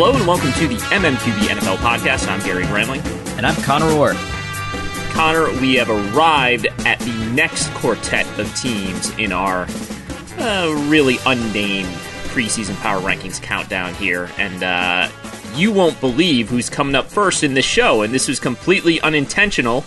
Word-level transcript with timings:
Hello 0.00 0.14
and 0.14 0.28
welcome 0.28 0.52
to 0.52 0.68
the 0.68 0.76
MMQB 0.94 1.48
NFL 1.48 1.78
podcast. 1.78 2.28
I'm 2.28 2.38
Gary 2.46 2.62
Gramling. 2.62 3.04
And 3.36 3.44
I'm 3.44 3.60
Conor 3.64 3.90
Orr. 3.90 4.14
Conor, 5.12 5.50
we 5.60 5.74
have 5.74 5.90
arrived 5.90 6.66
at 6.86 7.00
the 7.00 7.30
next 7.32 7.68
quartet 7.74 8.24
of 8.38 8.54
teams 8.54 9.10
in 9.18 9.32
our 9.32 9.66
uh, 10.38 10.86
really 10.88 11.16
unnamed 11.26 11.88
preseason 12.28 12.76
power 12.76 13.00
rankings 13.00 13.42
countdown 13.42 13.92
here. 13.94 14.30
And 14.38 14.62
uh, 14.62 15.08
you 15.56 15.72
won't 15.72 16.00
believe 16.00 16.48
who's 16.48 16.70
coming 16.70 16.94
up 16.94 17.06
first 17.06 17.42
in 17.42 17.54
this 17.54 17.66
show. 17.66 18.02
And 18.02 18.14
this 18.14 18.28
was 18.28 18.38
completely 18.38 19.00
unintentional, 19.00 19.84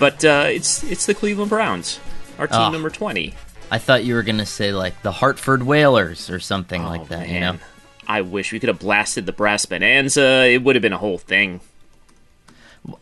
but 0.00 0.24
uh, 0.24 0.46
it's, 0.48 0.82
it's 0.82 1.06
the 1.06 1.14
Cleveland 1.14 1.50
Browns, 1.50 2.00
our 2.36 2.48
team 2.48 2.58
Oh. 2.60 2.70
number 2.72 2.90
20. 2.90 3.32
I 3.70 3.78
thought 3.78 4.04
you 4.04 4.14
were 4.16 4.24
going 4.24 4.38
to 4.38 4.44
say 4.44 4.72
like 4.72 5.00
the 5.02 5.12
Hartford 5.12 5.62
Whalers 5.62 6.28
or 6.30 6.40
something 6.40 6.82
like 6.82 7.06
that, 7.08 7.28
you 7.28 7.38
know? 7.38 7.58
I 8.06 8.20
wish 8.20 8.52
we 8.52 8.58
could 8.60 8.68
have 8.68 8.80
blasted 8.80 9.26
the 9.26 9.32
brass 9.32 9.64
bonanza. 9.64 10.46
It 10.46 10.62
would 10.62 10.74
have 10.76 10.82
been 10.82 10.92
a 10.92 10.98
whole 10.98 11.18
thing. 11.18 11.60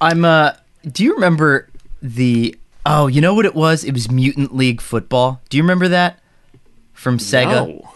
I'm 0.01 0.25
uh 0.25 0.53
do 0.91 1.05
you 1.05 1.15
remember 1.15 1.69
the 2.03 2.57
Oh, 2.87 3.07
you 3.09 3.21
know 3.21 3.35
what 3.35 3.45
it 3.45 3.55
was? 3.55 3.85
It 3.85 3.93
was 3.93 4.11
Mutant 4.11 4.57
League 4.57 4.81
football. 4.81 5.43
Do 5.51 5.59
you 5.59 5.63
remember 5.63 5.89
that? 5.89 6.19
From 6.95 7.19
Sega? 7.19 7.67
No. 7.67 7.93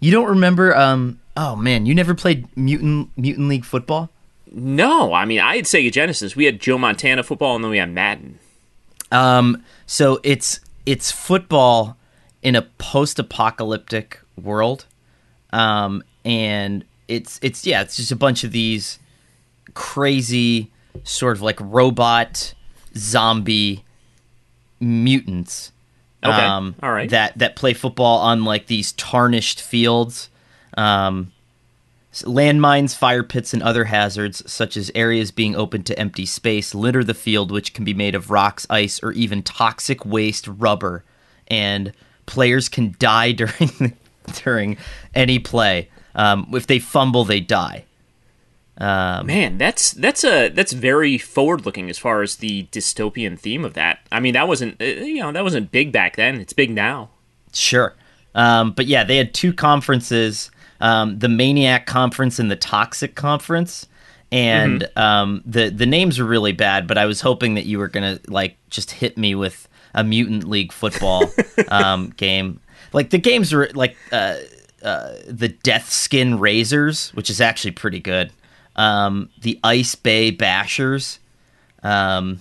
You 0.00 0.10
don't 0.10 0.28
remember 0.28 0.76
um 0.76 1.20
Oh 1.36 1.54
man, 1.56 1.86
you 1.86 1.94
never 1.94 2.14
played 2.14 2.54
Mutant 2.56 3.10
Mutant 3.16 3.48
League 3.48 3.64
football? 3.64 4.10
No, 4.50 5.12
I 5.12 5.24
mean 5.24 5.40
I 5.40 5.56
had 5.56 5.64
Sega 5.66 5.92
Genesis. 5.92 6.34
We 6.34 6.46
had 6.46 6.60
Joe 6.60 6.78
Montana 6.78 7.22
football, 7.22 7.54
and 7.56 7.64
then 7.64 7.70
we 7.70 7.78
had 7.78 7.90
Madden. 7.90 8.38
Um 9.12 9.62
so 9.86 10.20
it's 10.22 10.60
it's 10.86 11.10
football 11.12 11.96
in 12.42 12.56
a 12.56 12.62
post-apocalyptic 12.62 14.20
world. 14.40 14.86
Um 15.52 16.02
and 16.28 16.84
it's 17.08 17.40
it's 17.42 17.66
yeah, 17.66 17.80
it's 17.80 17.96
just 17.96 18.12
a 18.12 18.16
bunch 18.16 18.44
of 18.44 18.52
these 18.52 18.98
crazy 19.74 20.70
sort 21.04 21.36
of 21.36 21.42
like 21.42 21.58
robot 21.60 22.54
zombie 22.94 23.84
mutants 24.80 25.72
Okay, 26.24 26.32
um, 26.32 26.74
all 26.82 26.90
right. 26.90 27.08
that 27.10 27.38
that 27.38 27.54
play 27.54 27.74
football 27.74 28.18
on 28.18 28.44
like 28.44 28.66
these 28.66 28.92
tarnished 28.92 29.62
fields. 29.62 30.30
Um, 30.76 31.32
landmines 32.22 32.96
fire 32.96 33.22
pits 33.22 33.54
and 33.54 33.62
other 33.62 33.84
hazards 33.84 34.42
such 34.50 34.76
as 34.76 34.90
areas 34.94 35.30
being 35.30 35.54
open 35.54 35.84
to 35.84 35.96
empty 35.96 36.26
space 36.26 36.74
litter 36.74 37.04
the 37.04 37.14
field 37.14 37.52
which 37.52 37.72
can 37.74 37.84
be 37.84 37.94
made 37.94 38.14
of 38.14 38.30
rocks 38.30 38.66
ice 38.68 39.00
or 39.02 39.12
even 39.12 39.42
toxic 39.42 40.04
waste 40.04 40.48
rubber. 40.48 41.04
And 41.46 41.92
players 42.26 42.68
can 42.68 42.96
die 42.98 43.32
during 43.40 43.96
during 44.42 44.76
any 45.14 45.38
play 45.38 45.88
um, 46.18 46.46
if 46.52 46.66
they 46.66 46.78
fumble 46.78 47.24
they 47.24 47.40
die 47.40 47.84
Man, 49.24 49.58
that's 49.58 49.90
that's 49.90 50.22
a 50.22 50.50
that's 50.50 50.72
very 50.72 51.18
forward 51.18 51.66
looking 51.66 51.90
as 51.90 51.98
far 51.98 52.22
as 52.22 52.36
the 52.36 52.68
dystopian 52.70 53.36
theme 53.36 53.64
of 53.64 53.74
that. 53.74 53.98
I 54.12 54.20
mean, 54.20 54.34
that 54.34 54.46
wasn't 54.46 54.80
uh, 54.80 54.84
you 54.84 55.18
know 55.18 55.32
that 55.32 55.42
wasn't 55.42 55.72
big 55.72 55.90
back 55.90 56.14
then. 56.14 56.40
It's 56.40 56.52
big 56.52 56.70
now. 56.70 57.10
Sure. 57.52 57.96
Um, 58.36 58.70
but 58.70 58.86
yeah, 58.86 59.02
they 59.02 59.16
had 59.16 59.34
two 59.34 59.52
conferences 59.52 60.52
um, 60.80 61.18
the 61.18 61.28
Maniac 61.28 61.86
Conference 61.86 62.38
and 62.38 62.50
the 62.50 62.56
Toxic 62.56 63.14
Conference. 63.14 63.86
And 64.30 64.88
um, 64.94 65.42
the 65.46 65.70
the 65.70 65.86
names 65.86 66.18
were 66.18 66.26
really 66.26 66.52
bad, 66.52 66.86
but 66.86 66.98
I 66.98 67.06
was 67.06 67.22
hoping 67.22 67.54
that 67.54 67.64
you 67.64 67.78
were 67.78 67.88
gonna 67.88 68.20
like 68.28 68.58
just 68.68 68.90
hit 68.90 69.16
me 69.16 69.34
with 69.34 69.66
a 69.94 70.04
Mutant 70.04 70.44
League 70.44 70.70
football 70.70 71.24
um, 71.68 72.10
game. 72.10 72.60
Like 72.92 73.08
the 73.08 73.18
games 73.18 73.54
were 73.54 73.70
like 73.74 73.96
uh, 74.12 74.36
uh, 74.82 75.14
the 75.26 75.48
Death 75.48 75.90
Skin 75.90 76.38
Razors, 76.38 77.10
which 77.10 77.30
is 77.30 77.40
actually 77.40 77.72
pretty 77.72 78.00
good. 78.00 78.32
Um, 78.76 79.30
the 79.40 79.58
Ice 79.64 79.94
Bay 79.94 80.30
Bashers. 80.32 81.18
Um, 81.82 82.40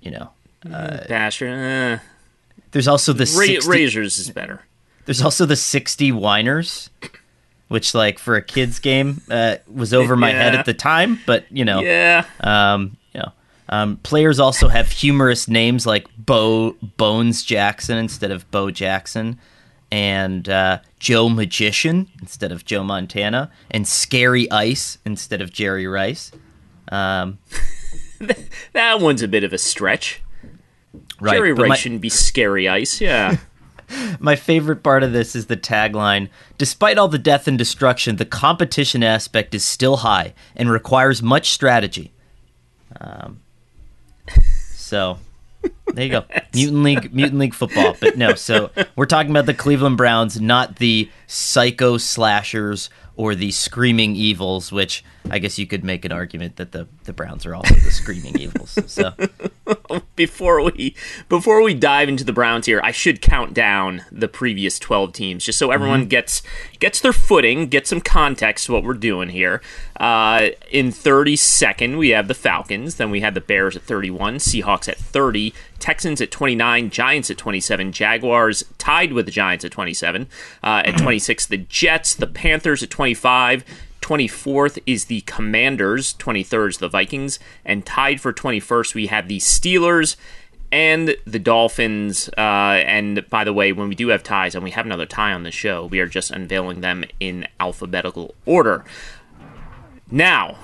you 0.00 0.10
know, 0.10 0.30
Basher, 1.08 2.00
there's 2.72 2.88
also 2.88 3.12
the 3.12 3.24
uh, 3.24 3.38
Ra- 3.38 3.46
60 3.46 3.70
Razors 3.70 4.18
is 4.18 4.30
better. 4.30 4.62
There's 5.04 5.22
also 5.22 5.46
the 5.46 5.56
60 5.56 6.10
Whiners, 6.12 6.90
which, 7.68 7.94
like, 7.94 8.18
for 8.18 8.34
a 8.36 8.42
kid's 8.42 8.78
game, 8.80 9.22
uh, 9.30 9.56
was 9.72 9.94
over 9.94 10.16
my 10.16 10.30
head 10.32 10.54
at 10.54 10.66
the 10.66 10.74
time. 10.74 11.20
But 11.26 11.46
you 11.50 11.64
know, 11.64 11.80
Yeah, 11.80 12.24
um, 12.40 12.96
you 13.14 13.20
know, 13.20 13.32
um, 13.68 13.96
players 13.98 14.38
also 14.40 14.68
have 14.68 14.90
humorous 14.90 15.46
names 15.48 15.86
like 15.86 16.06
Bo 16.18 16.72
Bones 16.96 17.44
Jackson 17.44 17.98
instead 17.98 18.30
of 18.32 18.48
Bo 18.50 18.70
Jackson, 18.72 19.38
and 19.90 20.48
uh, 20.48 20.78
Joe 20.98 21.28
Magician 21.28 22.08
instead 22.20 22.52
of 22.52 22.64
Joe 22.64 22.82
Montana, 22.82 23.50
and 23.70 23.86
Scary 23.86 24.50
Ice 24.50 24.98
instead 25.04 25.40
of 25.40 25.52
Jerry 25.52 25.86
Rice. 25.86 26.32
Um, 26.90 27.38
that 28.72 29.00
one's 29.00 29.22
a 29.22 29.28
bit 29.28 29.44
of 29.44 29.52
a 29.52 29.58
stretch. 29.58 30.22
Right, 31.20 31.36
Jerry 31.36 31.52
Rice 31.52 31.68
my- 31.68 31.76
shouldn't 31.76 32.00
be 32.00 32.08
scary 32.08 32.68
ice. 32.68 33.00
Yeah. 33.00 33.36
My 34.18 34.34
favorite 34.34 34.82
part 34.82 35.04
of 35.04 35.12
this 35.12 35.36
is 35.36 35.46
the 35.46 35.56
tagline 35.56 36.28
Despite 36.58 36.98
all 36.98 37.08
the 37.08 37.18
death 37.18 37.46
and 37.46 37.58
destruction, 37.58 38.16
the 38.16 38.24
competition 38.24 39.02
aspect 39.02 39.54
is 39.54 39.64
still 39.64 39.98
high 39.98 40.34
and 40.54 40.70
requires 40.70 41.22
much 41.22 41.50
strategy. 41.50 42.12
Um, 43.00 43.42
so, 44.74 45.18
there 45.62 46.04
you 46.04 46.10
go. 46.10 46.24
Mutant 46.54 46.82
League, 46.82 47.14
Mutant 47.14 47.38
League 47.38 47.54
football. 47.54 47.96
But 47.98 48.16
no, 48.16 48.34
so 48.34 48.70
we're 48.96 49.06
talking 49.06 49.30
about 49.30 49.46
the 49.46 49.54
Cleveland 49.54 49.96
Browns, 49.96 50.40
not 50.40 50.76
the 50.76 51.10
psycho 51.26 51.96
slashers 51.98 52.90
or 53.16 53.34
the 53.34 53.50
screaming 53.50 54.14
evils, 54.14 54.70
which 54.70 55.04
I 55.30 55.38
guess 55.38 55.58
you 55.58 55.66
could 55.66 55.82
make 55.84 56.04
an 56.04 56.12
argument 56.12 56.56
that 56.56 56.72
the, 56.72 56.86
the 57.04 57.12
Browns 57.12 57.44
are 57.46 57.54
also 57.54 57.74
the 57.74 57.90
screaming 57.90 58.38
evils. 58.38 58.78
So, 58.86 59.12
before 60.16 60.62
we 60.62 60.94
before 61.28 61.62
we 61.62 61.74
dive 61.74 62.08
into 62.08 62.24
the 62.24 62.32
Browns 62.32 62.66
here, 62.66 62.80
I 62.84 62.92
should 62.92 63.20
count 63.20 63.52
down 63.54 64.02
the 64.12 64.28
previous 64.28 64.78
12 64.78 65.12
teams 65.12 65.44
just 65.44 65.58
so 65.58 65.70
everyone 65.72 66.06
Mhm. 66.06 66.08
gets 66.10 66.42
gets 66.78 67.00
their 67.00 67.12
footing, 67.12 67.66
get 67.66 67.86
some 67.86 68.00
context 68.00 68.66
to 68.66 68.72
what 68.72 68.84
we're 68.84 68.94
doing 68.94 69.30
here. 69.30 69.60
Uh, 69.98 70.48
in 70.70 70.92
32nd, 70.92 71.96
we 71.98 72.10
have 72.10 72.28
the 72.28 72.34
Falcons, 72.34 72.94
then 72.96 73.10
we 73.10 73.20
have 73.20 73.34
the 73.34 73.40
Bears 73.40 73.76
at 73.76 73.82
31, 73.82 74.36
Seahawks 74.36 74.88
at 74.88 74.96
30, 74.98 75.52
Texans 75.78 76.20
at 76.20 76.30
29, 76.30 76.90
Giants 76.90 77.30
at 77.30 77.38
27, 77.38 77.92
Jaguars 77.92 78.64
tied 78.78 79.12
with 79.12 79.26
the 79.26 79.32
Giants 79.32 79.64
at 79.64 79.72
27, 79.72 80.28
uh, 80.62 80.82
at 80.84 80.96
26 80.98 81.46
the 81.46 81.56
Jets, 81.58 82.14
the 82.14 82.26
Panthers 82.26 82.82
at 82.82 82.90
25, 82.90 83.64
24th 84.06 84.78
is 84.86 85.06
the 85.06 85.22
Commanders, 85.22 86.14
23rd 86.14 86.68
is 86.68 86.78
the 86.78 86.88
Vikings, 86.88 87.40
and 87.64 87.84
tied 87.84 88.20
for 88.20 88.32
21st 88.32 88.94
we 88.94 89.08
have 89.08 89.26
the 89.26 89.38
Steelers 89.38 90.14
and 90.70 91.16
the 91.24 91.40
Dolphins. 91.40 92.30
Uh, 92.38 92.40
and 92.86 93.28
by 93.28 93.42
the 93.42 93.52
way, 93.52 93.72
when 93.72 93.88
we 93.88 93.96
do 93.96 94.06
have 94.08 94.22
ties, 94.22 94.54
and 94.54 94.62
we 94.62 94.70
have 94.70 94.86
another 94.86 95.06
tie 95.06 95.32
on 95.32 95.42
the 95.42 95.50
show, 95.50 95.86
we 95.86 95.98
are 95.98 96.06
just 96.06 96.30
unveiling 96.30 96.82
them 96.82 97.04
in 97.18 97.48
alphabetical 97.58 98.36
order. 98.44 98.84
Now, 100.08 100.56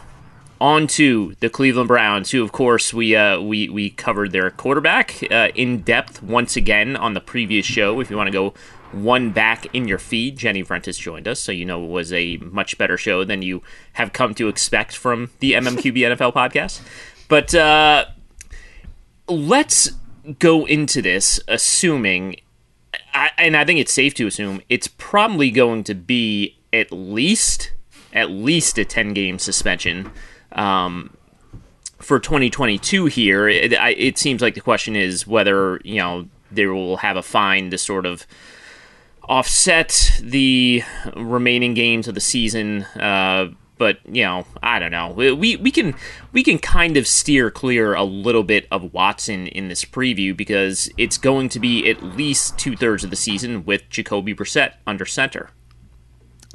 on 0.61 0.87
to 0.87 1.35
the 1.41 1.51
Cleveland 1.51 1.89
Browns, 1.89 2.31
who, 2.31 2.45
of 2.45 2.53
course, 2.53 2.95
we 2.95 3.17
uh, 3.17 3.41
we 3.41 3.69
we 3.69 3.91
covered 3.91 4.31
their 4.31 4.53
quarterback 4.53 5.21
uh, 5.33 5.49
in 5.57 5.81
depth 5.81 6.23
once 6.23 6.57
again 6.57 6.95
on 6.95 7.15
the 7.15 7.21
previous 7.21 7.67
show. 7.67 7.99
If 7.99 8.09
you 8.09 8.17
want 8.17 8.29
to 8.29 8.33
go 8.33 8.55
one 8.93 9.31
back 9.31 9.67
in 9.75 9.89
your 9.89 9.99
feed, 9.99 10.37
Jenny 10.37 10.63
Vrentas 10.63 10.99
joined 10.99 11.27
us, 11.27 11.41
so 11.41 11.53
you 11.53 11.65
know 11.65 11.85
it 11.85 11.89
was 11.89 12.13
a 12.13 12.37
much 12.39 12.79
better 12.79 12.97
show 12.97 13.25
than 13.25 13.43
you 13.43 13.63
have 13.95 14.13
come 14.13 14.35
to 14.35 14.49
expect 14.49 14.97
from 14.97 15.31
the 15.41 15.53
MMQB 15.53 15.97
NFL 16.17 16.35
podcast. 16.35 16.81
But 17.29 17.55
uh, 17.55 18.07
let's 19.29 19.93
go 20.39 20.67
into 20.67 21.03
this 21.03 21.41
assuming, 21.49 22.37
I, 23.15 23.31
and 23.39 23.57
I 23.57 23.65
think 23.65 23.81
it's 23.81 23.93
safe 23.93 24.15
to 24.15 24.27
assume 24.27 24.61
it's 24.69 24.89
probably 24.89 25.51
going 25.51 25.85
to 25.85 25.95
be 25.95 26.59
at 26.73 26.93
least 26.93 27.73
at 28.13 28.31
least 28.31 28.79
a 28.79 28.85
ten 28.85 29.15
game 29.15 29.39
suspension. 29.39 30.11
Um, 30.53 31.17
for 31.99 32.19
2022 32.19 33.07
here, 33.07 33.49
it, 33.49 33.73
I, 33.75 33.91
it 33.91 34.19
seems 34.19 34.43
like 34.43 34.55
the 34.55 34.61
question 34.61 34.97
is 34.97 35.27
whether 35.27 35.81
you 35.85 35.99
know 35.99 36.29
they 36.51 36.67
will 36.67 36.99
have 36.99 37.17
a 37.17 37.23
fine 37.23 37.71
to 37.71 37.79
sort 37.79 38.05
of 38.05 38.27
offset 39.29 40.21
the 40.21 40.83
remaining 41.17 41.75
games 41.75 42.09
of 42.09 42.15
the 42.15 42.21
season. 42.21 42.83
Uh, 42.99 43.51
but 43.79 43.99
you 44.07 44.23
know, 44.23 44.47
I 44.63 44.79
don't 44.79 44.93
know. 44.93 45.11
We 45.11 45.57
we 45.57 45.71
can 45.73 45.95
we 46.31 46.45
can 46.45 46.59
kind 46.59 46.97
of 46.97 47.07
steer 47.09 47.51
clear 47.51 47.95
a 47.95 48.05
little 48.05 48.45
bit 48.45 48.69
of 48.71 48.93
Watson 48.95 49.49
in 49.49 49.67
this 49.67 49.85
preview 49.85 50.37
because 50.37 50.89
it's 50.97 51.19
going 51.19 51.49
to 51.49 51.59
be 51.59 51.91
at 51.91 52.01
least 52.01 52.57
two 52.59 52.77
thirds 52.77 53.03
of 53.03 53.11
the 53.11 53.17
season 53.17 53.65
with 53.65 53.89
Jacoby 53.91 54.35
Brissett 54.35 54.75
under 54.87 55.05
center. 55.05 55.51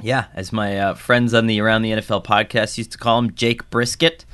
Yeah, 0.00 0.26
as 0.34 0.52
my 0.52 0.78
uh, 0.78 0.94
friends 0.94 1.34
on 1.34 1.46
the 1.48 1.60
Around 1.60 1.82
the 1.82 1.90
NFL 1.92 2.24
podcast 2.24 2.78
used 2.78 2.92
to 2.92 2.98
call 2.98 3.18
him, 3.18 3.34
Jake 3.34 3.68
Brisket. 3.68 4.24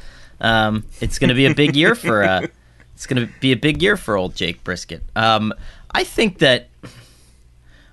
Um, 0.40 0.84
it's 1.00 1.18
going 1.18 1.30
to 1.30 1.34
be 1.34 1.46
a 1.46 1.54
big 1.54 1.74
year 1.74 1.96
for 1.96 2.22
uh, 2.22 2.46
it's 2.94 3.06
going 3.06 3.26
to 3.26 3.32
be 3.40 3.50
a 3.50 3.56
big 3.56 3.82
year 3.82 3.96
for 3.96 4.16
old 4.16 4.36
Jake 4.36 4.62
Brisket. 4.62 5.02
Um, 5.16 5.52
I 5.90 6.04
think 6.04 6.38
that. 6.38 6.68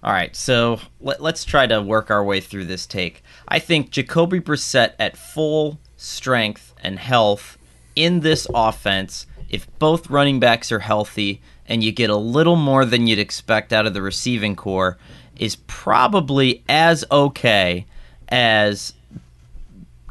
All 0.03 0.12
right, 0.12 0.36
so 0.36 0.80
let, 1.00 1.21
let's 1.21 1.45
try 1.45 1.68
to 1.68 1.81
work 1.81 2.09
our 2.09 2.24
way 2.24 2.39
through 2.42 2.65
this 2.65 2.88
take. 2.88 3.24
I 3.48 3.59
think 3.59 3.92
Jacoby 3.92 4.39
Brissett 4.39 4.94
at 4.98 5.15
full 5.15 5.80
strength 5.95 6.74
and 6.81 6.98
health 6.98 7.57
in 7.95 8.21
this 8.21 8.48
offense, 8.53 9.27
if 9.48 9.68
both 9.77 10.09
running 10.09 10.39
backs 10.39 10.71
are 10.71 10.80
healthy 10.80 11.42
and 11.68 11.83
you 11.83 11.92
get 11.92 12.09
a 12.09 12.15
little 12.15 12.56
more 12.56 12.83
than 12.83 13.06
you'd 13.06 13.19
expect 13.19 13.71
out 13.71 13.86
of 13.86 13.94
the 13.94 14.01
receiving 14.01 14.56
corps, 14.56 14.98
is 15.38 15.57
probably 15.68 16.63
as 16.68 17.06
okay 17.12 17.86
as 18.30 18.94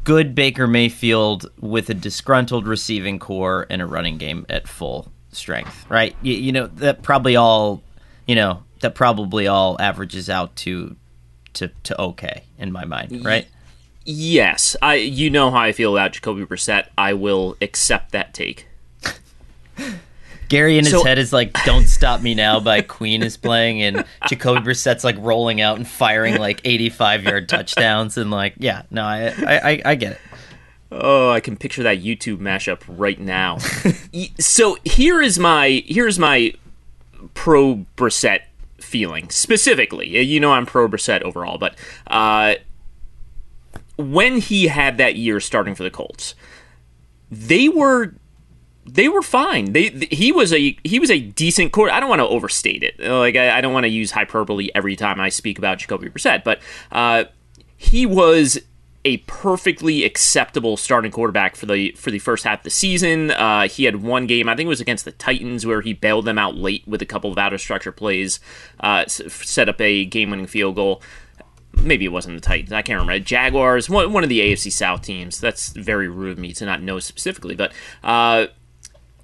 good 0.05 0.33
Baker 0.33 0.67
Mayfield 0.67 1.51
with 1.59 1.89
a 1.89 1.93
disgruntled 1.93 2.65
receiving 2.65 3.19
corps 3.19 3.67
and 3.69 3.81
a 3.81 3.85
running 3.85 4.17
game 4.17 4.45
at 4.47 4.69
full 4.69 5.11
strength, 5.33 5.85
right? 5.89 6.15
You, 6.21 6.35
you 6.35 6.51
know 6.53 6.67
that 6.67 7.03
probably 7.03 7.35
all, 7.35 7.83
you 8.25 8.35
know 8.35 8.63
that 8.81 8.95
probably 8.95 9.47
all 9.47 9.77
averages 9.79 10.29
out 10.29 10.55
to 10.57 10.95
to 11.53 11.69
to 11.83 11.99
okay 12.01 12.43
in 12.57 12.71
my 12.71 12.85
mind, 12.85 13.23
right? 13.25 13.47
Yes, 14.05 14.75
I. 14.81 14.95
You 14.95 15.29
know 15.29 15.51
how 15.51 15.59
I 15.59 15.71
feel 15.73 15.95
about 15.95 16.13
Jacoby 16.13 16.45
Brissett. 16.45 16.87
I 16.97 17.13
will 17.13 17.55
accept 17.61 18.11
that 18.13 18.33
take. 18.33 18.67
Gary 20.49 20.77
in 20.77 20.83
his 20.83 20.91
So- 20.93 21.03
head 21.05 21.17
is 21.17 21.31
like, 21.31 21.53
"Don't 21.65 21.87
stop 21.87 22.21
me 22.21 22.35
now" 22.35 22.59
by 22.59 22.81
Queen 22.81 23.23
is 23.23 23.37
playing, 23.37 23.81
and 23.81 24.03
Jacoby 24.27 24.59
Brissett's 24.61 25.03
like 25.03 25.15
rolling 25.19 25.61
out 25.61 25.77
and 25.77 25.87
firing 25.87 26.37
like 26.37 26.59
eighty-five 26.65 27.23
yard 27.23 27.47
touchdowns, 27.47 28.17
and 28.17 28.31
like, 28.31 28.55
yeah, 28.57 28.81
no, 28.91 29.03
I 29.03 29.27
I, 29.27 29.59
I, 29.71 29.81
I 29.85 29.95
get 29.95 30.13
it. 30.13 30.19
Oh, 30.91 31.29
I 31.31 31.39
can 31.39 31.55
picture 31.55 31.83
that 31.83 32.03
YouTube 32.03 32.39
mashup 32.39 32.81
right 32.87 33.19
now. 33.19 33.59
So 34.39 34.77
here 34.83 35.21
is 35.21 35.39
my 35.39 35.83
here's 35.87 36.19
my 36.19 36.53
pro 37.33 37.85
Brissett 37.95 38.39
feeling 38.91 39.29
specifically. 39.29 40.21
You 40.21 40.39
know, 40.39 40.51
I'm 40.51 40.65
pro 40.65 40.87
Brissett 40.87 41.21
overall, 41.21 41.57
but 41.57 41.75
uh, 42.07 42.55
when 43.97 44.37
he 44.37 44.67
had 44.67 44.97
that 44.97 45.15
year 45.15 45.39
starting 45.39 45.73
for 45.73 45.83
the 45.83 45.89
Colts, 45.89 46.35
they 47.31 47.69
were 47.69 48.13
they 48.85 49.07
were 49.07 49.21
fine. 49.21 49.71
They 49.71 49.89
th- 49.89 50.13
he 50.13 50.31
was 50.31 50.51
a 50.51 50.77
he 50.83 50.99
was 50.99 51.09
a 51.09 51.19
decent 51.19 51.71
quarter. 51.71 51.93
I 51.93 51.99
don't 51.99 52.09
want 52.09 52.19
to 52.19 52.27
overstate 52.27 52.83
it. 52.83 52.99
Like 52.99 53.35
I, 53.35 53.57
I 53.57 53.61
don't 53.61 53.73
want 53.73 53.85
to 53.85 53.89
use 53.89 54.11
hyperbole 54.11 54.69
every 54.75 54.97
time 54.97 55.19
I 55.19 55.29
speak 55.29 55.57
about 55.57 55.77
Jacoby 55.77 56.09
Brissett, 56.09 56.43
but 56.43 56.59
uh, 56.91 57.25
he 57.77 58.05
was 58.05 58.59
a 59.03 59.17
perfectly 59.17 60.03
acceptable 60.03 60.77
starting 60.77 61.11
quarterback 61.11 61.55
for 61.55 61.65
the 61.65 61.91
for 61.93 62.11
the 62.11 62.19
first 62.19 62.43
half 62.43 62.59
of 62.59 62.63
the 62.63 62.69
season. 62.69 63.31
Uh, 63.31 63.67
he 63.67 63.85
had 63.85 64.03
one 64.03 64.27
game, 64.27 64.47
I 64.47 64.55
think 64.55 64.67
it 64.67 64.69
was 64.69 64.81
against 64.81 65.05
the 65.05 65.11
Titans, 65.11 65.65
where 65.65 65.81
he 65.81 65.93
bailed 65.93 66.25
them 66.25 66.37
out 66.37 66.55
late 66.55 66.87
with 66.87 67.01
a 67.01 67.05
couple 67.05 67.31
of 67.31 67.37
out 67.37 67.53
of 67.53 67.61
structure 67.61 67.91
plays, 67.91 68.39
uh, 68.79 69.05
set 69.07 69.69
up 69.69 69.81
a 69.81 70.05
game 70.05 70.29
winning 70.29 70.47
field 70.47 70.75
goal. 70.75 71.01
Maybe 71.73 72.05
it 72.05 72.09
wasn't 72.09 72.35
the 72.35 72.41
Titans. 72.41 72.73
I 72.73 72.81
can't 72.81 72.99
remember. 72.99 73.23
Jaguars, 73.23 73.89
one, 73.89 74.11
one 74.13 74.23
of 74.23 74.29
the 74.29 74.39
AFC 74.39 74.71
South 74.71 75.01
teams. 75.01 75.39
That's 75.39 75.69
very 75.69 76.07
rude 76.07 76.33
of 76.33 76.37
me 76.37 76.53
to 76.53 76.65
not 76.65 76.81
know 76.81 76.99
specifically, 76.99 77.55
but 77.55 77.71
uh, 78.03 78.47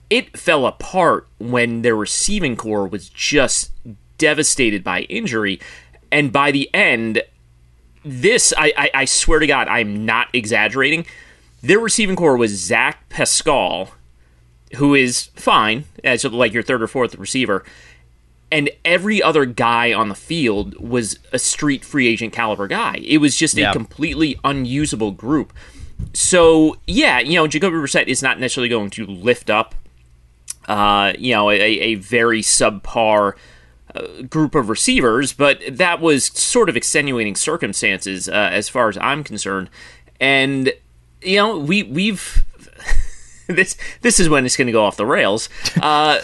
it 0.09 0.37
fell 0.37 0.65
apart 0.65 1.27
when 1.39 1.81
their 1.81 1.95
receiving 1.95 2.55
corps 2.55 2.87
was 2.87 3.09
just 3.09 3.71
devastated 4.17 4.83
by 4.83 5.01
injury. 5.01 5.59
And 6.09 6.31
by 6.31 6.51
the 6.51 6.73
end, 6.73 7.21
this, 8.05 8.53
I, 8.57 8.73
I, 8.77 8.89
I 8.93 9.05
swear 9.05 9.39
to 9.39 9.47
God, 9.47 9.67
I'm 9.67 10.05
not 10.05 10.27
exaggerating. 10.33 11.05
Their 11.61 11.79
receiving 11.79 12.15
corps 12.15 12.37
was 12.37 12.51
Zach 12.51 13.09
Pascal, 13.09 13.91
who 14.75 14.93
is 14.95 15.25
fine 15.35 15.85
as 16.03 16.23
like 16.25 16.53
your 16.53 16.63
third 16.63 16.81
or 16.81 16.87
fourth 16.87 17.15
receiver, 17.15 17.63
and 18.51 18.69
every 18.85 19.21
other 19.21 19.45
guy 19.45 19.91
on 19.91 20.07
the 20.09 20.15
field 20.15 20.75
was 20.79 21.19
a 21.33 21.39
street 21.39 21.83
free 21.83 22.07
agent 22.07 22.31
caliber 22.33 22.67
guy. 22.67 22.95
It 23.03 23.17
was 23.17 23.35
just 23.35 23.55
Yeah. 23.57 23.71
a 23.71 23.73
completely 23.73 24.39
unusable 24.43 25.11
group. 25.11 25.51
So 26.13 26.77
yeah, 26.85 27.19
you 27.19 27.35
know, 27.35 27.47
Jacoby 27.47 27.75
Brissett 27.77 28.07
is 28.07 28.21
not 28.21 28.39
necessarily 28.39 28.69
going 28.69 28.89
to 28.91 29.05
lift 29.05 29.49
up, 29.49 29.73
uh, 30.67 31.13
you 31.17 31.33
know, 31.33 31.49
a, 31.49 31.55
a 31.59 31.95
very 31.95 32.41
subpar 32.41 33.33
group 34.29 34.55
of 34.55 34.69
receivers, 34.69 35.33
but 35.33 35.61
that 35.69 36.01
was 36.01 36.25
sort 36.25 36.69
of 36.69 36.77
extenuating 36.77 37.35
circumstances 37.35 38.27
uh, 38.27 38.49
as 38.51 38.69
far 38.69 38.89
as 38.89 38.97
I'm 38.97 39.23
concerned. 39.23 39.69
And 40.19 40.73
you 41.21 41.37
know, 41.37 41.57
we 41.57 41.83
we've 41.83 42.45
this 43.47 43.77
this 44.01 44.19
is 44.19 44.29
when 44.29 44.45
it's 44.45 44.57
going 44.57 44.67
to 44.67 44.73
go 44.73 44.83
off 44.83 44.97
the 44.97 45.05
rails. 45.05 45.49
Uh, 45.81 46.19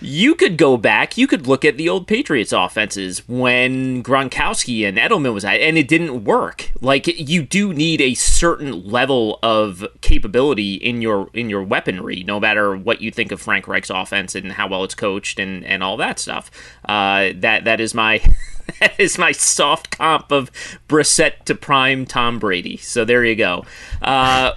You 0.00 0.34
could 0.34 0.56
go 0.56 0.76
back. 0.76 1.18
You 1.18 1.26
could 1.26 1.46
look 1.46 1.64
at 1.64 1.76
the 1.76 1.88
old 1.88 2.06
Patriots 2.06 2.52
offenses 2.52 3.26
when 3.28 4.02
Gronkowski 4.02 4.86
and 4.86 4.96
Edelman 4.96 5.34
was 5.34 5.44
at, 5.44 5.60
and 5.60 5.76
it 5.76 5.88
didn't 5.88 6.24
work. 6.24 6.70
Like 6.80 7.06
you 7.06 7.42
do 7.42 7.72
need 7.72 8.00
a 8.00 8.14
certain 8.14 8.86
level 8.86 9.38
of 9.42 9.86
capability 10.00 10.74
in 10.74 11.02
your 11.02 11.30
in 11.34 11.50
your 11.50 11.62
weaponry, 11.62 12.22
no 12.24 12.38
matter 12.38 12.76
what 12.76 13.00
you 13.00 13.10
think 13.10 13.32
of 13.32 13.40
Frank 13.40 13.66
Reich's 13.66 13.90
offense 13.90 14.34
and 14.34 14.52
how 14.52 14.68
well 14.68 14.84
it's 14.84 14.94
coached 14.94 15.38
and 15.38 15.64
and 15.64 15.82
all 15.82 15.96
that 15.96 16.18
stuff. 16.18 16.50
Uh, 16.84 17.30
that 17.36 17.64
that 17.64 17.80
is 17.80 17.94
my. 17.94 18.22
that 18.80 19.00
is 19.00 19.16
my 19.16 19.32
soft 19.32 19.90
comp 19.90 20.30
of 20.30 20.50
Brissett 20.88 21.44
to 21.46 21.54
prime 21.54 22.04
Tom 22.04 22.38
Brady. 22.38 22.76
So 22.76 23.02
there 23.02 23.24
you 23.24 23.34
go. 23.34 23.64
Uh, 24.02 24.52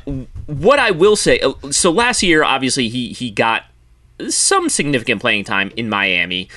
what 0.47 0.79
I 0.79 0.91
will 0.91 1.15
say, 1.15 1.39
uh, 1.39 1.53
so 1.71 1.91
last 1.91 2.21
year, 2.21 2.43
obviously 2.43 2.89
he 2.89 3.13
he 3.13 3.31
got 3.31 3.70
some 4.29 4.69
significant 4.69 5.21
playing 5.21 5.43
time 5.43 5.71
in 5.75 5.89
Miami. 5.89 6.49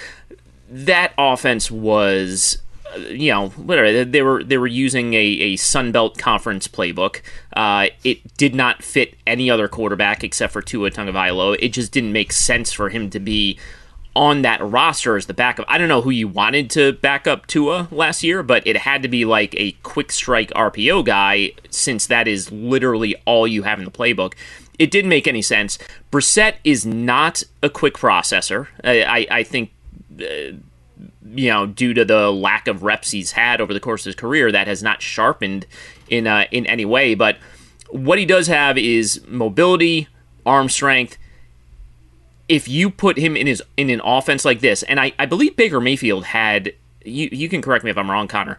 That 0.71 1.13
offense 1.19 1.71
was 1.71 2.59
uh, 2.95 2.99
you 2.99 3.31
know, 3.31 3.49
whatever 3.51 4.05
they 4.05 4.23
were 4.23 4.43
they 4.45 4.59
were 4.59 4.67
using 4.67 5.15
a, 5.15 5.19
a 5.19 5.57
Sun 5.57 5.93
Belt 5.93 6.19
conference 6.19 6.69
playbook. 6.69 7.23
Uh, 7.55 7.89
it 8.03 8.37
did 8.37 8.55
not 8.55 8.83
fit 8.83 9.15
any 9.27 9.51
other 9.51 9.69
quarterback 9.69 10.23
except 10.23 10.53
for 10.53 10.63
Tua 10.63 10.91
Tagovailoa. 10.91 11.57
It 11.61 11.71
just 11.71 11.93
didn't 11.93 12.13
make 12.13 12.33
sense 12.33 12.73
for 12.73 12.89
him 12.91 13.11
to 13.11 13.21
be 13.21 13.59
on 14.17 14.43
that 14.43 14.61
roster 14.63 15.17
as 15.17 15.27
the 15.27 15.35
backup. 15.35 15.67
I 15.69 15.77
don't 15.77 15.89
know 15.89 16.01
who 16.01 16.11
you 16.11 16.29
wanted 16.29 16.71
to 16.71 16.93
back 16.93 17.27
up 17.27 17.47
Tua 17.47 17.89
last 17.91 18.23
year, 18.23 18.43
but 18.43 18.65
it 18.67 18.77
had 18.77 19.03
to 19.03 19.09
be 19.09 19.25
like 19.25 19.55
a 19.57 19.73
quick 19.83 20.13
strike 20.13 20.51
RPO 20.51 21.05
guy 21.05 21.53
since 21.71 22.07
that 22.07 22.29
is 22.29 22.53
literally 22.53 23.17
all 23.25 23.49
you 23.49 23.65
have 23.65 23.79
in 23.79 23.85
the 23.85 23.91
playbook. 23.91 24.35
It 24.79 24.91
didn't 24.91 25.09
make 25.09 25.27
any 25.27 25.43
sense. 25.43 25.79
Brissett 26.11 26.55
is 26.65 26.85
not 26.85 27.43
a 27.63 27.71
quick 27.71 27.95
processor. 27.95 28.69
I, 28.83 29.03
I, 29.03 29.27
I 29.31 29.43
think. 29.43 29.73
Uh, 30.21 30.57
you 31.37 31.51
know, 31.51 31.67
due 31.67 31.95
to 31.95 32.05
the 32.05 32.31
lack 32.31 32.69
of 32.69 32.83
reps 32.85 33.11
he's 33.11 33.33
had 33.33 33.61
over 33.61 33.75
the 33.75 33.81
course 33.81 34.03
of 34.03 34.07
his 34.07 34.15
career, 34.15 34.53
that 34.53 34.69
has 34.69 34.83
not 34.83 35.03
sharpened 35.03 35.67
in 36.09 36.27
uh, 36.27 36.45
in 36.53 36.67
any 36.67 36.85
way. 36.85 37.15
But 37.15 37.39
what 37.89 38.19
he 38.19 38.27
does 38.27 38.47
have 38.47 38.79
is 38.79 39.21
mobility, 39.27 40.07
arm 40.47 40.69
strength, 40.69 41.19
if 42.49 42.69
you 42.69 42.91
put 42.91 43.19
him 43.19 43.37
in 43.37 43.47
his 43.47 43.63
in 43.77 43.91
an 43.91 44.01
offense 44.05 44.45
like 44.45 44.61
this, 44.61 44.83
and 44.85 45.01
I, 45.01 45.13
I 45.19 45.27
believe 45.27 45.57
Baker 45.57 45.81
Mayfield 45.81 46.25
had 46.25 46.73
you 47.05 47.29
you 47.33 47.49
can 47.49 47.63
correct 47.63 47.85
me 47.85 47.91
if 47.91 47.99
I'm 47.99 48.11
wrong, 48.11 48.29
Conor. 48.29 48.59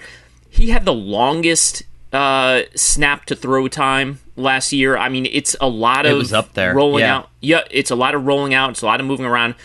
He 0.50 0.70
had 0.70 0.86
the 0.86 0.94
longest 0.94 1.84
uh, 2.14 2.64
snap 2.76 3.26
to 3.26 3.36
throw 3.36 3.68
time 3.68 4.20
last 4.36 4.74
year. 4.74 4.98
I 4.98 5.10
mean, 5.10 5.28
it's 5.32 5.56
a 5.62 5.68
lot 5.68 6.06
of 6.06 6.34
up 6.34 6.54
there, 6.54 6.74
rolling 6.74 7.02
yeah. 7.02 7.18
out. 7.18 7.30
Yeah, 7.42 7.62
it's 7.72 7.92
a 7.92 7.96
lot 7.96 8.16
of 8.16 8.26
rolling 8.26 8.54
out. 8.54 8.72
It's 8.72 8.82
a 8.82 8.86
lot 8.86 9.00
of 9.00 9.06
moving 9.06 9.26
around. 9.26 9.56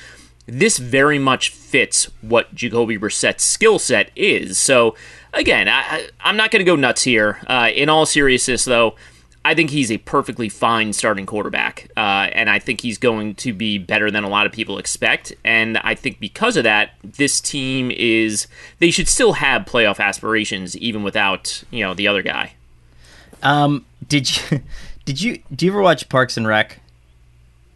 This 0.47 0.79
very 0.79 1.19
much 1.19 1.50
fits 1.50 2.11
what 2.23 2.55
Jacoby 2.55 2.97
Brissett's 2.97 3.45
skill 3.45 3.79
set 3.79 4.11
is. 4.17 4.59
So 4.59 4.97
again, 5.33 5.69
I, 5.69 6.09
I'm 6.21 6.37
not 6.37 6.50
going 6.50 6.61
to 6.61 6.65
go 6.65 6.77
nuts 6.77 7.03
here. 7.03 7.39
Uh, 7.47 7.71
in 7.73 7.89
all 7.89 8.07
seriousness, 8.07 8.65
though, 8.65 8.97
I 9.45 9.55
think 9.55 9.71
he's 9.71 9.91
a 9.91 9.99
perfectly 9.99 10.49
fine 10.49 10.93
starting 10.93 11.25
quarterback, 11.25 11.91
uh, 11.97 12.29
and 12.33 12.50
I 12.50 12.59
think 12.59 12.83
he's 12.83 12.99
going 12.99 13.37
to 13.37 13.55
be 13.55 13.79
better 13.79 14.11
than 14.11 14.23
a 14.23 14.29
lot 14.29 14.45
of 14.45 14.53
people 14.53 14.77
expect. 14.77 15.33
And 15.45 15.79
I 15.79 15.95
think 15.95 16.21
because 16.21 16.59
of 16.59 16.65
that, 16.65 16.91
this 17.03 17.41
team 17.41 17.91
is 17.91 18.47
they 18.81 18.91
should 18.91 19.09
still 19.09 19.35
have 19.35 19.62
playoff 19.62 19.99
aspirations 19.99 20.77
even 20.77 21.03
without 21.03 21.65
you 21.71 21.83
know 21.83 21.95
the 21.95 22.07
other 22.07 22.23
guy. 22.23 22.55
Um, 23.42 23.85
did 24.09 24.30
you 24.37 24.61
did 25.04 25.20
you 25.20 25.42
do 25.54 25.66
you 25.66 25.73
ever 25.73 25.82
watch 25.82 26.09
Parks 26.09 26.37
and 26.37 26.47
Rec? 26.47 26.80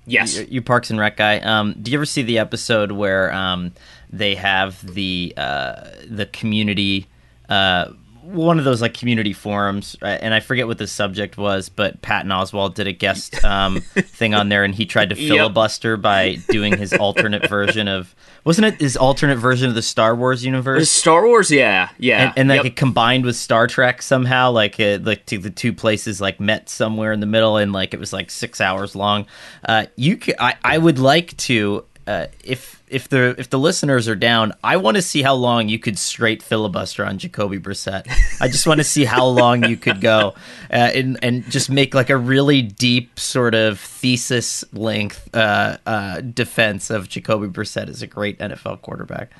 Yes, 0.07 0.37
You, 0.37 0.47
you 0.51 0.63
Parks 0.63 0.91
and 0.91 1.01
Rec 1.01 1.17
guy. 1.17 1.39
Um, 1.39 1.75
do 1.81 1.91
you 1.91 1.99
ever 1.99 2.05
see 2.05 2.23
the 2.23 2.39
episode 2.39 2.93
where 2.93 3.33
um 3.33 3.73
they 4.11 4.35
have 4.35 4.95
the 4.95 5.33
uh 5.37 5.89
the 6.09 6.27
community 6.27 7.07
uh 7.49 7.91
one 8.25 8.59
of 8.59 8.65
those 8.65 8.81
like 8.81 8.95
community 8.95 9.33
forums, 9.33 9.97
and 10.03 10.33
I 10.33 10.41
forget 10.41 10.67
what 10.67 10.79
the 10.79 10.87
subject 10.87 11.37
was, 11.37 11.69
but 11.69 12.01
Patton 12.03 12.31
Oswalt 12.31 12.75
did 12.75 12.87
a 12.87 12.93
guest 12.93 13.45
um, 13.45 13.81
thing 13.95 14.35
on 14.35 14.49
there, 14.49 14.65
and 14.65 14.75
he 14.75 14.87
tried 14.87 15.11
to 15.11 15.17
Yep. 15.17 15.29
filibuster 15.29 15.97
by 15.97 16.37
doing 16.49 16.77
his 16.77 16.93
alternate 16.95 17.49
version 17.49 17.87
of 17.89 18.15
wasn't 18.45 18.67
it 18.67 18.81
his 18.81 18.97
alternate 18.97 19.37
version 19.37 19.69
of 19.69 19.75
the 19.75 19.81
Star 19.83 20.15
Wars 20.15 20.45
universe? 20.45 20.91
Star 20.91 21.27
Wars, 21.27 21.51
yeah, 21.51 21.89
yeah, 21.99 22.27
and, 22.29 22.33
and 22.39 22.49
like 22.49 22.59
Yep. 22.59 22.67
it 22.67 22.77
combined 22.77 23.25
with 23.25 23.37
Star 23.37 23.67
Trek 23.67 24.03
somehow, 24.03 24.51
like 24.51 24.79
uh, 24.81 24.99
like 25.03 25.25
to 25.27 25.39
the 25.39 25.51
two 25.51 25.73
places 25.73 26.21
like 26.21 26.41
met 26.41 26.69
somewhere 26.69 27.13
in 27.13 27.21
the 27.21 27.27
middle, 27.27 27.57
and 27.57 27.73
like 27.73 27.95
it 27.95 28.01
was 28.01 28.13
like 28.13 28.31
six 28.31 28.61
hours 28.61 28.95
long. 28.97 29.27
Uh, 29.67 29.87
you, 29.97 30.17
ca 30.19 30.35
I, 30.39 30.55
I 30.65 30.79
would 30.79 30.99
like 30.99 31.37
to, 31.39 31.85
uh, 32.07 32.27
if 32.43 32.83
if 32.89 33.09
the 33.09 33.35
if 33.39 33.51
the 33.51 33.59
listeners 33.59 34.09
are 34.09 34.15
down, 34.15 34.53
I 34.63 34.77
want 34.77 34.97
to 34.97 35.03
see 35.03 35.23
how 35.23 35.35
long 35.35 35.69
you 35.69 35.79
could 35.79 35.99
straight 35.99 36.43
filibuster 36.43 37.05
on 37.05 37.19
Jacoby 37.19 37.59
Brissett. 37.59 38.07
I 38.41 38.49
just 38.49 38.67
want 38.67 38.79
to 38.79 38.85
see 38.85 39.05
how 39.05 39.27
long 39.27 39.65
you 39.65 39.77
could 39.77 40.01
go, 40.01 40.35
uh, 40.71 40.75
and 40.75 41.19
and 41.23 41.51
just 41.51 41.71
make 41.71 41.95
like 41.95 42.11
a 42.11 42.17
really 42.17 42.61
deep 42.63 43.19
sort 43.19 43.55
of 43.55 43.81
thesis 43.81 44.65
length 44.73 45.35
uh, 45.35 45.79
uh, 45.87 46.21
defense 46.21 46.91
of 46.91 47.09
Jacoby 47.09 47.49
Brissett 47.49 47.89
as 47.89 48.03
a 48.03 48.07
great 48.07 48.39
NFL 48.39 48.83
quarterback. 48.83 49.31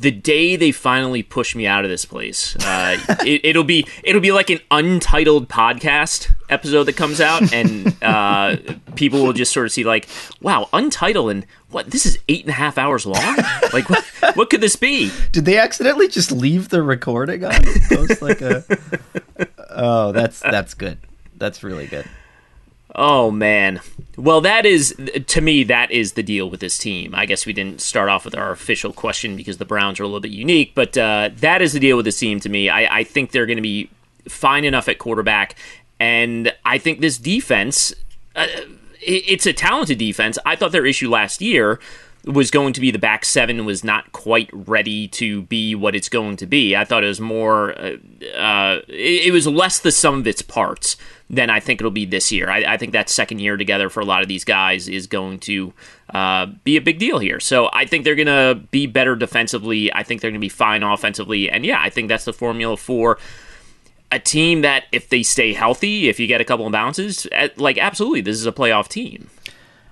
The 0.00 0.10
day 0.10 0.56
they 0.56 0.72
finally 0.72 1.22
push 1.22 1.54
me 1.54 1.66
out 1.66 1.84
of 1.84 1.90
this 1.90 2.04
place, 2.04 2.56
uh, 2.56 2.98
it, 3.26 3.44
it'll 3.44 3.64
be 3.64 3.86
it'll 4.04 4.20
be 4.20 4.32
like 4.32 4.50
an 4.50 4.60
untitled 4.70 5.48
podcast 5.48 6.32
episode 6.48 6.84
that 6.84 6.94
comes 6.94 7.20
out, 7.20 7.52
and 7.52 7.94
uh, 8.02 8.56
people 8.94 9.22
will 9.22 9.32
just 9.32 9.52
sort 9.52 9.66
of 9.66 9.72
see 9.72 9.84
like, 9.84 10.08
wow, 10.40 10.68
untitled, 10.72 11.30
and 11.30 11.46
what 11.70 11.90
this 11.90 12.06
is 12.06 12.18
eight 12.28 12.42
and 12.42 12.50
a 12.50 12.54
half 12.54 12.78
hours 12.78 13.06
long. 13.06 13.36
like, 13.72 13.88
what, 13.88 14.04
what 14.34 14.50
could 14.50 14.60
this 14.60 14.76
be? 14.76 15.10
Did 15.32 15.44
they 15.44 15.58
accidentally 15.58 16.08
just 16.08 16.30
leave 16.30 16.68
the 16.68 16.82
recording 16.82 17.44
on? 17.44 17.54
Post 17.88 18.22
like 18.22 18.40
a. 18.40 18.64
Oh, 19.78 20.10
that's 20.10 20.40
that's 20.40 20.72
good. 20.72 20.96
That's 21.36 21.62
really 21.62 21.86
good. 21.86 22.08
Oh 22.98 23.30
man. 23.30 23.80
Well, 24.16 24.40
that 24.40 24.64
is 24.64 24.94
to 25.26 25.40
me 25.42 25.64
that 25.64 25.90
is 25.90 26.12
the 26.14 26.22
deal 26.22 26.48
with 26.48 26.60
this 26.60 26.78
team. 26.78 27.14
I 27.14 27.26
guess 27.26 27.44
we 27.44 27.52
didn't 27.52 27.82
start 27.82 28.08
off 28.08 28.24
with 28.24 28.34
our 28.34 28.50
official 28.52 28.92
question 28.92 29.36
because 29.36 29.58
the 29.58 29.66
Browns 29.66 30.00
are 30.00 30.04
a 30.04 30.06
little 30.06 30.20
bit 30.20 30.30
unique, 30.30 30.72
but 30.74 30.96
uh, 30.96 31.28
that 31.36 31.60
is 31.60 31.74
the 31.74 31.80
deal 31.80 31.96
with 31.96 32.06
this 32.06 32.18
team 32.18 32.40
to 32.40 32.48
me. 32.48 32.70
I, 32.70 33.00
I 33.00 33.04
think 33.04 33.32
they're 33.32 33.44
going 33.44 33.56
to 33.58 33.62
be 33.62 33.90
fine 34.26 34.64
enough 34.64 34.88
at 34.88 34.98
quarterback, 34.98 35.56
and 36.00 36.54
I 36.64 36.78
think 36.78 37.00
this 37.00 37.18
defense. 37.18 37.92
Uh, 38.34 38.46
it- 39.02 39.24
it's 39.28 39.46
a 39.46 39.52
talented 39.52 39.98
defense. 39.98 40.36
I 40.44 40.56
thought 40.56 40.72
their 40.72 40.86
issue 40.86 41.08
last 41.08 41.40
year 41.40 41.78
was 42.26 42.50
going 42.50 42.72
to 42.72 42.80
be 42.80 42.90
the 42.90 42.98
back 42.98 43.24
seven 43.24 43.64
was 43.64 43.84
not 43.84 44.10
quite 44.10 44.50
ready 44.52 45.06
to 45.06 45.42
be 45.42 45.76
what 45.76 45.94
it's 45.94 46.08
going 46.08 46.36
to 46.36 46.46
be. 46.46 46.74
I 46.74 46.84
thought 46.84 47.04
it 47.04 47.08
was 47.08 47.20
more, 47.20 47.78
uh, 47.78 47.96
uh, 48.36 48.80
it, 48.88 49.26
it 49.26 49.32
was 49.32 49.46
less 49.46 49.78
the 49.78 49.92
sum 49.92 50.20
of 50.20 50.26
its 50.26 50.42
parts 50.42 50.96
than 51.30 51.50
I 51.50 51.60
think 51.60 51.80
it'll 51.80 51.92
be 51.92 52.04
this 52.04 52.32
year. 52.32 52.50
I, 52.50 52.74
I 52.74 52.76
think 52.78 52.92
that 52.92 53.08
second 53.08 53.38
year 53.38 53.56
together 53.56 53.88
for 53.88 54.00
a 54.00 54.04
lot 54.04 54.22
of 54.22 54.28
these 54.28 54.44
guys 54.44 54.88
is 54.88 55.06
going 55.06 55.38
to 55.40 55.72
uh, 56.10 56.46
be 56.64 56.76
a 56.76 56.80
big 56.80 56.98
deal 56.98 57.20
here. 57.20 57.38
So 57.38 57.70
I 57.72 57.84
think 57.84 58.04
they're 58.04 58.16
going 58.16 58.26
to 58.26 58.60
be 58.70 58.86
better 58.86 59.14
defensively. 59.14 59.92
I 59.92 60.02
think 60.02 60.20
they're 60.20 60.30
going 60.30 60.40
to 60.40 60.44
be 60.44 60.48
fine 60.48 60.82
offensively. 60.82 61.48
And 61.48 61.64
yeah, 61.64 61.80
I 61.80 61.90
think 61.90 62.08
that's 62.08 62.24
the 62.24 62.32
formula 62.32 62.76
for 62.76 63.18
a 64.10 64.18
team 64.18 64.62
that 64.62 64.84
if 64.92 65.08
they 65.08 65.22
stay 65.22 65.52
healthy, 65.52 66.08
if 66.08 66.18
you 66.18 66.26
get 66.26 66.40
a 66.40 66.44
couple 66.44 66.66
of 66.66 66.72
bounces, 66.72 67.26
like 67.56 67.78
absolutely, 67.78 68.20
this 68.20 68.36
is 68.36 68.46
a 68.46 68.52
playoff 68.52 68.88
team. 68.88 69.28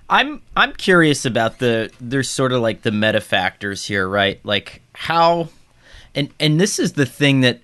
I'm 0.09 0.41
I'm 0.55 0.73
curious 0.73 1.25
about 1.25 1.59
the 1.59 1.91
there's 1.99 2.29
sort 2.29 2.51
of 2.51 2.61
like 2.61 2.83
the 2.83 2.91
meta 2.91 3.21
factors 3.21 3.85
here, 3.85 4.07
right? 4.07 4.39
Like 4.43 4.81
how 4.93 5.49
and 6.13 6.29
and 6.39 6.59
this 6.59 6.79
is 6.79 6.93
the 6.93 7.05
thing 7.05 7.41
that 7.41 7.61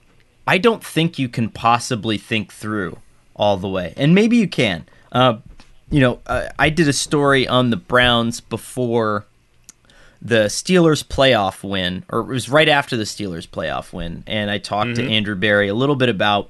I 0.48 0.58
don't 0.58 0.84
think 0.84 1.20
you 1.20 1.30
can 1.30 1.50
possibly 1.50 2.18
think 2.18 2.52
through 2.52 2.98
all 3.36 3.58
the 3.58 3.68
way. 3.68 3.94
And 3.96 4.16
maybe 4.16 4.38
you 4.38 4.48
can. 4.48 4.86
Uh, 5.12 5.38
you 5.90 6.00
know, 6.00 6.20
I, 6.26 6.50
I 6.58 6.70
did 6.70 6.88
a 6.88 6.94
story 6.94 7.48
on 7.48 7.70
the 7.70 7.78
Browns 7.78 8.42
before 8.42 9.26
the 10.22 10.46
Steelers 10.46 11.04
playoff 11.04 11.68
win, 11.68 12.04
or 12.10 12.20
it 12.20 12.28
was 12.28 12.50
right 12.50 12.70
after 12.70 12.96
the 12.96 13.04
Steelers 13.04 13.48
playoff 13.48 13.92
win, 13.92 14.24
and 14.28 14.52
I 14.52 14.60
talked 14.60 14.96
to 14.96 15.10
Andrew 15.10 15.36
Berry 15.36 15.68
a 15.68 15.74
little 15.74 15.96
bit 15.96 16.10
about 16.10 16.50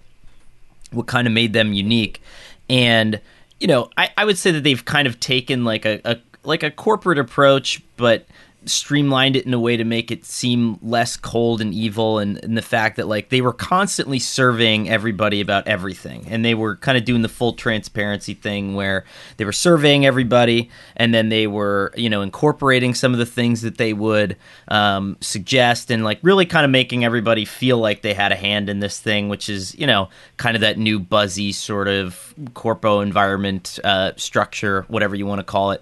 what 0.92 1.08
kind 1.08 1.26
of 1.26 1.34
made 1.34 1.54
them 1.54 1.74
unique. 1.74 2.22
And 2.70 3.22
you 3.62 3.68
know, 3.68 3.90
I, 3.96 4.10
I 4.18 4.26
would 4.26 4.40
say 4.40 4.52
that 4.52 4.64
they've 4.64 4.84
kind 4.84 5.08
of 5.08 5.20
taken 5.20 5.64
like 5.64 5.86
a, 5.86 6.02
a 6.04 6.18
like 6.44 6.64
a 6.64 6.72
corporate 6.72 7.20
approach, 7.20 7.82
but 7.96 8.26
streamlined 8.66 9.36
it 9.36 9.46
in 9.46 9.54
a 9.54 9.60
way 9.60 9.76
to 9.76 9.84
make 9.84 10.12
it 10.12 10.24
seem 10.24 10.78
less 10.84 11.18
cold 11.18 11.62
and 11.62 11.74
evil 11.74 12.20
and, 12.20 12.44
and 12.44 12.56
the 12.56 12.62
fact 12.62 12.98
that 12.98 13.08
like 13.08 13.30
they 13.30 13.42
were 13.42 13.54
constantly 13.54 14.20
surveying 14.20 14.88
everybody 14.88 15.42
about 15.42 15.68
everything 15.68 16.26
and 16.28 16.46
they 16.46 16.54
were 16.54 16.76
kind 16.76 16.98
of 16.98 17.04
doing 17.04 17.24
the 17.24 17.30
full 17.30 17.54
transparency 17.54 18.36
thing 18.36 18.76
where 18.76 19.04
they 19.38 19.46
were 19.46 19.52
surveying 19.52 20.06
everybody 20.06 20.70
and 20.96 21.12
then 21.12 21.30
they 21.30 21.48
were 21.48 21.92
you 21.96 22.10
know 22.10 22.22
incorporating 22.22 22.94
some 22.94 23.14
of 23.14 23.20
the 23.20 23.26
things 23.26 23.62
that 23.62 23.78
they 23.78 23.94
would 23.94 24.38
um, 24.68 25.18
suggest 25.22 25.90
and 25.90 26.04
like 26.04 26.20
really 26.22 26.46
kind 26.46 26.64
of 26.64 26.70
making 26.70 27.04
everybody 27.04 27.46
feel 27.46 27.80
like 27.80 28.04
they 28.04 28.14
had 28.14 28.32
a 28.32 28.36
hand 28.36 28.70
in 28.70 28.80
this 28.80 29.00
thing 29.00 29.28
which 29.28 29.50
is 29.50 29.74
you 29.76 29.88
know 29.88 30.08
kind 30.38 30.56
of 30.56 30.62
that 30.62 30.78
new 30.78 31.00
buzzy 31.00 31.52
sort 31.52 31.88
of 31.88 32.36
corpo 32.54 33.02
environment 33.02 33.80
uh, 33.84 34.12
structure 34.18 34.86
whatever 34.88 35.16
you 35.16 35.26
want 35.26 35.40
to 35.40 35.44
call 35.44 35.72
it. 35.72 35.82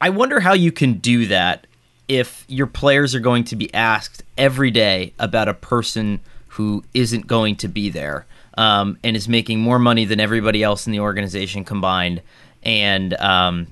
I 0.00 0.10
wonder 0.10 0.40
how 0.40 0.52
you 0.52 0.72
can 0.72 0.94
do 0.94 1.26
that 1.26 1.66
if 2.08 2.44
your 2.48 2.66
players 2.66 3.14
are 3.14 3.20
going 3.20 3.44
to 3.44 3.56
be 3.56 3.72
asked 3.74 4.22
every 4.38 4.70
day 4.70 5.12
about 5.18 5.48
a 5.48 5.54
person 5.54 6.20
who 6.48 6.84
isn't 6.94 7.26
going 7.26 7.56
to 7.56 7.68
be 7.68 7.90
there 7.90 8.26
um, 8.56 8.98
and 9.04 9.16
is 9.16 9.28
making 9.28 9.60
more 9.60 9.78
money 9.78 10.04
than 10.04 10.20
everybody 10.20 10.62
else 10.62 10.86
in 10.86 10.92
the 10.92 11.00
organization 11.00 11.64
combined, 11.64 12.22
and 12.62 13.14
um, 13.14 13.66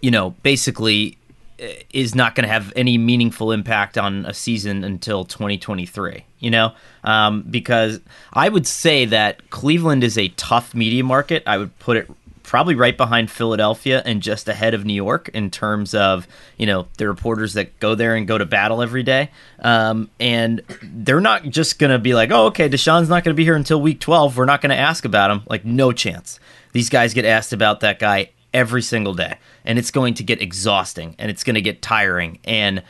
you 0.00 0.10
know, 0.10 0.30
basically 0.42 1.16
eh, 1.58 1.82
is 1.92 2.14
not 2.14 2.34
going 2.34 2.46
to 2.46 2.52
have 2.52 2.72
any 2.76 2.98
meaningful 2.98 3.52
impact 3.52 3.96
on 3.96 4.26
a 4.26 4.34
season 4.34 4.84
until 4.84 5.24
2023. 5.24 6.24
You 6.40 6.50
know, 6.50 6.72
um, 7.04 7.42
because 7.42 8.00
I 8.32 8.48
would 8.48 8.66
say 8.66 9.04
that 9.06 9.50
Cleveland 9.50 10.04
is 10.04 10.18
a 10.18 10.28
tough 10.28 10.74
media 10.74 11.04
market. 11.04 11.42
I 11.46 11.56
would 11.56 11.78
put 11.78 11.96
it 11.96 12.10
probably 12.52 12.74
right 12.74 12.98
behind 12.98 13.30
Philadelphia 13.30 14.02
and 14.04 14.20
just 14.20 14.46
ahead 14.46 14.74
of 14.74 14.84
New 14.84 14.92
York 14.92 15.30
in 15.32 15.50
terms 15.50 15.94
of 15.94 16.28
you 16.58 16.66
know 16.66 16.86
the 16.98 17.08
reporters 17.08 17.54
that 17.54 17.80
go 17.80 17.94
there 17.94 18.14
and 18.14 18.28
go 18.28 18.36
to 18.36 18.44
battle 18.44 18.82
every 18.82 19.02
day. 19.02 19.30
Um, 19.60 20.10
and 20.20 20.60
they're 20.82 21.18
not 21.18 21.44
just 21.44 21.78
to 21.92 21.98
be 21.98 22.12
like, 22.12 22.30
oh, 22.30 22.48
okay, 22.48 22.68
Deshaun's 22.68 23.08
not 23.08 23.24
to 23.32 23.36
be 23.38 23.44
here 23.44 23.56
until 23.56 23.80
week 23.80 24.00
12. 24.00 24.36
We're 24.36 24.44
not 24.44 24.60
to 24.68 24.76
ask 24.76 25.06
about 25.06 25.30
him. 25.30 25.40
Like, 25.48 25.64
no 25.64 25.92
chance. 25.92 26.38
These 26.72 26.90
guys 26.90 27.14
get 27.14 27.24
asked 27.24 27.54
about 27.54 27.80
that 27.80 27.98
guy 27.98 28.32
every 28.52 28.82
single 28.82 29.14
day, 29.14 29.38
and 29.64 29.78
it's 29.78 29.90
going 29.90 30.12
to 30.12 30.22
get 30.22 30.42
exhausting 30.42 31.16
and 31.18 31.30
it's 31.30 31.44
going 31.44 31.54
to 31.54 31.62
get 31.62 31.80
tiring 31.80 32.38
and 32.44 32.82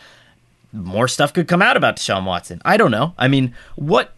more 0.72 1.06
stuff 1.06 1.32
could 1.32 1.48
come 1.48 1.60
out 1.60 1.76
about 1.76 1.96
Deshaun 1.96 2.24
Watson. 2.24 2.62
I 2.64 2.76
don't 2.76 2.90
know. 2.90 3.14
I 3.18 3.28
mean, 3.28 3.54
what 3.76 4.12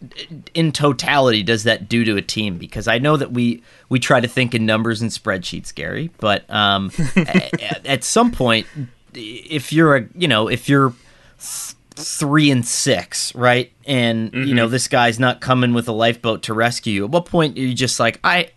in 0.53 0.71
totality 0.71 1.43
does 1.43 1.63
that 1.63 1.89
do 1.89 2.05
to 2.05 2.15
a 2.15 2.21
team? 2.21 2.57
Because 2.57 2.87
I 2.87 2.97
know 2.97 3.17
that 3.17 3.31
we 3.31 3.61
we 3.89 3.99
try 3.99 4.21
to 4.21 4.27
think 4.27 4.55
in 4.55 4.65
numbers 4.65 5.01
and 5.01 5.11
spreadsheets, 5.11 5.75
Gary. 5.75 6.11
But 6.17 6.49
um, 6.49 6.91
at, 7.15 7.85
at, 7.85 8.03
some 8.03 8.31
point, 8.31 8.67
if 9.13 9.73
you're 9.73 9.97
a 9.97 10.07
you 10.15 10.27
know 10.27 10.47
if 10.47 10.69
you're 10.69 10.93
th- 11.39 11.75
three 11.95 12.49
and 12.49 12.65
six, 12.65 13.35
right, 13.35 13.71
and 13.85 14.31
mm-hmm. 14.31 14.47
you 14.47 14.55
know 14.55 14.65
mm-hmm. 14.65 14.71
this 14.71 14.87
guy's 14.87 15.19
not 15.19 15.41
coming 15.41 15.73
with 15.73 15.89
a 15.89 15.93
lifeboat 15.93 16.43
to 16.43 16.53
rescue 16.53 16.93
you. 16.93 17.05
At 17.05 17.11
what 17.11 17.25
point 17.25 17.57
are 17.57 17.61
you 17.61 17.73
just 17.73 17.99
like 17.99 18.19
I 18.23 18.51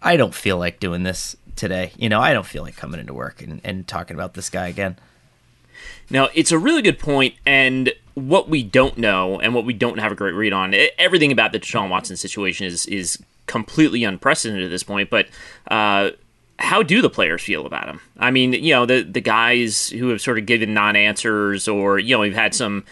I 0.00 0.16
don't 0.16 0.34
feel 0.34 0.58
like 0.58 0.78
doing 0.78 1.02
this 1.02 1.36
today. 1.56 1.92
You 1.96 2.08
know, 2.08 2.20
I 2.20 2.32
don't 2.32 2.46
feel 2.46 2.62
like 2.62 2.76
coming 2.76 3.00
into 3.00 3.14
work 3.14 3.42
and, 3.42 3.60
and 3.64 3.86
talking 3.86 4.14
about 4.14 4.34
this 4.34 4.48
guy 4.48 4.68
again. 4.68 4.96
Now, 6.12 6.28
it's 6.34 6.52
a 6.52 6.58
really 6.58 6.82
good 6.82 6.98
point, 6.98 7.34
and 7.46 7.92
what 8.14 8.48
we 8.48 8.62
don't 8.62 8.98
know 8.98 9.40
and 9.40 9.54
what 9.54 9.64
we 9.64 9.72
don't 9.72 9.98
have 9.98 10.12
a 10.12 10.14
great 10.14 10.34
read 10.34 10.52
on, 10.52 10.74
everything 10.98 11.32
about 11.32 11.52
the 11.52 11.58
Deshaun 11.58 11.88
Watson 11.88 12.16
situation 12.16 12.66
is 12.66 12.84
is 12.86 13.18
completely 13.46 14.04
unprecedented 14.04 14.64
at 14.64 14.70
this 14.70 14.82
point. 14.82 15.08
But 15.08 15.28
uh, 15.68 16.10
how 16.58 16.82
do 16.82 17.00
the 17.00 17.08
players 17.08 17.42
feel 17.42 17.64
about 17.64 17.88
him? 17.88 18.00
I 18.18 18.30
mean, 18.30 18.52
you 18.52 18.74
know, 18.74 18.84
the 18.84 19.02
the 19.02 19.22
guys 19.22 19.88
who 19.88 20.10
have 20.10 20.20
sort 20.20 20.38
of 20.38 20.44
given 20.44 20.74
non 20.74 20.96
answers, 20.96 21.66
or 21.66 21.98
you 21.98 22.14
know, 22.14 22.20
we've 22.20 22.34
had 22.34 22.54
some 22.54 22.84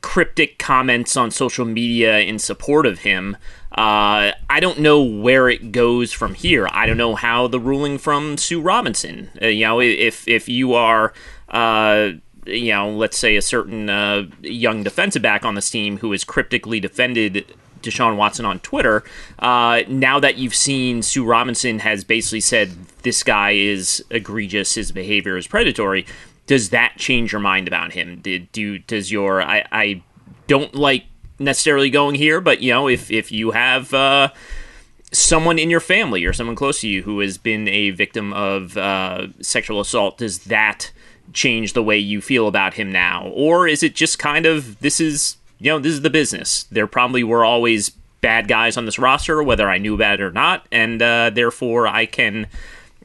cryptic 0.00 0.58
comments 0.58 1.18
on 1.18 1.30
social 1.30 1.66
media 1.66 2.20
in 2.20 2.38
support 2.38 2.86
of 2.86 3.00
him. 3.00 3.36
Uh, 3.72 4.32
I 4.48 4.60
don't 4.60 4.78
know 4.78 5.02
where 5.02 5.50
it 5.50 5.70
goes 5.70 6.12
from 6.12 6.32
here. 6.32 6.66
I 6.70 6.86
don't 6.86 6.96
know 6.96 7.14
how 7.14 7.46
the 7.48 7.60
ruling 7.60 7.98
from 7.98 8.38
Sue 8.38 8.62
Robinson. 8.62 9.30
Uh, 9.42 9.48
you 9.48 9.66
know, 9.66 9.80
if 9.80 10.26
if 10.26 10.48
you 10.48 10.72
are 10.72 11.12
uh, 11.50 12.12
you 12.46 12.72
know, 12.72 12.90
let's 12.90 13.18
say 13.18 13.36
a 13.36 13.42
certain 13.42 13.88
uh, 13.88 14.24
young 14.42 14.82
defensive 14.82 15.22
back 15.22 15.44
on 15.44 15.54
this 15.54 15.70
team 15.70 15.98
who 15.98 16.12
has 16.12 16.24
cryptically 16.24 16.80
defended 16.80 17.46
Deshaun 17.82 18.16
Watson 18.16 18.44
on 18.44 18.58
Twitter. 18.60 19.04
Uh, 19.38 19.82
now 19.88 20.18
that 20.18 20.36
you've 20.36 20.54
seen 20.54 21.02
Sue 21.02 21.24
Robinson 21.24 21.80
has 21.80 22.04
basically 22.04 22.40
said 22.40 22.70
this 23.02 23.22
guy 23.22 23.52
is 23.52 24.04
egregious, 24.10 24.74
his 24.74 24.92
behavior 24.92 25.36
is 25.36 25.46
predatory. 25.46 26.06
Does 26.46 26.70
that 26.70 26.96
change 26.96 27.32
your 27.32 27.40
mind 27.40 27.68
about 27.68 27.92
him? 27.92 28.20
Did 28.20 28.50
do 28.52 28.78
does 28.78 29.10
your 29.10 29.42
I, 29.42 29.64
I 29.72 30.02
don't 30.46 30.74
like 30.74 31.04
necessarily 31.38 31.90
going 31.90 32.16
here, 32.16 32.40
but 32.40 32.60
you 32.60 32.72
know 32.72 32.88
if 32.88 33.10
if 33.10 33.30
you 33.30 33.52
have. 33.52 33.94
Uh, 33.94 34.30
someone 35.12 35.60
in 35.60 35.70
your 35.70 35.78
family 35.78 36.24
or 36.24 36.32
someone 36.32 36.56
close 36.56 36.80
to 36.80 36.88
you 36.88 37.02
who 37.02 37.20
has 37.20 37.38
been 37.38 37.68
a 37.68 37.90
victim 37.90 38.32
of 38.32 38.76
uh, 38.76 39.28
sexual 39.40 39.80
assault, 39.80 40.18
does 40.18 40.40
that 40.40 40.90
change 41.34 41.72
the 41.72 41.82
way 41.82 41.98
you 41.98 42.20
feel 42.20 42.48
about 42.48 42.74
him 42.74 42.90
now? 42.90 43.30
Or 43.34 43.68
is 43.68 43.82
it 43.82 43.94
just 43.94 44.18
kind 44.18 44.46
of 44.46 44.78
this 44.80 45.00
is, 45.00 45.36
you 45.58 45.70
know, 45.70 45.78
this 45.78 45.92
is 45.92 46.02
the 46.02 46.10
business? 46.10 46.64
There 46.64 46.86
probably 46.86 47.24
were 47.24 47.44
always 47.44 47.90
bad 48.20 48.48
guys 48.48 48.76
on 48.78 48.86
this 48.86 48.98
roster, 48.98 49.42
whether 49.42 49.68
I 49.68 49.76
knew 49.76 49.94
about 49.94 50.14
it 50.14 50.22
or 50.22 50.32
not, 50.32 50.66
and 50.72 51.02
uh, 51.02 51.30
therefore 51.30 51.86
I 51.86 52.06
can 52.06 52.46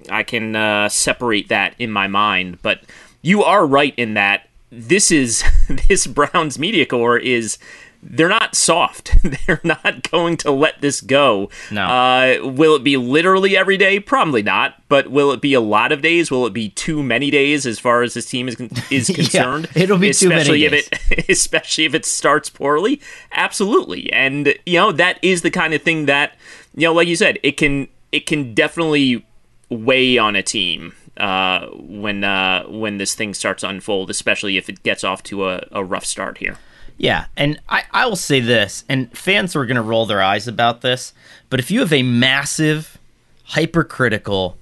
I 0.10 0.24
can 0.24 0.56
uh, 0.56 0.88
separate 0.88 1.50
that 1.50 1.76
in 1.78 1.92
my 1.92 2.08
mind. 2.08 2.62
But 2.62 2.84
you 3.22 3.44
are 3.44 3.66
right 3.66 3.94
in 3.98 4.14
that 4.14 4.48
this 4.72 5.12
is 5.12 5.44
this 5.88 6.08
Browns 6.08 6.58
media 6.58 6.86
corps 6.86 7.18
is 7.18 7.58
they're 8.02 8.30
not 8.30 8.56
soft. 8.56 9.12
they're 9.48 9.62
not 9.64 10.10
going 10.10 10.38
to 10.38 10.52
let 10.52 10.82
this 10.82 11.02
go. 11.02 11.50
No. 11.70 11.86
Uh, 11.86 12.38
will 12.44 12.76
it 12.76 12.84
be 12.84 12.98
literally 12.98 13.58
every 13.58 13.78
day? 13.78 14.00
Probably 14.00 14.42
not. 14.42 14.76
But 14.88 15.12
will 15.12 15.32
it 15.32 15.42
be 15.42 15.54
a 15.54 15.62
lot 15.62 15.92
of 15.92 16.02
days? 16.02 16.32
Will 16.32 16.46
it 16.46 16.54
be 16.54 16.70
too 16.70 17.04
many 17.04 17.30
days 17.30 17.66
as 17.66 17.80
far 17.80 18.02
as 18.02 18.14
this 18.14 18.30
team 18.30 18.48
is 18.48 18.56
is 18.90 19.08
concerned? 19.16 19.68
yeah, 19.76 19.84
it'll 19.84 19.98
be 19.98 20.10
especially 20.10 20.62
too 20.62 20.70
many 20.70 20.78
if 20.78 20.92
it 20.92 21.26
especially 21.30 21.86
if 21.86 21.94
it 21.94 22.06
starts 22.06 22.50
poorly. 22.50 23.02
Absolutely. 23.32 24.12
And 24.14 24.54
you 24.66 24.78
know 24.80 24.92
that 24.94 25.20
is 25.22 25.42
the 25.42 25.52
kind 25.52 25.74
of 25.74 25.82
thing 25.82 26.06
that 26.06 26.36
you 26.76 26.88
know, 26.88 26.94
like 26.94 27.08
you 27.08 27.16
said, 27.16 27.40
it 27.44 27.58
can 27.58 27.88
it 28.12 28.26
can 28.26 28.54
definitely 28.54 29.26
weigh 29.70 30.18
on 30.18 30.36
a 30.36 30.42
team 30.42 30.94
uh, 31.18 31.68
when 31.74 32.24
uh, 32.24 32.64
when 32.68 32.98
this 32.98 33.14
thing 33.14 33.34
starts 33.34 33.62
to 33.62 33.70
unfold, 33.70 34.10
especially 34.10 34.58
if 34.58 34.70
it 34.70 34.84
gets 34.84 35.04
off 35.04 35.22
to 35.24 35.48
a, 35.50 35.68
a 35.72 35.84
rough 35.84 36.06
start 36.06 36.38
here. 36.38 36.58
Yeah, 37.00 37.28
and 37.38 37.62
I, 37.70 37.86
I 37.92 38.06
will 38.08 38.18
say 38.18 38.42
this, 38.42 38.84
and 38.90 39.18
fans 39.18 39.56
are 39.56 39.66
going 39.66 39.78
to 39.78 39.82
roll 39.82 40.06
their 40.06 40.22
eyes 40.22 40.50
about 40.50 40.82
this, 40.82 41.14
but 41.50 41.62
if 41.62 41.72
you 41.72 41.80
have 41.80 41.94
a 41.94 42.04
massive, 42.04 42.98
hypercritical, 43.46 44.58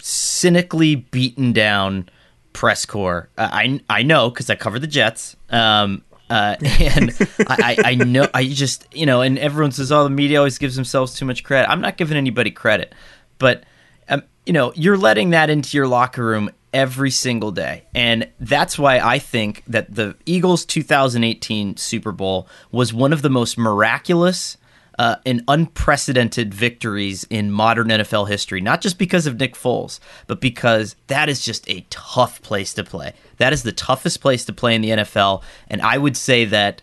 cynically 0.00 0.96
beaten 0.96 1.52
down 1.52 2.08
press 2.52 2.86
corps, 2.86 3.28
uh, 3.38 3.48
I 3.52 3.80
I 3.88 4.02
know 4.02 4.30
because 4.30 4.50
I 4.50 4.56
cover 4.56 4.80
the 4.80 4.88
Jets, 4.88 5.36
um, 5.48 6.02
uh, 6.28 6.56
and 6.80 7.16
I, 7.38 7.76
I 7.84 7.94
know 7.94 8.26
I 8.34 8.48
just 8.48 8.92
you 8.92 9.06
know, 9.06 9.20
and 9.20 9.38
everyone 9.38 9.70
says, 9.70 9.92
"Oh, 9.92 10.02
the 10.02 10.10
media 10.10 10.38
always 10.38 10.58
gives 10.58 10.74
themselves 10.74 11.14
too 11.14 11.24
much 11.24 11.44
credit." 11.44 11.70
I'm 11.70 11.80
not 11.80 11.96
giving 11.96 12.16
anybody 12.16 12.50
credit, 12.50 12.96
but 13.38 13.62
um, 14.08 14.24
you 14.44 14.52
know, 14.52 14.72
you're 14.74 14.98
letting 14.98 15.30
that 15.30 15.50
into 15.50 15.76
your 15.76 15.86
locker 15.86 16.24
room 16.24 16.50
every 16.72 17.10
single 17.10 17.50
day. 17.50 17.84
And 17.94 18.28
that's 18.40 18.78
why 18.78 18.98
I 18.98 19.18
think 19.18 19.62
that 19.66 19.94
the 19.94 20.16
Eagles 20.26 20.64
2018 20.64 21.76
Super 21.76 22.12
Bowl 22.12 22.48
was 22.70 22.92
one 22.92 23.12
of 23.12 23.22
the 23.22 23.30
most 23.30 23.56
miraculous 23.56 24.56
uh, 24.98 25.16
and 25.26 25.42
unprecedented 25.48 26.54
victories 26.54 27.24
in 27.28 27.50
modern 27.50 27.88
NFL 27.88 28.28
history, 28.28 28.60
not 28.60 28.80
just 28.80 28.98
because 28.98 29.26
of 29.26 29.38
Nick 29.38 29.54
Foles, 29.54 30.00
but 30.26 30.40
because 30.40 30.96
that 31.08 31.28
is 31.28 31.44
just 31.44 31.68
a 31.68 31.84
tough 31.90 32.40
place 32.42 32.72
to 32.74 32.84
play. 32.84 33.12
That 33.38 33.52
is 33.52 33.62
the 33.62 33.72
toughest 33.72 34.20
place 34.20 34.44
to 34.46 34.52
play 34.52 34.74
in 34.74 34.80
the 34.80 34.90
NFL. 34.90 35.42
And 35.68 35.82
I 35.82 35.98
would 35.98 36.16
say 36.16 36.46
that 36.46 36.82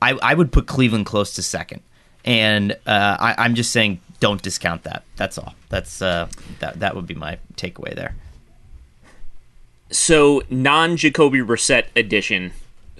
I, 0.00 0.18
I 0.22 0.34
would 0.34 0.52
put 0.52 0.66
Cleveland 0.66 1.06
close 1.06 1.34
to 1.34 1.42
second. 1.42 1.82
And 2.24 2.72
uh, 2.86 3.16
I, 3.18 3.34
I'm 3.38 3.54
just 3.54 3.72
saying, 3.72 4.00
don't 4.20 4.40
discount 4.40 4.84
that. 4.84 5.02
That's 5.16 5.38
all. 5.38 5.54
That's 5.68 6.00
uh, 6.00 6.28
that. 6.60 6.78
That 6.78 6.94
would 6.94 7.06
be 7.06 7.14
my 7.14 7.38
takeaway 7.56 7.94
there. 7.94 8.14
So, 9.92 10.42
non 10.48 10.96
Jacoby 10.96 11.40
Brissett 11.40 11.84
edition, 11.94 12.52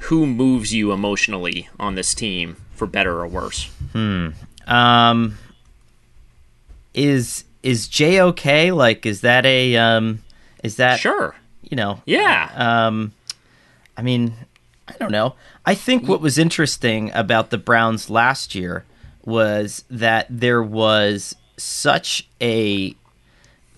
who 0.03 0.27
moves 0.27 0.75
you 0.75 0.93
emotionally 0.93 1.69
on 1.81 1.95
this 1.95 2.15
team 2.15 2.57
for 2.75 2.87
better 2.87 3.19
or 3.19 3.27
worse? 3.27 3.71
Hmm. 3.93 4.29
Um. 4.67 5.39
Is 6.95 7.45
is 7.63 7.89
Jay 7.89 8.21
okay? 8.21 8.73
Like, 8.73 9.07
is 9.07 9.23
that 9.23 9.47
a 9.47 9.77
um? 9.77 10.23
Is 10.63 10.77
that 10.77 11.01
sure? 11.01 11.35
You 11.63 11.77
know. 11.77 12.03
Yeah. 12.05 12.51
Um. 12.55 13.13
I 13.97 14.03
mean, 14.03 14.35
I 14.87 14.93
don't 14.99 15.13
know. 15.13 15.35
I 15.65 15.75
think 15.75 16.07
what 16.07 16.21
was 16.21 16.37
interesting 16.37 17.11
about 17.15 17.51
the 17.51 17.59
Browns 17.59 18.11
last 18.11 18.55
year 18.55 18.85
was 19.25 19.85
that 19.89 20.27
there 20.29 20.63
was 20.63 21.37
such 21.57 22.29
a 22.41 22.95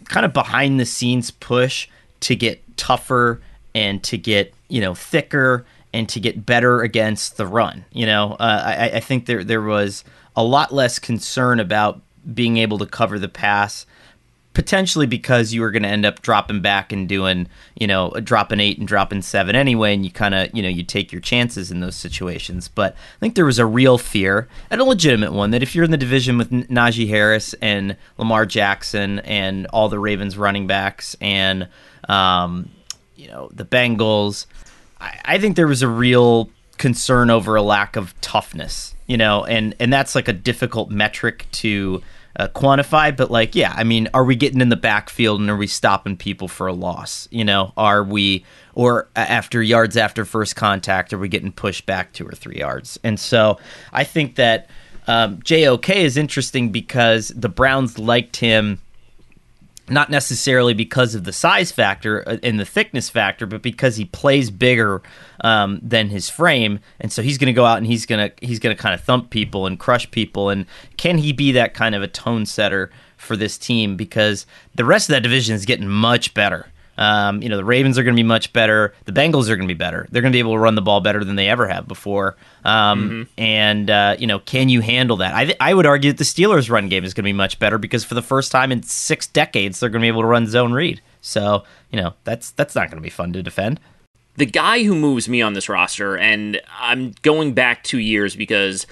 kind 0.06 0.26
of 0.26 0.32
behind 0.32 0.80
the 0.80 0.86
scenes 0.86 1.30
push 1.30 1.88
to 2.24 2.34
get 2.34 2.76
tougher 2.76 3.40
and 3.74 4.02
to 4.04 4.16
get 4.16 4.54
you 4.68 4.80
know 4.80 4.94
thicker 4.94 5.64
and 5.92 6.08
to 6.08 6.20
get 6.20 6.44
better 6.44 6.82
against 6.82 7.36
the 7.36 7.46
run. 7.46 7.84
You 7.92 8.06
know, 8.06 8.32
uh, 8.40 8.62
I, 8.64 8.96
I 8.96 9.00
think 9.00 9.26
there 9.26 9.44
there 9.44 9.62
was 9.62 10.04
a 10.34 10.42
lot 10.42 10.72
less 10.72 10.98
concern 10.98 11.60
about 11.60 12.00
being 12.34 12.56
able 12.56 12.78
to 12.78 12.86
cover 12.86 13.18
the 13.18 13.28
pass 13.28 13.86
potentially 14.54 15.06
because 15.06 15.52
you 15.52 15.60
were 15.60 15.70
going 15.72 15.82
to 15.82 15.88
end 15.88 16.06
up 16.06 16.22
dropping 16.22 16.60
back 16.60 16.92
and 16.92 17.08
doing, 17.08 17.48
you 17.74 17.88
know, 17.88 18.10
dropping 18.22 18.60
eight 18.60 18.78
and 18.78 18.86
dropping 18.86 19.20
seven 19.20 19.56
anyway, 19.56 19.92
and 19.92 20.04
you 20.04 20.10
kind 20.12 20.34
of, 20.34 20.48
you 20.54 20.62
know, 20.62 20.68
you 20.68 20.84
take 20.84 21.12
your 21.12 21.20
chances 21.20 21.70
in 21.72 21.80
those 21.80 21.96
situations. 21.96 22.68
But 22.68 22.94
I 22.94 23.18
think 23.18 23.34
there 23.34 23.44
was 23.44 23.58
a 23.58 23.66
real 23.66 23.98
fear, 23.98 24.48
and 24.70 24.80
a 24.80 24.84
legitimate 24.84 25.32
one, 25.32 25.50
that 25.50 25.62
if 25.62 25.74
you're 25.74 25.84
in 25.84 25.90
the 25.90 25.96
division 25.96 26.38
with 26.38 26.50
Najee 26.50 27.08
Harris 27.08 27.52
and 27.54 27.96
Lamar 28.16 28.46
Jackson 28.46 29.18
and 29.20 29.66
all 29.66 29.88
the 29.88 29.98
Ravens 29.98 30.38
running 30.38 30.68
backs 30.68 31.16
and, 31.20 31.68
um, 32.08 32.70
you 33.16 33.28
know, 33.28 33.48
the 33.52 33.64
Bengals. 33.64 34.46
I, 35.00 35.20
I 35.24 35.38
think 35.38 35.56
there 35.56 35.66
was 35.66 35.82
a 35.82 35.88
real 35.88 36.50
concern 36.78 37.30
over 37.30 37.56
a 37.56 37.62
lack 37.62 37.96
of 37.96 38.18
toughness, 38.20 38.94
you 39.06 39.16
know, 39.16 39.44
and 39.44 39.74
and 39.78 39.92
that's 39.92 40.14
like 40.14 40.28
a 40.28 40.32
difficult 40.32 40.90
metric 40.90 41.46
to 41.52 42.02
uh, 42.36 42.48
quantify. 42.48 43.16
But 43.16 43.30
like, 43.30 43.54
yeah, 43.54 43.72
I 43.76 43.84
mean, 43.84 44.08
are 44.14 44.24
we 44.24 44.36
getting 44.36 44.60
in 44.60 44.68
the 44.68 44.76
backfield 44.76 45.40
and 45.40 45.48
are 45.50 45.56
we 45.56 45.66
stopping 45.66 46.16
people 46.16 46.48
for 46.48 46.66
a 46.66 46.72
loss? 46.72 47.28
You 47.30 47.44
know, 47.44 47.72
are 47.76 48.02
we 48.02 48.44
or 48.74 49.08
after 49.14 49.62
yards 49.62 49.96
after 49.96 50.24
first 50.24 50.56
contact, 50.56 51.12
are 51.12 51.18
we 51.18 51.28
getting 51.28 51.52
pushed 51.52 51.86
back 51.86 52.12
two 52.12 52.26
or 52.26 52.32
three 52.32 52.58
yards? 52.58 52.98
And 53.04 53.18
so 53.18 53.58
I 53.92 54.04
think 54.04 54.36
that 54.36 54.68
um, 55.06 55.40
JOK 55.42 55.90
is 55.90 56.16
interesting 56.16 56.70
because 56.70 57.28
the 57.28 57.48
Browns 57.48 57.98
liked 57.98 58.36
him 58.36 58.80
not 59.88 60.10
necessarily 60.10 60.72
because 60.72 61.14
of 61.14 61.24
the 61.24 61.32
size 61.32 61.70
factor 61.70 62.26
uh, 62.26 62.38
and 62.42 62.58
the 62.58 62.64
thickness 62.64 63.10
factor, 63.10 63.46
but 63.46 63.62
because 63.62 63.96
he 63.96 64.04
plays 64.06 64.50
bigger 64.50 65.02
um, 65.42 65.80
than 65.82 66.08
his 66.08 66.30
frame, 66.30 66.80
and 67.00 67.12
so 67.12 67.22
he's 67.22 67.38
going 67.38 67.46
to 67.46 67.52
go 67.52 67.64
out 67.64 67.78
and 67.78 67.86
he's 67.86 68.06
going 68.06 68.30
to 68.30 68.46
he's 68.46 68.58
going 68.58 68.74
to 68.74 68.82
kind 68.82 68.94
of 68.94 69.02
thump 69.02 69.30
people 69.30 69.66
and 69.66 69.78
crush 69.78 70.10
people. 70.10 70.48
And 70.48 70.66
can 70.96 71.18
he 71.18 71.32
be 71.32 71.52
that 71.52 71.74
kind 71.74 71.94
of 71.94 72.02
a 72.02 72.08
tone 72.08 72.46
setter 72.46 72.90
for 73.16 73.36
this 73.36 73.58
team? 73.58 73.96
Because 73.96 74.46
the 74.74 74.84
rest 74.84 75.08
of 75.08 75.14
that 75.14 75.22
division 75.22 75.54
is 75.54 75.66
getting 75.66 75.88
much 75.88 76.34
better. 76.34 76.66
Um, 76.96 77.42
you 77.42 77.48
know, 77.48 77.56
the 77.56 77.64
Ravens 77.64 77.98
are 77.98 78.02
going 78.02 78.14
to 78.14 78.18
be 78.18 78.26
much 78.26 78.52
better. 78.52 78.94
The 79.04 79.12
Bengals 79.12 79.48
are 79.48 79.56
going 79.56 79.68
to 79.68 79.74
be 79.74 79.78
better. 79.78 80.06
They're 80.10 80.22
going 80.22 80.32
to 80.32 80.36
be 80.36 80.40
able 80.40 80.52
to 80.52 80.58
run 80.58 80.74
the 80.74 80.82
ball 80.82 81.00
better 81.00 81.24
than 81.24 81.36
they 81.36 81.48
ever 81.48 81.66
have 81.66 81.88
before. 81.88 82.36
Um, 82.64 83.10
mm-hmm. 83.10 83.22
And 83.40 83.90
uh, 83.90 84.16
you 84.18 84.26
know, 84.26 84.38
can 84.38 84.68
you 84.68 84.80
handle 84.80 85.16
that? 85.18 85.34
I 85.34 85.44
th- 85.44 85.56
I 85.60 85.74
would 85.74 85.86
argue 85.86 86.12
that 86.12 86.18
the 86.18 86.24
Steelers' 86.24 86.70
run 86.70 86.88
game 86.88 87.04
is 87.04 87.14
going 87.14 87.24
to 87.24 87.28
be 87.28 87.32
much 87.32 87.58
better 87.58 87.78
because 87.78 88.04
for 88.04 88.14
the 88.14 88.22
first 88.22 88.52
time 88.52 88.72
in 88.72 88.82
six 88.82 89.26
decades, 89.26 89.80
they're 89.80 89.90
going 89.90 90.00
to 90.00 90.04
be 90.04 90.08
able 90.08 90.22
to 90.22 90.28
run 90.28 90.46
zone 90.46 90.72
read. 90.72 91.00
So 91.20 91.64
you 91.90 92.00
know, 92.00 92.14
that's 92.24 92.50
that's 92.52 92.74
not 92.74 92.90
going 92.90 92.98
to 92.98 93.06
be 93.06 93.10
fun 93.10 93.32
to 93.32 93.42
defend. 93.42 93.80
The 94.36 94.46
guy 94.46 94.82
who 94.82 94.96
moves 94.96 95.28
me 95.28 95.42
on 95.42 95.52
this 95.52 95.68
roster, 95.68 96.18
and 96.18 96.60
I'm 96.80 97.14
going 97.22 97.54
back 97.54 97.84
two 97.84 97.98
years 97.98 98.34
because 98.34 98.84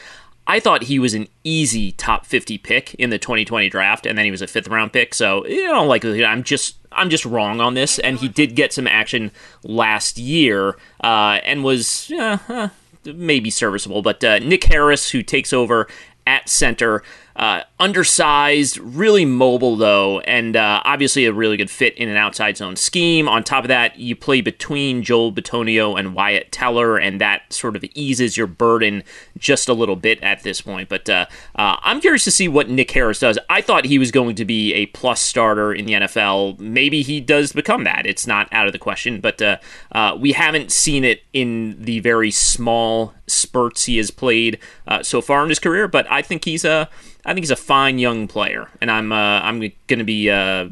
I 0.53 0.61
thought 0.61 0.83
he 0.83 0.99
was 0.99 1.15
an 1.15 1.29
easy 1.45 1.93
top 1.93 2.27
50 2.27 2.59
pick 2.59 2.93
in 2.97 3.09
the 3.09 3.19
2020 3.19 3.71
draft, 3.71 4.05
and 4.05 4.19
then 4.19 4.27
he 4.27 4.31
was 4.31 4.43
a 4.43 4.47
fifth 4.47 4.69
round 4.69 4.93
pick. 4.93 5.15
So, 5.15 5.47
you 5.47 5.67
know, 5.67 5.87
like 5.87 6.05
I'm 6.05 6.43
just 6.43 6.77
I'm 6.93 7.09
just 7.09 7.25
wrong 7.25 7.63
on 7.63 7.73
this. 7.73 7.99
And 7.99 8.19
he 8.19 8.29
did 8.29 8.55
get 8.55 8.71
some 8.71 8.87
action 8.87 9.31
last 9.63 10.19
year, 10.19 10.77
uh, 11.03 11.41
and 11.47 11.65
was 11.65 12.13
uh, 12.13 12.69
maybe 13.07 13.49
serviceable. 13.49 14.03
But 14.03 14.23
uh, 14.23 14.41
Nick 14.41 14.65
Harris, 14.65 15.13
who 15.13 15.23
takes 15.23 15.55
over 15.55 15.89
at 16.27 16.51
center, 16.51 17.03
uh, 17.37 17.63
undersized, 17.81 18.79
really 18.79 19.25
mobile 19.25 19.77
though, 19.77 20.21
and 20.21 20.57
uh, 20.57 20.83
obviously 20.85 21.25
a 21.27 21.33
really 21.33 21.57
good 21.57 21.71
fit 21.71 21.97
in 21.97 22.09
an 22.09 22.17
outside 22.17 22.57
zone 22.57 22.77
scheme. 22.77 23.29
On 23.29 23.43
top 23.43 23.65
of 23.65 23.69
that, 23.69 23.99
you 23.99 24.15
play 24.15 24.41
between 24.41 25.03
Joel 25.03 25.33
Bitonio 25.33 25.99
and 25.99 26.15
Wyatt 26.15 26.53
Teller, 26.53 26.99
and 26.99 27.21
that 27.21 27.53
sort 27.53 27.77
of 27.77 27.85
eases 27.95 28.37
your 28.37 28.47
burden 28.47 29.03
just 29.39 29.69
a 29.69 29.75
little 29.75 29.97
bit 29.97 30.23
at 30.23 30.43
this 30.43 30.61
point. 30.61 30.89
But 30.89 31.09
uh, 31.09 31.27
uh 31.57 31.77
I'm 31.83 32.01
curious 32.01 32.25
to 32.25 32.31
see 32.31 32.49
what 32.49 32.69
Nick 32.69 32.91
Harris 32.91 33.19
does. 33.19 33.39
I 33.49 33.61
thought 33.61 33.85
he 33.85 33.99
was 33.99 34.11
going 34.11 34.35
to 34.37 34.45
be 34.45 34.75
a 34.75 34.87
plus 34.87 35.21
starter 35.21 35.73
in 35.73 35.87
the 35.87 35.93
NFL. 35.95 36.59
Maybe 36.59 37.03
he 37.03 37.21
does 37.21 37.53
become 37.53 37.85
that. 37.85 38.07
It's 38.07 38.27
not 38.27 38.49
out 38.53 38.67
of 38.67 38.73
the 38.73 38.79
question, 38.79 39.21
but 39.21 39.41
uh, 39.41 39.57
uh, 39.93 40.17
we 40.19 40.33
haven't 40.33 40.71
seen 40.71 41.05
it 41.05 41.23
in 41.33 41.77
the 41.83 42.01
very 42.01 42.31
small 42.31 43.15
spurts 43.33 43.85
he 43.85 43.97
has 43.97 44.11
played 44.11 44.59
so 45.03 45.21
far 45.21 45.43
in 45.43 45.49
his 45.49 45.59
career. 45.59 45.89
But 45.89 46.07
I 46.11 46.23
think 46.23 46.45
he's 46.45 46.65
a 46.65 46.89
I 47.25 47.35
think 47.35 47.45
he's 47.45 47.51
a 47.51 47.57
fine 47.57 47.99
young 47.99 48.27
player, 48.27 48.69
and 48.81 48.91
I'm 48.91 49.13
uh, 49.13 49.41
I'm 49.41 49.61
going 49.61 49.99
to 49.99 50.05
be 50.05 50.29
uh, 50.29 50.69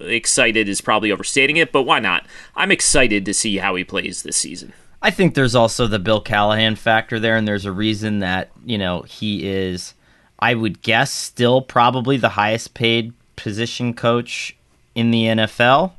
excited 0.00 0.68
is 0.68 0.80
probably 0.80 1.12
overstating 1.12 1.56
it, 1.56 1.70
but 1.70 1.82
why 1.82 1.98
not? 1.98 2.26
I'm 2.56 2.70
excited 2.70 3.26
to 3.26 3.34
see 3.34 3.58
how 3.58 3.74
he 3.74 3.84
plays 3.84 4.22
this 4.22 4.36
season. 4.36 4.72
I 5.02 5.10
think 5.10 5.34
there's 5.34 5.54
also 5.54 5.86
the 5.86 5.98
Bill 5.98 6.20
Callahan 6.20 6.76
factor 6.76 7.18
there, 7.18 7.36
and 7.36 7.46
there's 7.46 7.66
a 7.66 7.72
reason 7.72 8.20
that 8.20 8.50
you 8.64 8.78
know 8.78 9.02
he 9.02 9.46
is. 9.48 9.94
I 10.38 10.54
would 10.54 10.82
guess 10.82 11.12
still 11.12 11.62
probably 11.62 12.16
the 12.16 12.30
highest 12.30 12.74
paid 12.74 13.12
position 13.36 13.94
coach 13.94 14.56
in 14.94 15.10
the 15.10 15.24
NFL 15.24 15.92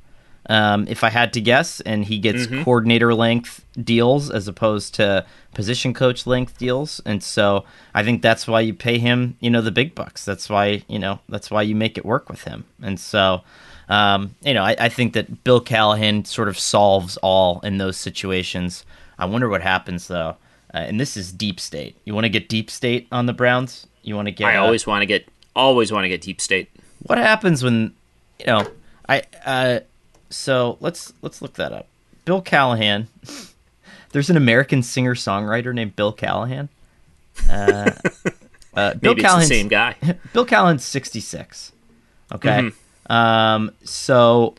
um, 0.50 0.88
if 0.88 1.04
I 1.04 1.10
had 1.10 1.34
to 1.34 1.42
guess, 1.42 1.80
and 1.82 2.06
he 2.06 2.18
gets 2.18 2.48
mm-hmm. 2.48 2.64
coordinator 2.64 3.14
length 3.14 3.66
deals 3.82 4.30
as 4.30 4.48
opposed 4.48 4.94
to 4.96 5.26
position 5.54 5.94
coach 5.94 6.28
length 6.28 6.58
deals, 6.58 7.02
and 7.06 7.24
so 7.24 7.66
I 7.94 8.04
think 8.04 8.22
that's 8.22 8.48
why 8.48 8.62
you 8.62 8.74
pay 8.74 8.98
him, 8.98 9.38
you 9.40 9.50
know, 9.50 9.62
the 9.62 9.72
big 9.72 9.96
bucks. 9.96 10.26
That's 10.26 10.50
why 10.50 10.84
you 10.88 11.00
know 11.00 11.20
that's 11.30 11.50
why 11.50 11.62
you 11.62 11.76
make 11.76 11.98
it 11.98 12.06
work 12.06 12.30
with 12.30 12.44
him, 12.44 12.66
and 12.82 13.00
so. 13.00 13.42
Um, 13.90 14.36
you 14.42 14.54
know, 14.54 14.64
I, 14.64 14.78
I 14.80 14.88
think 14.88 15.12
that 15.14 15.44
Bill 15.44 15.60
Callahan 15.60 16.24
sort 16.24 16.48
of 16.48 16.58
solves 16.58 17.18
all 17.18 17.60
in 17.60 17.80
those 17.80 17.98
situations. 17.98 18.86
I 19.20 19.26
wonder 19.26 19.50
what 19.50 19.62
happens 19.62 20.08
though. 20.08 20.38
Uh, 20.74 20.78
and 20.78 21.00
this 21.00 21.16
is 21.16 21.32
deep 21.32 21.60
state. 21.60 21.96
You 22.06 22.14
want 22.14 22.24
to 22.24 22.30
get 22.30 22.50
deep 22.50 22.72
state 22.72 23.08
on 23.12 23.28
the 23.28 23.34
Browns? 23.34 23.86
You 24.02 24.16
want 24.16 24.28
to 24.28 24.32
get? 24.32 24.48
I 24.48 24.56
uh, 24.56 24.64
always 24.64 24.88
want 24.88 25.02
to 25.02 25.06
get. 25.06 25.28
Always 25.56 25.92
want 25.92 26.06
to 26.06 26.10
get 26.10 26.22
deep 26.22 26.42
state. 26.42 26.70
What 27.04 27.18
happens 27.18 27.64
when 27.64 27.94
you 28.40 28.48
know? 28.48 28.68
I 29.08 29.24
uh, 29.46 29.80
so 30.34 30.78
let's 30.80 31.14
let's 31.22 31.42
look 31.42 31.54
that 31.54 31.72
up. 31.72 31.88
Bill 32.26 32.42
Callahan. 32.42 33.08
There's 34.12 34.30
an 34.30 34.38
American 34.38 34.84
singer 34.84 35.16
songwriter 35.16 35.74
named 35.74 35.96
Bill 35.96 36.14
Callahan. 36.14 36.70
Uh, 37.50 37.92
uh, 38.76 38.94
Bill 38.96 39.16
Callahan, 39.16 39.48
same 39.48 39.68
guy. 39.68 39.96
Bill 40.34 40.46
Callahan's 40.46 40.86
66. 40.86 41.72
Okay. 42.32 42.50
Mm-hmm. 42.50 43.12
Um, 43.12 43.72
so 43.84 44.56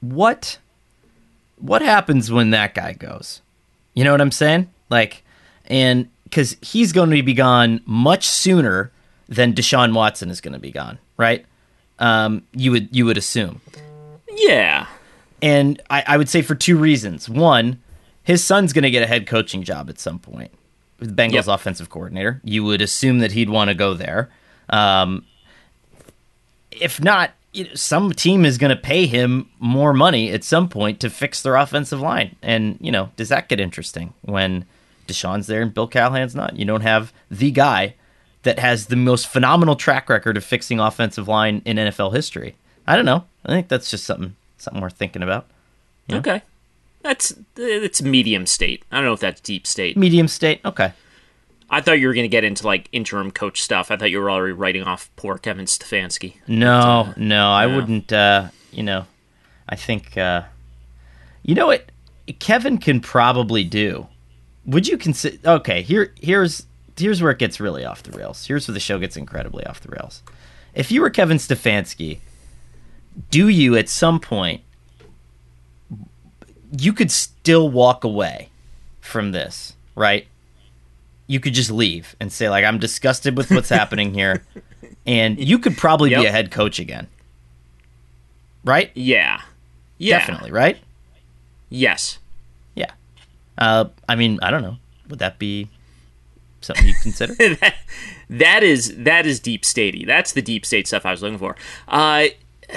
what 0.00 0.58
what 1.58 1.82
happens 1.82 2.30
when 2.30 2.50
that 2.50 2.74
guy 2.74 2.92
goes? 2.92 3.40
You 3.94 4.04
know 4.04 4.12
what 4.12 4.20
I'm 4.20 4.32
saying? 4.32 4.68
Like, 4.90 5.24
and 5.66 6.08
because 6.24 6.56
he's 6.60 6.92
going 6.92 7.10
to 7.10 7.22
be 7.22 7.32
gone 7.32 7.80
much 7.86 8.26
sooner 8.26 8.90
than 9.28 9.54
Deshaun 9.54 9.94
Watson 9.94 10.30
is 10.30 10.40
going 10.40 10.52
to 10.52 10.60
be 10.60 10.70
gone, 10.70 10.98
right? 11.16 11.44
Um, 11.98 12.42
you 12.52 12.70
would 12.70 12.94
you 12.94 13.06
would 13.06 13.16
assume. 13.16 13.60
Yeah. 14.36 14.86
And 15.42 15.82
I, 15.90 16.04
I 16.06 16.16
would 16.16 16.28
say 16.28 16.42
for 16.42 16.54
two 16.54 16.76
reasons. 16.76 17.28
One, 17.28 17.80
his 18.22 18.42
son's 18.42 18.72
going 18.72 18.84
to 18.84 18.90
get 18.90 19.02
a 19.02 19.06
head 19.06 19.26
coaching 19.26 19.62
job 19.62 19.88
at 19.90 19.98
some 19.98 20.18
point 20.18 20.50
with 20.98 21.16
Bengals 21.16 21.32
yep. 21.32 21.48
offensive 21.48 21.90
coordinator. 21.90 22.40
You 22.44 22.64
would 22.64 22.80
assume 22.80 23.18
that 23.20 23.32
he'd 23.32 23.50
want 23.50 23.68
to 23.68 23.74
go 23.74 23.94
there. 23.94 24.30
Um, 24.70 25.24
if 26.70 27.00
not, 27.00 27.32
you 27.52 27.64
know, 27.64 27.74
some 27.74 28.12
team 28.12 28.44
is 28.44 28.58
going 28.58 28.74
to 28.74 28.80
pay 28.80 29.06
him 29.06 29.48
more 29.58 29.92
money 29.92 30.30
at 30.30 30.44
some 30.44 30.68
point 30.68 31.00
to 31.00 31.10
fix 31.10 31.42
their 31.42 31.56
offensive 31.56 32.00
line. 32.00 32.36
And, 32.42 32.78
you 32.80 32.92
know, 32.92 33.10
does 33.16 33.30
that 33.30 33.48
get 33.48 33.60
interesting 33.60 34.12
when 34.22 34.66
Deshaun's 35.06 35.46
there 35.46 35.62
and 35.62 35.72
Bill 35.72 35.86
Callahan's 35.86 36.34
not? 36.34 36.56
You 36.56 36.64
don't 36.64 36.82
have 36.82 37.12
the 37.30 37.50
guy 37.50 37.94
that 38.42 38.58
has 38.58 38.86
the 38.86 38.96
most 38.96 39.26
phenomenal 39.26 39.74
track 39.74 40.08
record 40.08 40.36
of 40.36 40.44
fixing 40.44 40.78
offensive 40.78 41.28
line 41.28 41.62
in 41.64 41.78
NFL 41.78 42.14
history. 42.14 42.56
I 42.86 42.96
don't 42.96 43.04
know. 43.04 43.24
I 43.44 43.48
think 43.50 43.68
that's 43.68 43.90
just 43.90 44.04
something 44.04 44.36
something 44.58 44.82
worth 44.82 44.94
thinking 44.94 45.22
about. 45.22 45.46
You 46.08 46.14
know? 46.14 46.18
Okay, 46.20 46.42
that's 47.02 47.34
it's 47.56 48.02
medium 48.02 48.46
state. 48.46 48.84
I 48.90 48.96
don't 48.96 49.06
know 49.06 49.12
if 49.12 49.20
that's 49.20 49.40
deep 49.40 49.66
state. 49.66 49.96
Medium 49.96 50.28
state. 50.28 50.60
Okay. 50.64 50.92
I 51.68 51.80
thought 51.80 51.98
you 51.98 52.06
were 52.06 52.14
going 52.14 52.24
to 52.24 52.28
get 52.28 52.44
into 52.44 52.64
like 52.64 52.88
interim 52.92 53.32
coach 53.32 53.60
stuff. 53.60 53.90
I 53.90 53.96
thought 53.96 54.10
you 54.10 54.20
were 54.20 54.30
already 54.30 54.52
writing 54.52 54.84
off 54.84 55.10
poor 55.16 55.36
Kevin 55.36 55.64
Stefanski. 55.64 56.34
No, 56.46 57.06
but, 57.08 57.20
uh, 57.20 57.24
no, 57.24 57.50
I 57.50 57.66
wouldn't. 57.66 58.12
Uh, 58.12 58.48
you 58.70 58.84
know, 58.84 59.06
I 59.68 59.74
think 59.74 60.16
uh, 60.16 60.42
you 61.42 61.54
know 61.54 61.66
what 61.66 61.90
Kevin 62.38 62.78
can 62.78 63.00
probably 63.00 63.64
do. 63.64 64.06
Would 64.64 64.86
you 64.86 64.96
consider? 64.96 65.38
Okay, 65.48 65.82
here, 65.82 66.12
here's 66.20 66.66
here's 66.96 67.20
where 67.20 67.32
it 67.32 67.38
gets 67.38 67.58
really 67.58 67.84
off 67.84 68.02
the 68.02 68.16
rails. 68.16 68.46
Here's 68.46 68.68
where 68.68 68.74
the 68.74 68.80
show 68.80 68.98
gets 68.98 69.16
incredibly 69.16 69.64
off 69.66 69.80
the 69.80 69.88
rails. 69.88 70.22
If 70.74 70.92
you 70.92 71.00
were 71.00 71.10
Kevin 71.10 71.38
Stefanski 71.38 72.18
do 73.30 73.48
you 73.48 73.76
at 73.76 73.88
some 73.88 74.20
point 74.20 74.62
you 76.78 76.92
could 76.92 77.10
still 77.10 77.68
walk 77.68 78.04
away 78.04 78.50
from 79.00 79.32
this, 79.32 79.74
right? 79.94 80.26
You 81.26 81.40
could 81.40 81.54
just 81.54 81.70
leave 81.70 82.14
and 82.20 82.32
say 82.32 82.48
like 82.48 82.64
I'm 82.64 82.78
disgusted 82.78 83.36
with 83.36 83.50
what's 83.50 83.68
happening 83.80 84.14
here 84.14 84.44
and 85.06 85.38
you 85.38 85.58
could 85.58 85.76
probably 85.76 86.10
yep. 86.10 86.20
be 86.20 86.26
a 86.26 86.32
head 86.32 86.50
coach 86.50 86.78
again. 86.78 87.06
Right? 88.64 88.90
Yeah. 88.94 89.42
Yeah. 89.98 90.18
Definitely, 90.18 90.50
right? 90.50 90.78
Yes. 91.68 92.18
Yeah. 92.74 92.90
Uh, 93.56 93.86
I 94.08 94.16
mean, 94.16 94.38
I 94.42 94.50
don't 94.50 94.62
know. 94.62 94.76
Would 95.08 95.20
that 95.20 95.38
be 95.38 95.70
something 96.60 96.86
you 96.86 96.94
consider? 97.00 97.34
that, 97.34 97.74
that 98.28 98.62
is 98.64 98.94
that 98.96 99.24
is 99.24 99.38
deep 99.38 99.62
statey. 99.62 100.04
That's 100.04 100.32
the 100.32 100.42
deep 100.42 100.66
state 100.66 100.88
stuff 100.88 101.06
I 101.06 101.12
was 101.12 101.22
looking 101.22 101.38
for. 101.38 101.56
Uh, 101.86 102.26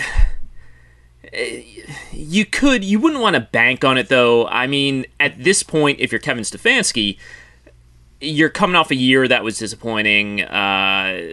you 2.11 2.45
could 2.45 2.83
you 2.83 2.99
wouldn't 2.99 3.21
want 3.21 3.35
to 3.35 3.39
bank 3.41 3.83
on 3.83 3.97
it 3.97 4.09
though. 4.09 4.47
I 4.47 4.67
mean, 4.67 5.05
at 5.19 5.43
this 5.43 5.63
point, 5.63 5.99
if 5.99 6.11
you're 6.11 6.19
Kevin 6.19 6.43
Stefanski, 6.43 7.17
you're 8.21 8.49
coming 8.49 8.75
off 8.75 8.91
a 8.91 8.95
year 8.95 9.27
that 9.27 9.43
was 9.43 9.57
disappointing. 9.57 10.41
Uh, 10.41 11.31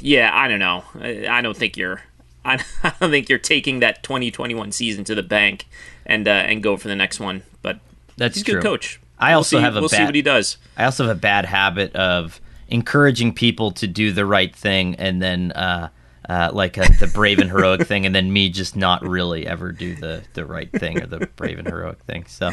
yeah, 0.00 0.30
I 0.32 0.48
don't 0.48 0.58
know. 0.60 0.84
I 1.00 1.40
don't 1.42 1.56
think 1.56 1.76
you're. 1.76 2.02
I 2.44 2.56
don't 3.00 3.10
think 3.10 3.28
you're 3.28 3.38
taking 3.38 3.80
that 3.80 4.02
2021 4.02 4.72
season 4.72 5.04
to 5.04 5.14
the 5.14 5.22
bank 5.22 5.66
and 6.06 6.26
uh, 6.26 6.30
and 6.30 6.62
go 6.62 6.76
for 6.76 6.88
the 6.88 6.96
next 6.96 7.20
one. 7.20 7.42
But 7.62 7.80
That's 8.16 8.36
he's 8.36 8.42
a 8.48 8.52
good 8.52 8.62
coach. 8.62 8.98
I 9.18 9.30
We'll 9.30 9.38
also 9.38 9.58
see- 9.58 9.62
have 9.62 9.76
a 9.76 9.80
we'll 9.80 9.90
bad, 9.90 9.96
see 9.98 10.04
what 10.04 10.14
he 10.14 10.22
does. 10.22 10.56
I 10.76 10.84
also 10.84 11.06
have 11.06 11.16
a 11.16 11.20
bad 11.20 11.44
habit 11.44 11.94
of 11.94 12.40
encouraging 12.68 13.34
people 13.34 13.72
to 13.72 13.86
do 13.86 14.12
the 14.12 14.24
right 14.24 14.54
thing 14.56 14.94
and 14.94 15.20
then 15.20 15.52
uh, 15.52 15.90
uh, 16.30 16.48
like 16.52 16.78
a, 16.78 16.82
the 17.00 17.08
brave 17.08 17.40
and 17.40 17.50
heroic 17.50 17.88
thing, 17.88 18.06
and 18.06 18.14
then 18.14 18.32
me 18.32 18.50
just 18.50 18.76
not 18.76 19.02
really 19.02 19.48
ever 19.48 19.72
do 19.72 19.96
the 19.96 20.22
the 20.34 20.44
right 20.44 20.70
thing 20.70 21.02
or 21.02 21.06
the 21.06 21.26
brave 21.34 21.58
and 21.58 21.66
heroic 21.66 21.98
thing. 22.04 22.24
So 22.26 22.52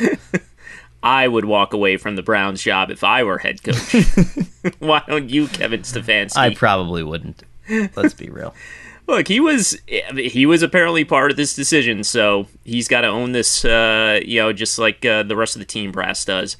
I 1.03 1.27
would 1.27 1.45
walk 1.45 1.73
away 1.73 1.97
from 1.97 2.15
the 2.15 2.23
Browns 2.23 2.63
job 2.63 2.89
if 2.89 3.03
I 3.03 3.21
were 3.21 3.37
head 3.37 3.61
coach. 3.61 3.95
Why 4.79 5.03
don't 5.07 5.29
you, 5.29 5.47
Kevin 5.47 5.81
Stefanski? 5.81 6.37
I 6.37 6.55
probably 6.55 7.03
wouldn't. 7.03 7.43
Let's 7.95 8.15
be 8.15 8.29
real. 8.29 8.55
Look, 9.05 9.27
he 9.27 9.39
was 9.39 9.77
he 10.15 10.47
was 10.47 10.63
apparently 10.63 11.05
part 11.05 11.29
of 11.29 11.37
this 11.37 11.55
decision, 11.55 12.03
so 12.03 12.47
he's 12.65 12.87
got 12.87 13.01
to 13.01 13.07
own 13.07 13.33
this. 13.33 13.63
Uh, 13.63 14.19
you 14.25 14.41
know, 14.41 14.53
just 14.53 14.79
like 14.79 15.05
uh, 15.05 15.21
the 15.21 15.35
rest 15.35 15.55
of 15.55 15.59
the 15.59 15.65
team 15.65 15.91
brass 15.91 16.25
does. 16.25 16.57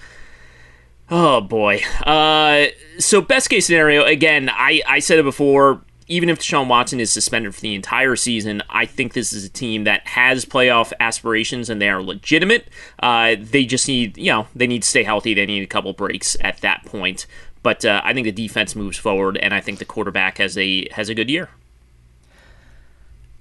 Oh 1.10 1.42
boy. 1.42 1.82
Uh, 2.06 2.68
so 3.00 3.22
best 3.22 3.50
case 3.50 3.66
scenario 3.66 4.04
again. 4.04 4.52
I 4.54 4.84
I 4.88 5.00
said 5.00 5.18
it 5.18 5.24
before. 5.24 5.82
Even 6.10 6.30
if 6.30 6.40
Deshaun 6.40 6.68
Watson 6.68 7.00
is 7.00 7.12
suspended 7.12 7.54
for 7.54 7.62
the 7.62 7.76
entire 7.76 8.16
season, 8.16 8.64
I 8.70 8.86
think 8.86 9.14
this 9.14 9.34
is 9.34 9.44
a 9.44 9.50
team 9.50 9.84
that 9.84 10.08
has 10.08 10.46
playoff 10.46 10.94
aspirations 11.00 11.70
and 11.70 11.82
they 11.82 11.90
are 11.90 12.02
legitimate. 12.02 12.70
Uh, 13.00 13.36
they 13.40 13.66
just 13.66 13.88
need, 13.88 14.18
you 14.18 14.32
know, 14.32 14.48
they 14.56 14.68
need 14.68 14.84
to 14.84 14.88
stay 14.88 15.04
healthy. 15.04 15.34
They 15.34 15.46
need 15.46 15.64
a 15.64 15.68
couple 15.68 15.92
breaks 15.94 16.38
at 16.42 16.62
that 16.62 16.86
point. 16.86 17.28
But 17.62 17.84
uh, 17.84 18.02
I 18.04 18.14
think 18.14 18.24
the 18.24 18.32
defense 18.32 18.76
moves 18.76 18.98
forward, 18.98 19.38
and 19.38 19.54
I 19.54 19.60
think 19.60 19.80
the 19.80 19.86
quarterback 19.86 20.38
has 20.38 20.58
a 20.58 20.88
has 20.92 21.10
a 21.10 21.16
good 21.16 21.30
year. 21.30 21.50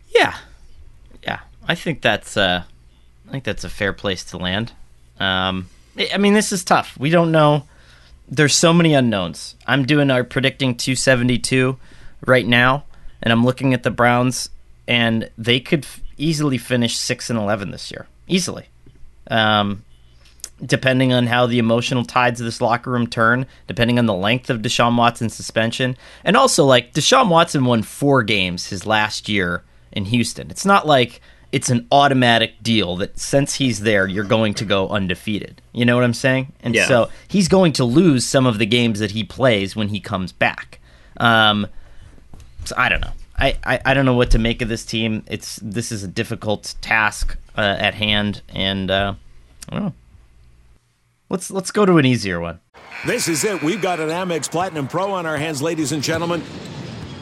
Yeah, 0.09 0.37
yeah. 1.23 1.41
I 1.69 1.77
think 1.77 2.01
that's 2.01 2.37
uh, 2.37 2.65
I 3.29 3.31
think 3.31 3.45
that's 3.45 3.63
a 3.63 3.69
fair 3.69 3.93
place 3.93 4.25
to 4.25 4.37
land. 4.37 4.73
Um, 5.21 5.69
I 5.97 6.11
I 6.15 6.19
mean, 6.19 6.35
this 6.35 6.51
is 6.51 6.65
tough. 6.65 6.99
We 6.99 7.11
don't 7.11 7.31
know. 7.31 7.69
There's 8.29 8.55
so 8.57 8.73
many 8.73 8.95
unknowns. 8.95 9.55
I'm 9.67 9.85
doing 9.85 10.11
our 10.11 10.25
predicting 10.25 10.75
272 10.75 11.79
right 12.29 12.47
now, 12.47 12.85
and 13.23 13.33
I'm 13.33 13.45
looking 13.45 13.73
at 13.75 13.83
the 13.83 13.91
Browns, 13.91 14.49
and 14.89 15.31
they 15.39 15.61
could 15.61 15.85
f- 15.85 16.01
easily 16.17 16.59
finish 16.59 16.97
six 16.97 17.31
and 17.31 17.39
11 17.39 17.71
this 17.71 17.91
year, 17.91 18.07
easily. 18.29 18.67
Um, 19.31 19.83
depending 20.65 21.13
on 21.13 21.27
how 21.27 21.47
the 21.47 21.59
emotional 21.59 22.05
tides 22.05 22.41
of 22.41 22.45
this 22.47 22.61
locker 22.61 22.91
room 22.91 23.07
turn, 23.07 23.47
depending 23.67 23.99
on 23.99 24.07
the 24.07 24.15
length 24.15 24.49
of 24.49 24.63
Deshaun 24.63 24.97
Watson's 24.97 25.35
suspension, 25.35 25.97
and 26.25 26.37
also 26.37 26.65
like 26.65 26.95
Deshaun 26.95 27.29
Watson 27.29 27.65
won 27.65 27.83
four 27.83 28.23
games 28.23 28.69
his 28.69 28.87
last 28.87 29.29
year 29.29 29.63
in 29.93 30.07
Houston. 30.07 30.51
It's 30.51 30.65
not 30.65 30.87
like 30.87 31.21
it's 31.53 31.69
an 31.71 31.87
automatic 31.93 32.63
deal 32.63 32.97
that 32.97 33.19
since 33.19 33.55
he's 33.55 33.81
there, 33.81 34.07
you're 34.07 34.25
going 34.25 34.55
to 34.55 34.65
go 34.65 34.89
undefeated. 34.89 35.61
You 35.73 35.85
know 35.85 35.95
what 35.95 36.05
I'm 36.05 36.15
saying? 36.15 36.53
And 36.61 36.75
Yeah. 36.75 36.87
so 36.89 37.11
he's 37.29 37.49
going 37.49 37.73
to 37.75 37.85
lose 37.85 38.25
some 38.25 38.47
of 38.47 38.59
the 38.59 38.67
games 38.67 38.99
that 39.01 39.11
he 39.13 39.25
plays 39.25 39.77
when 39.77 39.89
he 39.89 40.01
comes 40.01 40.33
back. 40.33 40.81
Um, 41.19 41.67
so 42.67 42.75
I 42.79 42.89
don't 42.89 43.01
know. 43.01 43.13
I, 43.39 43.57
I, 43.65 43.81
I 43.87 43.95
don't 43.95 44.07
know 44.07 44.15
what 44.15 44.31
to 44.33 44.39
make 44.39 44.63
of 44.63 44.69
this 44.69 44.85
team. 44.85 45.23
It's 45.27 45.57
this 45.63 45.93
is 45.93 46.03
a 46.03 46.09
difficult 46.09 46.75
task 46.81 47.37
uh, 47.57 47.77
at 47.79 47.95
hand, 47.95 48.43
and 48.49 48.91
uh, 48.91 49.15
I 49.69 49.75
don't 49.75 49.85
know. 49.85 49.95
Let's 51.29 51.51
let's 51.51 51.71
go 51.71 51.85
to 51.85 51.99
an 51.99 52.07
easier 52.07 52.41
one. 52.41 52.61
This 53.05 53.29
is 53.29 53.45
it. 53.45 53.63
We've 53.63 53.83
got 53.83 54.01
an 54.01 54.09
Amex 54.09 54.51
Platinum 54.51 54.89
Pro 54.89 55.13
on 55.13 55.27
our 55.27 55.37
hands, 55.37 55.61
ladies 55.61 55.93
and 55.93 56.03
gentlemen. 56.03 56.43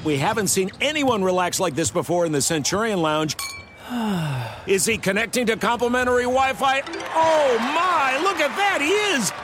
We 0.04 0.18
haven't 0.18 0.48
seen 0.48 0.70
anyone 0.80 1.24
relax 1.24 1.58
like 1.58 1.74
this 1.74 1.90
before 1.90 2.26
in 2.26 2.32
the 2.32 2.42
Centurion 2.42 3.00
Lounge. 3.00 3.36
Is 4.66 4.84
he 4.84 4.98
connecting 4.98 5.46
to 5.46 5.56
complimentary 5.56 6.24
Wi 6.24 6.52
Fi? 6.52 6.82
Oh 7.14 7.58
my, 7.58 8.18
look 8.22 8.38
at 8.38 8.54
that, 8.56 8.80
he 8.80 8.90
is! 9.16 9.43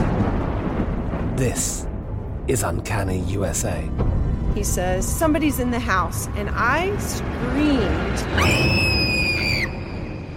This 1.35 1.87
is 2.47 2.61
Uncanny 2.61 3.19
USA. 3.21 3.89
He 4.53 4.63
says, 4.63 5.07
Somebody's 5.07 5.59
in 5.59 5.71
the 5.71 5.79
house, 5.79 6.27
and 6.35 6.49
I 6.51 6.95
screamed. 6.97 8.19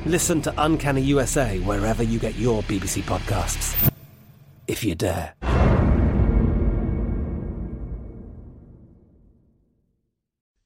Listen 0.06 0.40
to 0.42 0.54
Uncanny 0.56 1.02
USA 1.02 1.58
wherever 1.60 2.02
you 2.02 2.18
get 2.18 2.36
your 2.36 2.62
BBC 2.62 3.02
podcasts, 3.02 3.90
if 4.68 4.84
you 4.84 4.94
dare. 4.94 5.34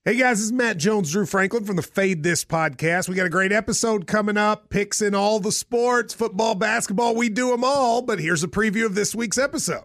Hey 0.04 0.16
guys, 0.16 0.38
this 0.38 0.46
is 0.46 0.52
Matt 0.52 0.76
Jones, 0.78 1.10
Drew 1.10 1.26
Franklin 1.26 1.64
from 1.64 1.76
the 1.76 1.82
Fade 1.82 2.22
This 2.22 2.44
podcast. 2.44 3.08
We 3.08 3.14
got 3.14 3.26
a 3.26 3.30
great 3.30 3.52
episode 3.52 4.06
coming 4.06 4.36
up, 4.36 4.70
picks 4.70 5.02
in 5.02 5.14
all 5.14 5.40
the 5.40 5.52
sports, 5.52 6.14
football, 6.14 6.54
basketball, 6.54 7.14
we 7.14 7.28
do 7.28 7.50
them 7.50 7.64
all. 7.64 8.02
But 8.02 8.18
here's 8.18 8.44
a 8.44 8.48
preview 8.48 8.86
of 8.86 8.94
this 8.94 9.14
week's 9.14 9.36
episode. 9.36 9.84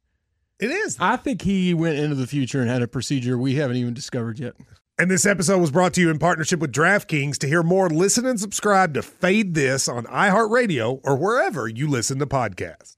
It 0.61 0.69
is. 0.69 0.95
I 0.99 1.17
think 1.17 1.41
he 1.41 1.73
went 1.73 1.97
into 1.97 2.15
the 2.15 2.27
future 2.27 2.61
and 2.61 2.69
had 2.69 2.83
a 2.83 2.87
procedure 2.87 3.37
we 3.37 3.55
haven't 3.55 3.77
even 3.77 3.93
discovered 3.93 4.39
yet. 4.39 4.53
And 4.99 5.09
this 5.09 5.25
episode 5.25 5.57
was 5.59 5.71
brought 5.71 5.95
to 5.95 6.01
you 6.01 6.11
in 6.11 6.19
partnership 6.19 6.59
with 6.59 6.71
DraftKings. 6.71 7.39
To 7.39 7.47
hear 7.47 7.63
more, 7.63 7.89
listen 7.89 8.27
and 8.27 8.39
subscribe 8.39 8.93
to 8.93 9.01
Fade 9.01 9.55
This 9.55 9.87
on 9.87 10.05
iHeartRadio 10.05 11.01
or 11.03 11.15
wherever 11.15 11.67
you 11.67 11.87
listen 11.87 12.19
to 12.19 12.27
podcasts. 12.27 12.97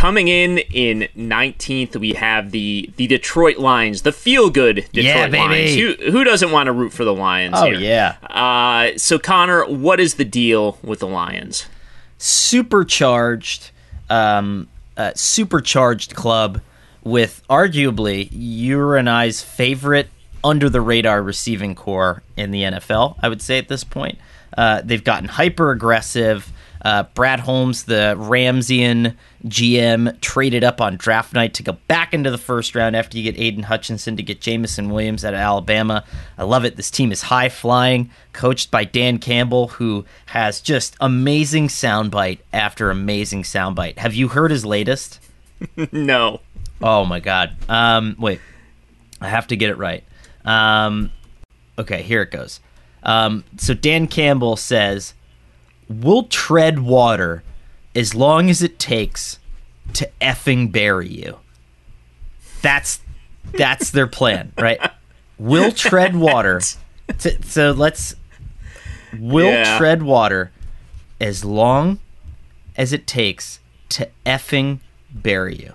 Coming 0.00 0.28
in 0.28 0.56
in 0.72 1.08
19th, 1.14 1.94
we 1.96 2.14
have 2.14 2.52
the 2.52 2.90
the 2.96 3.06
Detroit 3.06 3.58
Lions, 3.58 4.00
the 4.00 4.12
feel 4.12 4.48
good 4.48 4.76
Detroit 4.94 5.30
Yeah. 5.30 5.44
Lions. 5.46 5.74
Who, 5.74 6.10
who 6.10 6.24
doesn't 6.24 6.50
want 6.50 6.68
to 6.68 6.72
root 6.72 6.94
for 6.94 7.04
the 7.04 7.12
Lions? 7.12 7.54
Oh, 7.58 7.66
here? 7.66 7.74
yeah. 7.74 8.16
Uh, 8.22 8.96
so 8.96 9.18
Conor, 9.18 9.66
what 9.66 10.00
is 10.00 10.14
the 10.14 10.24
deal 10.24 10.78
with 10.82 11.00
the 11.00 11.06
Lions? 11.06 11.66
supercharged, 12.16 13.70
um, 14.08 14.68
uh, 14.96 15.12
supercharged 15.14 16.14
club 16.14 16.62
with 17.04 17.42
arguably 17.50 18.28
you 18.30 18.92
and 18.92 19.08
I's 19.08 19.42
favorite 19.42 20.08
under 20.42 20.70
the 20.70 20.80
radar 20.80 21.22
receiving 21.22 21.74
corps 21.74 22.22
in 22.38 22.50
the 22.52 22.62
NFL. 22.62 23.16
I 23.22 23.28
would 23.28 23.42
say 23.42 23.58
at 23.58 23.68
this 23.68 23.84
point, 23.84 24.18
uh, 24.56 24.80
they've 24.82 25.04
gotten 25.04 25.28
hyper 25.28 25.70
aggressive. 25.70 26.50
Uh, 26.82 27.04
Brad 27.14 27.40
Holmes, 27.40 27.84
the 27.84 28.14
Ramsian 28.18 29.16
GM, 29.46 30.20
traded 30.20 30.64
up 30.64 30.80
on 30.80 30.96
draft 30.96 31.32
night 31.32 31.54
to 31.54 31.62
go 31.62 31.72
back 31.88 32.14
into 32.14 32.30
the 32.30 32.38
first 32.38 32.74
round 32.74 32.96
after 32.96 33.18
you 33.18 33.24
get 33.30 33.40
Aidan 33.40 33.64
Hutchinson 33.64 34.16
to 34.16 34.22
get 34.22 34.40
Jameson 34.40 34.90
Williams 34.90 35.24
out 35.24 35.34
of 35.34 35.40
Alabama. 35.40 36.04
I 36.38 36.44
love 36.44 36.64
it. 36.64 36.76
This 36.76 36.90
team 36.90 37.12
is 37.12 37.22
high 37.22 37.48
flying, 37.48 38.10
coached 38.32 38.70
by 38.70 38.84
Dan 38.84 39.18
Campbell, 39.18 39.68
who 39.68 40.04
has 40.26 40.60
just 40.60 40.96
amazing 41.00 41.68
soundbite 41.68 42.38
after 42.52 42.90
amazing 42.90 43.42
soundbite. 43.42 43.98
Have 43.98 44.14
you 44.14 44.28
heard 44.28 44.50
his 44.50 44.64
latest? 44.64 45.20
no. 45.92 46.40
Oh 46.82 47.04
my 47.04 47.20
god. 47.20 47.56
Um, 47.68 48.16
wait, 48.18 48.40
I 49.20 49.28
have 49.28 49.46
to 49.48 49.56
get 49.56 49.70
it 49.70 49.76
right. 49.76 50.04
Um, 50.44 51.12
okay, 51.78 52.02
here 52.02 52.22
it 52.22 52.30
goes. 52.30 52.60
Um, 53.02 53.44
so 53.56 53.74
Dan 53.74 54.06
Campbell 54.06 54.56
says, 54.56 55.14
"We'll 55.90 56.22
tread 56.24 56.78
water 56.78 57.42
as 57.96 58.14
long 58.14 58.48
as 58.48 58.62
it 58.62 58.78
takes 58.78 59.38
to 59.94 60.08
effing 60.20 60.70
bury 60.70 61.08
you." 61.08 61.38
That's 62.62 63.00
that's 63.52 63.90
their 63.90 64.06
plan, 64.06 64.52
right? 64.58 64.78
We'll 65.38 65.72
tread 65.72 66.14
water. 66.16 66.60
To, 67.18 67.42
so 67.42 67.72
let's. 67.72 68.14
We'll 69.18 69.46
Yeah. 69.50 69.76
tread 69.78 70.02
water 70.04 70.52
as 71.20 71.44
long 71.44 71.98
as 72.76 72.92
it 72.92 73.06
takes 73.08 73.58
to 73.88 74.08
effing 74.24 74.78
bury 75.12 75.56
you. 75.56 75.72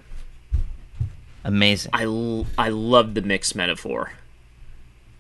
Amazing. 1.43 1.91
I, 1.93 2.03
l- 2.05 2.47
I 2.57 2.69
love 2.69 3.13
the 3.13 3.21
mixed 3.21 3.55
metaphor. 3.55 4.13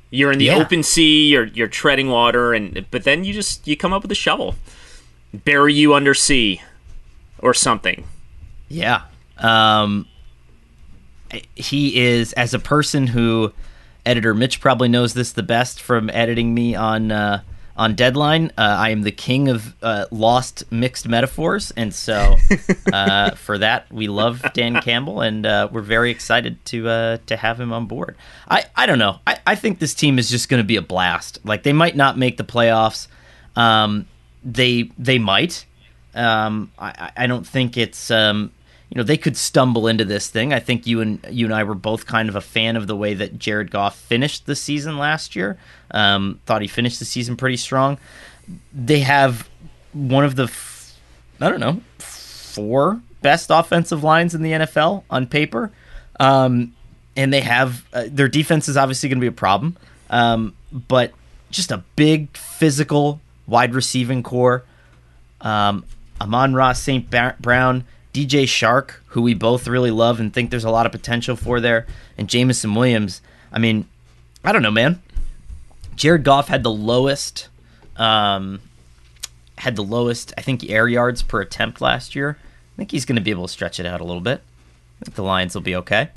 You're 0.09 0.31
in 0.31 0.39
the 0.39 0.45
Yeah. 0.45 0.55
open 0.55 0.81
sea, 0.81 1.27
you're 1.27 1.45
you're 1.47 1.67
treading 1.67 2.07
water, 2.09 2.53
and 2.53 2.85
but 2.89 3.03
then 3.03 3.25
you 3.25 3.33
just 3.33 3.67
you 3.67 3.75
come 3.75 3.91
up 3.91 4.01
with 4.03 4.11
a 4.11 4.15
shovel, 4.15 4.55
bury 5.43 5.73
you 5.73 5.93
under 5.93 6.13
sea, 6.13 6.61
or 7.39 7.53
something. 7.53 8.05
Yeah. 8.69 9.03
Um, 9.37 10.07
he 11.55 11.99
is, 11.99 12.33
as 12.33 12.53
a 12.53 12.59
person 12.59 13.07
who, 13.07 13.53
editor 14.05 14.33
Mitch 14.33 14.59
probably 14.59 14.87
knows 14.87 15.13
this 15.13 15.31
the 15.31 15.43
best 15.43 15.81
from 15.81 16.09
editing 16.11 16.53
me 16.53 16.75
on 16.75 17.11
uh, 17.11 17.41
on 17.77 17.95
Deadline. 17.95 18.51
Uh, 18.57 18.75
I 18.79 18.89
am 18.89 19.01
the 19.01 19.11
king 19.11 19.49
of 19.49 19.75
uh, 19.81 20.05
lost 20.11 20.71
mixed 20.71 21.07
metaphors, 21.07 21.71
and 21.71 21.93
so 21.93 22.37
uh, 22.93 23.31
for 23.35 23.57
that 23.57 23.91
we 23.91 24.07
love 24.07 24.45
Dan 24.53 24.81
Campbell, 24.81 25.21
and 25.21 25.45
uh, 25.45 25.67
we're 25.71 25.81
very 25.81 26.11
excited 26.11 26.63
to 26.65 26.87
uh, 26.87 27.17
to 27.25 27.35
have 27.35 27.59
him 27.59 27.73
on 27.73 27.85
board. 27.85 28.15
I 28.49 28.65
I 28.75 28.85
don't 28.85 28.99
know. 28.99 29.19
I, 29.27 29.39
I 29.45 29.55
think 29.55 29.79
this 29.79 29.93
team 29.93 30.19
is 30.19 30.29
just 30.29 30.49
going 30.49 30.61
to 30.61 30.67
be 30.67 30.77
a 30.77 30.81
blast. 30.81 31.39
Like 31.43 31.63
they 31.63 31.73
might 31.73 31.95
not 31.95 32.17
make 32.17 32.37
the 32.37 32.43
playoffs. 32.43 33.07
Um, 33.55 34.07
they 34.45 34.91
they 34.97 35.17
might. 35.19 35.65
Um, 36.13 36.71
I, 36.79 37.11
I- 37.17 37.27
don't 37.27 37.45
think 37.45 37.75
it's 37.75 38.09
um, 38.11 38.51
you 38.89 38.95
know 38.97 39.03
they 39.03 39.17
could 39.17 39.35
stumble 39.35 39.87
into 39.87 40.05
this 40.05 40.29
thing. 40.29 40.53
I 40.53 40.59
think 40.59 40.87
you 40.87 41.01
and 41.01 41.19
you 41.29 41.45
and 41.45 41.53
I 41.53 41.63
were 41.63 41.73
both 41.75 42.05
kind 42.05 42.29
of 42.29 42.35
a 42.35 42.41
fan 42.41 42.77
of 42.77 42.87
the 42.87 42.95
way 42.95 43.13
that 43.15 43.37
Jared 43.37 43.71
Goff 43.71 43.97
finished 43.97 44.45
the 44.45 44.55
season 44.55 44.97
last 44.97 45.35
year. 45.35 45.57
Um, 45.91 46.39
thought 46.45 46.61
he 46.61 46.67
finished 46.69 46.99
the 46.99 47.05
season 47.05 47.35
pretty 47.35 47.57
strong. 47.57 47.97
They 48.73 48.99
have 48.99 49.49
one 49.91 50.23
of 50.23 50.35
the 50.35 50.43
f- 50.43 50.97
I 51.41 51.49
don't 51.49 51.59
know 51.59 51.81
four 51.99 53.01
best 53.21 53.49
offensive 53.49 54.03
lines 54.03 54.35
in 54.35 54.41
the 54.43 54.51
NFL 54.51 55.03
on 55.09 55.27
paper, 55.27 55.71
um, 56.19 56.73
and 57.17 57.33
they 57.33 57.41
have 57.41 57.85
uh, 57.93 58.05
their 58.07 58.27
defense 58.29 58.69
is 58.69 58.77
obviously 58.77 59.09
going 59.09 59.17
to 59.17 59.21
be 59.21 59.27
a 59.27 59.31
problem, 59.31 59.75
um, 60.09 60.53
but 60.71 61.11
just 61.49 61.71
a 61.71 61.83
big 61.95 62.35
physical 62.37 63.19
wide 63.47 63.73
receiving 63.73 64.23
corps. 64.23 64.63
Um, 65.41 65.85
Amon-Ra 66.19 66.73
St. 66.73 67.09
Brown, 67.09 67.83
DJ 68.13 68.43
Chark, 68.43 68.95
who 69.07 69.21
we 69.21 69.33
both 69.33 69.67
really 69.67 69.91
love 69.91 70.19
and 70.19 70.33
think 70.33 70.49
there's 70.49 70.63
a 70.63 70.69
lot 70.69 70.85
of 70.85 70.91
potential 70.91 71.35
for 71.35 71.59
there, 71.59 71.85
and 72.17 72.29
Jameson 72.29 72.73
Williams. 72.73 73.21
I 73.51 73.59
mean, 73.59 73.87
I 74.43 74.51
don't 74.51 74.61
know, 74.61 74.71
man. 74.71 75.01
Jared 75.95 76.23
Goff 76.23 76.47
had 76.47 76.63
the 76.63 76.71
lowest, 76.71 77.49
um, 77.97 78.61
had 79.57 79.75
the 79.75 79.83
lowest, 79.83 80.33
I 80.37 80.41
think, 80.41 80.69
air 80.69 80.87
yards 80.87 81.21
per 81.21 81.41
attempt 81.41 81.81
last 81.81 82.15
year. 82.15 82.37
I 82.39 82.77
think 82.77 82.91
he's 82.91 83.05
going 83.05 83.15
to 83.17 83.21
be 83.21 83.31
able 83.31 83.47
to 83.47 83.51
stretch 83.51 83.79
it 83.79 83.85
out 83.85 84.01
a 84.01 84.03
little 84.03 84.21
bit. 84.21 84.41
I 85.01 85.05
think 85.05 85.15
the 85.15 85.23
Lions 85.23 85.53
will 85.53 85.61
be 85.61 85.75
okay. 85.75 86.09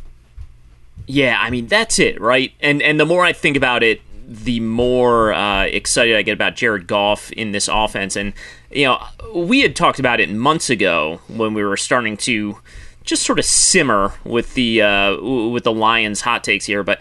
Yeah, 1.07 1.39
I 1.41 1.51
mean 1.51 1.69
that's 1.69 1.99
it, 1.99 2.21
right? 2.21 2.53
And 2.61 2.83
and 2.83 2.99
the 2.99 3.07
more 3.07 3.25
I 3.25 3.33
think 3.33 3.57
about 3.57 3.83
it, 3.83 4.03
the 4.29 4.61
more 4.61 5.33
uh, 5.33 5.65
excited 5.65 6.15
I 6.15 6.23
get 6.23 6.35
about 6.35 6.55
Jared 6.55 6.87
Goff 6.87 7.33
in 7.33 7.53
this 7.53 7.67
offense. 7.67 8.15
And 8.15 8.35
you 8.71 8.85
know, 8.85 9.03
we 9.35 9.63
had 9.63 9.75
talked 9.75 9.99
about 9.99 10.21
it 10.21 10.31
months 10.31 10.69
ago 10.69 11.21
when 11.29 11.55
we 11.55 11.65
were 11.65 11.79
starting 11.79 12.17
to 12.19 12.59
just 13.05 13.23
sort 13.23 13.39
of 13.39 13.47
simmer 13.47 14.13
with 14.25 14.53
the 14.53 14.83
uh, 14.83 15.17
with 15.21 15.65
the 15.65 15.73
Lions 15.73 16.21
hot 16.21 16.45
takes 16.45 16.67
here, 16.67 16.83
but 16.83 17.01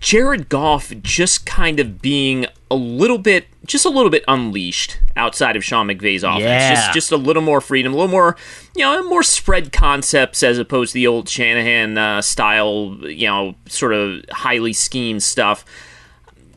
Jared 0.00 0.48
Goff 0.48 0.92
just 1.02 1.46
kind 1.46 1.78
of 1.78 2.02
being 2.02 2.46
a 2.74 2.76
little 2.76 3.18
bit, 3.18 3.46
just 3.64 3.84
a 3.84 3.88
little 3.88 4.10
bit 4.10 4.24
unleashed 4.26 4.98
outside 5.16 5.56
of 5.56 5.64
Sean 5.64 5.86
McVay's 5.86 6.24
offense. 6.24 6.42
Yeah. 6.42 6.74
Just, 6.74 6.92
just 6.92 7.12
a 7.12 7.16
little 7.16 7.42
more 7.42 7.60
freedom, 7.60 7.92
a 7.92 7.96
little 7.96 8.10
more, 8.10 8.36
you 8.74 8.82
know, 8.82 9.08
more 9.08 9.22
spread 9.22 9.72
concepts 9.72 10.42
as 10.42 10.58
opposed 10.58 10.92
to 10.92 10.94
the 10.94 11.06
old 11.06 11.28
Shanahan 11.28 11.96
uh, 11.96 12.22
style, 12.22 12.96
you 13.02 13.26
know, 13.26 13.54
sort 13.66 13.92
of 13.94 14.24
highly 14.30 14.72
schemed 14.72 15.22
stuff. 15.22 15.64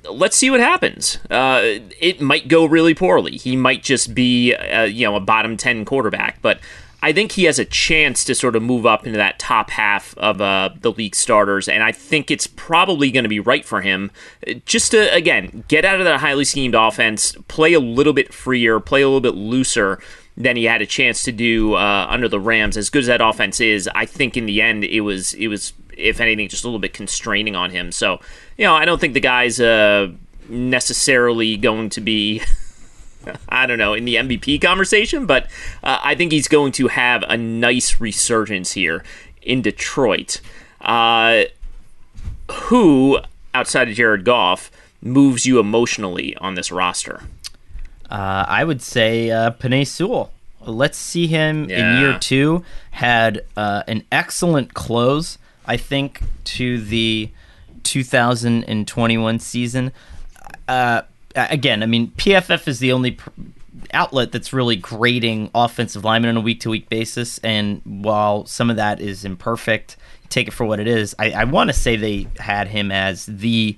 Let's 0.10 0.36
see 0.36 0.50
what 0.50 0.60
happens. 0.60 1.20
Uh, 1.30 1.80
it 2.00 2.20
might 2.20 2.48
go 2.48 2.66
really 2.66 2.94
poorly. 2.94 3.38
He 3.38 3.56
might 3.56 3.84
just 3.84 4.16
be, 4.16 4.54
uh, 4.54 4.84
you 4.84 5.06
know, 5.06 5.16
a 5.16 5.20
bottom 5.20 5.56
ten 5.58 5.86
quarterback, 5.86 6.42
but. 6.42 6.60
I 7.02 7.14
think 7.14 7.34
he 7.34 7.44
has 7.44 7.60
a 7.60 7.66
chance 7.66 8.24
to 8.24 8.34
sort 8.34 8.56
of 8.56 8.64
move 8.64 8.86
up 8.86 9.06
into 9.06 9.18
that 9.18 9.38
top 9.38 9.70
half 9.70 10.18
of 10.18 10.42
uh, 10.42 10.70
the 10.82 10.92
league 10.92 11.16
starters, 11.16 11.70
and 11.70 11.84
I 11.84 11.92
think 11.92 12.32
it's 12.32 12.48
probably 12.48 13.12
going 13.12 13.24
to 13.24 13.30
be 13.30 13.40
right 13.40 13.64
for 13.64 13.82
him 13.82 14.10
just 14.66 14.92
to, 14.92 15.14
again, 15.14 15.64
get 15.68 15.86
out 15.86 16.00
of 16.00 16.06
that 16.06 16.22
highly 16.22 16.44
schemed 16.44 16.74
offense, 16.74 17.36
play 17.48 17.74
a 17.74 17.80
little 17.80 18.14
bit 18.14 18.34
freer, 18.34 18.80
play 18.80 19.04
a 19.04 19.08
little 19.08 19.22
bit 19.22 19.36
looser 19.36 20.00
than 20.36 20.56
he 20.56 20.66
had 20.66 20.82
a 20.82 20.88
chance 20.88 21.22
to 21.24 21.32
do 21.32 21.76
uh, 21.76 22.08
under 22.10 22.28
the 22.28 22.40
Rams. 22.40 22.78
As 22.78 22.90
good 22.90 23.02
as 23.02 23.08
that 23.08 23.22
offense 23.22 23.60
is, 23.60 23.88
I 23.94 24.06
think 24.06 24.36
in 24.36 24.48
the 24.48 24.62
end 24.62 24.84
it 24.84 25.02
was, 25.02 25.34
it 25.36 25.50
was, 25.50 25.74
if 25.96 26.20
anything, 26.20 26.48
just 26.50 26.64
a 26.64 26.68
little 26.68 26.80
bit 26.80 26.94
constraining 26.94 27.56
on 27.56 27.70
him. 27.70 27.92
So, 27.92 28.20
you 28.58 28.66
know, 28.66 28.74
I 28.74 28.86
don't 28.86 29.00
think 29.00 29.14
the 29.14 29.20
guy's 29.20 29.60
uh, 29.60 30.12
necessarily 30.50 31.58
going 31.58 31.90
to 31.92 32.02
be. 32.02 32.42
I 33.50 33.66
don't 33.66 33.78
know, 33.78 33.94
in 33.94 34.06
the 34.06 34.16
MVP 34.16 34.62
conversation, 34.62 35.26
but 35.26 35.46
uh, 35.84 36.00
I 36.04 36.16
think 36.16 36.32
he's 36.32 36.48
going 36.48 36.72
to 36.74 36.88
have 36.88 37.24
a 37.24 37.38
nice 37.38 38.00
resurgence 38.00 38.74
here 38.74 39.04
in 39.42 39.62
Detroit. 39.62 40.42
Uh, 40.82 41.44
who, 42.52 43.20
outside 43.54 43.90
of 43.90 43.96
Jared 43.96 44.24
Goff, 44.24 44.72
moves 45.02 45.46
you 45.46 45.60
emotionally 45.60 46.36
on 46.38 46.56
this 46.56 46.72
roster? 46.72 47.24
Uh, 48.10 48.46
I 48.48 48.64
would 48.64 48.82
say 48.82 49.32
uh, 49.32 49.52
Penei 49.52 49.86
Sewell. 49.86 50.32
Let's 50.62 50.98
see 50.98 51.28
him 51.28 51.70
in 51.70 52.00
year 52.00 52.20
two. 52.20 52.64
Had 52.92 53.46
uh, 53.56 53.84
an 53.88 54.04
excellent 54.12 54.74
close, 54.74 55.38
I 55.66 55.78
think, 55.78 56.22
to 56.46 56.82
the 56.82 57.30
2021 57.84 59.40
season. 59.40 59.92
Uh, 61.38 61.48
again, 61.52 61.84
I 61.84 61.86
mean, 61.86 62.12
PFF 62.18 62.68
is 62.68 62.80
the 62.80 62.92
only 62.92 63.12
pr- 63.12 63.30
outlet 63.94 64.32
that's 64.32 64.52
really 64.52 64.76
grading 64.76 65.52
offensive 65.54 66.04
linemen 66.04 66.32
on 66.32 66.38
a 66.38 66.42
week 66.42 66.62
to 66.62 66.70
week 66.70 66.90
basis. 66.90 67.38
And 67.40 67.82
while 67.86 68.46
some 68.48 68.70
of 68.70 68.76
that 68.78 69.00
is 69.00 69.24
imperfect, 69.24 69.98
take 70.30 70.48
it 70.48 70.52
for 70.52 70.66
what 70.66 70.80
it 70.80 70.88
is. 70.88 71.16
I, 71.20 71.32
I 71.32 71.44
want 71.44 71.70
to 71.70 71.74
say 71.74 71.96
they 71.96 72.28
had 72.40 72.68
him 72.68 72.92
as 72.92 73.26
the 73.28 73.78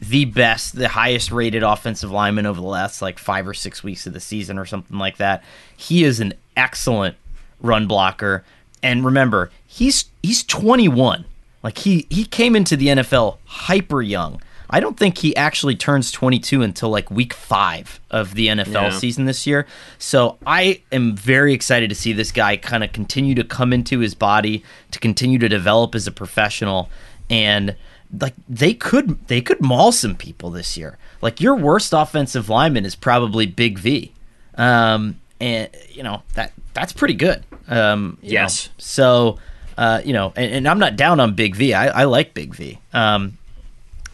the 0.00 0.26
best, 0.26 0.76
the 0.76 0.88
highest 0.88 1.32
rated 1.32 1.64
offensive 1.64 2.12
lineman 2.12 2.46
over 2.46 2.60
the 2.60 2.66
last 2.66 3.02
like 3.02 3.18
five 3.18 3.48
or 3.48 3.54
six 3.54 3.82
weeks 3.82 4.06
of 4.06 4.12
the 4.12 4.20
season 4.20 4.56
or 4.56 4.64
something 4.64 4.96
like 4.96 5.16
that. 5.16 5.42
He 5.76 6.04
is 6.04 6.20
an 6.20 6.34
excellent 6.56 7.16
run 7.60 7.88
blocker. 7.88 8.44
And 8.82 9.04
remember, 9.04 9.50
he's 9.66 10.04
he's 10.22 10.44
21. 10.44 11.24
Like 11.62 11.78
he 11.78 12.06
he 12.10 12.24
came 12.24 12.54
into 12.54 12.76
the 12.76 12.88
NFL 12.88 13.38
hyper 13.44 14.02
young. 14.02 14.40
I 14.70 14.80
don't 14.80 14.96
think 14.98 15.18
he 15.18 15.34
actually 15.36 15.76
turns 15.76 16.12
22 16.12 16.62
until 16.62 16.90
like 16.90 17.10
week 17.10 17.32
five 17.32 18.00
of 18.10 18.34
the 18.34 18.48
NFL 18.48 18.72
Yeah. 18.72 18.90
season 18.90 19.24
this 19.24 19.46
year. 19.46 19.66
So 19.98 20.36
I 20.46 20.82
am 20.92 21.16
very 21.16 21.54
excited 21.54 21.88
to 21.88 21.94
see 21.94 22.12
this 22.12 22.30
guy 22.32 22.56
kind 22.58 22.84
of 22.84 22.92
continue 22.92 23.34
to 23.36 23.44
come 23.44 23.72
into 23.72 24.00
his 24.00 24.14
body, 24.14 24.62
to 24.90 24.98
continue 24.98 25.38
to 25.38 25.48
develop 25.48 25.94
as 25.94 26.06
a 26.06 26.12
professional, 26.12 26.90
and 27.30 27.76
like 28.20 28.34
they 28.48 28.74
could 28.74 29.26
they 29.28 29.40
could 29.40 29.60
maul 29.60 29.90
some 29.92 30.14
people 30.16 30.50
this 30.50 30.76
year. 30.76 30.98
Like 31.22 31.40
your 31.40 31.54
worst 31.56 31.92
offensive 31.92 32.48
lineman 32.48 32.84
is 32.84 32.94
probably 32.94 33.46
Big 33.46 33.78
V, 33.78 34.12
um, 34.56 35.18
and 35.40 35.68
you 35.90 36.02
know 36.02 36.22
that 36.34 36.52
that's 36.74 36.92
pretty 36.92 37.14
good. 37.14 37.42
Um, 37.68 38.18
Yes. 38.22 38.66
know. 38.68 38.72
So 38.78 39.38
uh, 39.78 40.02
you 40.04 40.12
know, 40.12 40.32
and, 40.36 40.52
and 40.52 40.68
I'm 40.68 40.78
not 40.80 40.96
down 40.96 41.20
on 41.20 41.34
Big 41.34 41.54
V. 41.54 41.72
I, 41.72 42.00
I 42.02 42.04
like 42.04 42.34
Big 42.34 42.54
V. 42.54 42.78
Um, 42.92 43.37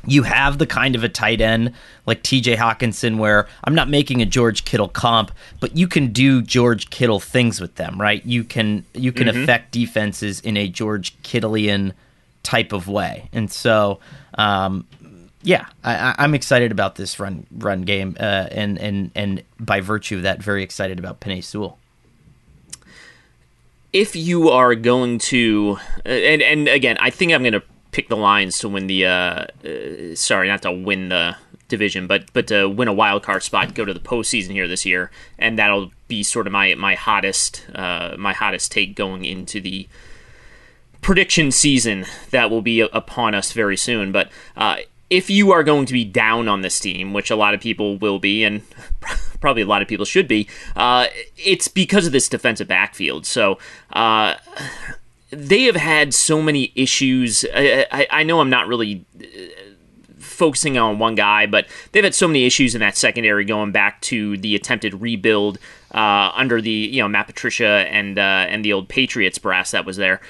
you 0.07 0.23
have 0.25 0.59
the 0.59 0.67
kind 0.67 0.95
of 0.95 1.05
a 1.05 1.09
tight 1.09 1.41
end 1.41 1.73
like 2.07 2.23
TJ 2.23 2.57
Hockenson 2.57 3.19
where 3.19 3.47
I'm 3.65 3.75
not 3.75 3.89
making 3.89 4.21
a 4.23 4.27
George 4.27 4.65
Kittle 4.65 4.89
comp, 4.89 5.31
but 5.61 5.77
you 5.77 5.87
can 5.89 6.13
do 6.13 6.43
George 6.43 6.91
Kittle 6.91 7.21
things 7.21 7.61
with 7.61 7.75
them, 7.77 8.01
right? 8.01 8.25
You 8.27 8.45
can 8.45 8.85
you 8.95 9.13
can 9.13 9.27
Mhm. 9.29 9.43
affect 9.43 9.73
defenses 9.73 10.41
in 10.41 10.57
a 10.57 10.69
George 10.69 11.15
Kittleian 11.23 11.93
type 12.43 12.73
of 12.73 12.89
way. 12.89 13.29
And 13.33 13.51
so 13.51 14.01
um, 14.37 14.87
yeah, 15.43 15.67
I, 15.85 16.15
I'm 16.19 16.35
excited 16.35 16.73
about 16.73 16.97
this 16.97 17.19
run 17.21 17.47
run 17.57 17.83
game, 17.83 18.17
uh, 18.19 18.49
and 18.51 18.79
and 18.79 19.11
and 19.15 19.43
by 19.61 19.81
virtue 19.81 20.17
of 20.17 20.23
that, 20.23 20.43
very 20.43 20.63
excited 20.63 20.99
about 20.99 21.21
Penei 21.21 21.45
Sewell. 21.45 21.79
if 23.93 24.17
you 24.17 24.49
are 24.51 24.75
going 24.75 25.19
to 25.19 25.79
and 26.05 26.43
and 26.43 26.67
again 26.69 26.97
i 27.01 27.11
think 27.11 27.33
i'm 27.33 27.43
going 27.43 27.53
to 27.53 27.63
pick 27.95 28.09
the 28.09 28.17
lions 28.17 28.59
to 28.59 28.69
win 28.69 28.89
the 28.89 29.07
uh, 29.07 29.45
uh 29.65 30.15
sorry 30.17 30.49
not 30.49 30.61
to 30.63 30.73
win 30.73 31.11
the 31.11 31.37
division 31.69 32.09
but 32.09 32.25
but 32.33 32.49
to 32.49 32.69
win 32.69 32.89
a 32.89 32.93
wild 32.93 33.23
card 33.23 33.41
spot 33.41 33.73
go 33.73 33.85
to 33.85 33.95
the 33.95 34.01
postseason 34.01 34.51
here 34.51 34.67
this 34.67 34.85
year 34.85 35.13
and 35.39 35.57
that'll 35.57 35.93
be 36.09 36.21
sort 36.21 36.49
of 36.49 36.53
my 36.53 36.75
my 36.75 36.97
hottest 36.97 37.65
uh 37.73 38.17
my 38.19 38.33
hottest 38.33 38.73
take 38.73 38.97
going 38.97 39.25
into 39.25 39.61
the 39.61 39.87
prediction 41.03 41.53
season 41.53 42.05
that 42.33 42.51
will 42.51 42.63
be 42.63 42.81
upon 42.81 43.33
us 43.33 43.53
very 43.53 43.77
soon 43.77 44.11
but 44.11 44.29
uh 44.57 44.77
if 45.09 45.31
you 45.31 45.53
are 45.53 45.63
going 45.63 45.87
to 45.87 45.93
be 45.93 46.05
down 46.05 46.49
on 46.49 46.63
this 46.63 46.81
team, 46.81 47.13
which 47.13 47.31
a 47.31 47.37
lot 47.37 47.55
of 47.55 47.61
people 47.61 47.99
will 47.99 48.19
be, 48.19 48.43
and 48.43 48.63
probably 49.41 49.63
a 49.63 49.67
lot 49.67 49.83
of 49.83 49.87
people 49.87 50.05
should 50.07 50.27
be, 50.27 50.49
uh, 50.75 51.07
it's 51.37 51.69
because 51.69 52.07
of 52.07 52.13
this 52.13 52.29
defensive 52.29 52.67
backfield. 52.67 53.27
So 53.27 53.59
uh, 53.93 54.35
they 55.35 55.63
have 55.65 55.77
had 55.77 56.15
so 56.15 56.43
many 56.43 56.73
issues. 56.75 57.45
I, 57.55 57.87
I, 57.91 58.07
I 58.11 58.23
know 58.23 58.41
I'm 58.41 58.51
not 58.51 58.67
really 58.67 59.05
uh, 59.21 59.25
focusing 60.19 60.77
on 60.77 60.99
one 60.99 61.15
guy, 61.15 61.47
but 61.47 61.67
they've 61.93 62.05
had 62.05 62.15
so 62.15 62.27
many 62.27 62.45
issues 62.45 62.75
in 62.75 62.81
that 62.81 62.97
secondary 62.97 63.45
going 63.45 63.73
back 63.73 64.01
to 64.03 64.37
the 64.39 64.55
attempted 64.55 65.01
rebuild 65.01 65.59
uh, 65.93 66.33
under 66.35 66.61
the 66.61 66.71
you 66.71 67.01
know 67.01 67.09
Matt 67.09 67.27
Patricia 67.27 67.87
and 67.91 68.19
uh, 68.19 68.47
and 68.49 68.65
the 68.65 68.73
old 68.73 68.89
Patriots 68.89 69.39
brass 69.39 69.71
that 69.71 69.85
was 69.85 69.97
there. 69.97 70.21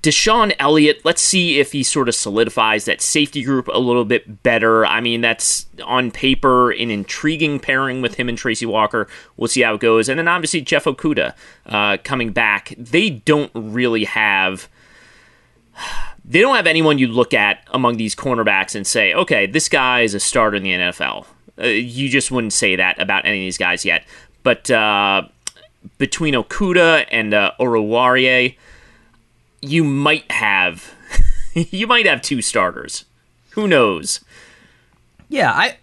DeShon 0.00 0.54
Elliott, 0.58 1.04
let's 1.04 1.20
see 1.20 1.58
if 1.58 1.72
he 1.72 1.82
sort 1.82 2.08
of 2.08 2.14
solidifies 2.14 2.84
that 2.84 3.00
safety 3.00 3.42
group 3.42 3.68
a 3.68 3.78
little 3.78 4.04
bit 4.04 4.42
better. 4.42 4.86
I 4.86 5.00
mean, 5.00 5.20
that's 5.20 5.66
on 5.84 6.10
paper 6.10 6.70
an 6.70 6.90
intriguing 6.90 7.58
pairing 7.58 8.00
with 8.00 8.14
him 8.14 8.28
and 8.28 8.38
Tracy 8.38 8.66
Walker. 8.66 9.08
We'll 9.36 9.48
see 9.48 9.62
how 9.62 9.74
it 9.74 9.80
goes. 9.80 10.08
And 10.08 10.18
then 10.18 10.28
obviously 10.28 10.60
Jeff 10.60 10.84
Okudah 10.84 11.34
uh, 11.66 11.96
coming 12.04 12.32
back. 12.32 12.74
They 12.78 13.10
don't 13.10 13.50
really 13.54 14.04
have. 14.04 14.68
They 16.24 16.40
don't 16.40 16.56
have 16.56 16.66
anyone 16.66 16.98
you 16.98 17.08
look 17.08 17.34
at 17.34 17.62
among 17.68 17.98
these 17.98 18.14
cornerbacks 18.14 18.74
and 18.74 18.86
say, 18.86 19.14
okay, 19.14 19.46
this 19.46 19.68
guy 19.68 20.00
is 20.00 20.14
a 20.14 20.20
starter 20.20 20.56
in 20.56 20.62
the 20.62 20.72
NFL. 20.72 21.26
Uh, 21.60 21.66
you 21.66 22.08
just 22.08 22.30
wouldn't 22.30 22.52
say 22.52 22.76
that 22.76 23.00
about 23.00 23.24
any 23.24 23.38
of 23.38 23.42
these 23.42 23.58
guys 23.58 23.84
yet. 23.84 24.04
But 24.42 24.70
uh, 24.70 25.28
between 25.98 26.34
Okudah 26.34 27.06
and 27.10 27.34
uh, 27.34 27.52
Oruwariye, 27.60 28.56
you 29.60 29.84
might 29.84 30.30
have 30.30 30.94
you 31.54 31.86
might 31.86 32.06
have 32.06 32.22
two 32.22 32.42
starters. 32.42 33.04
Who 33.50 33.66
knows? 33.66 34.20
Yeah, 35.28 35.50
I, 35.50 35.76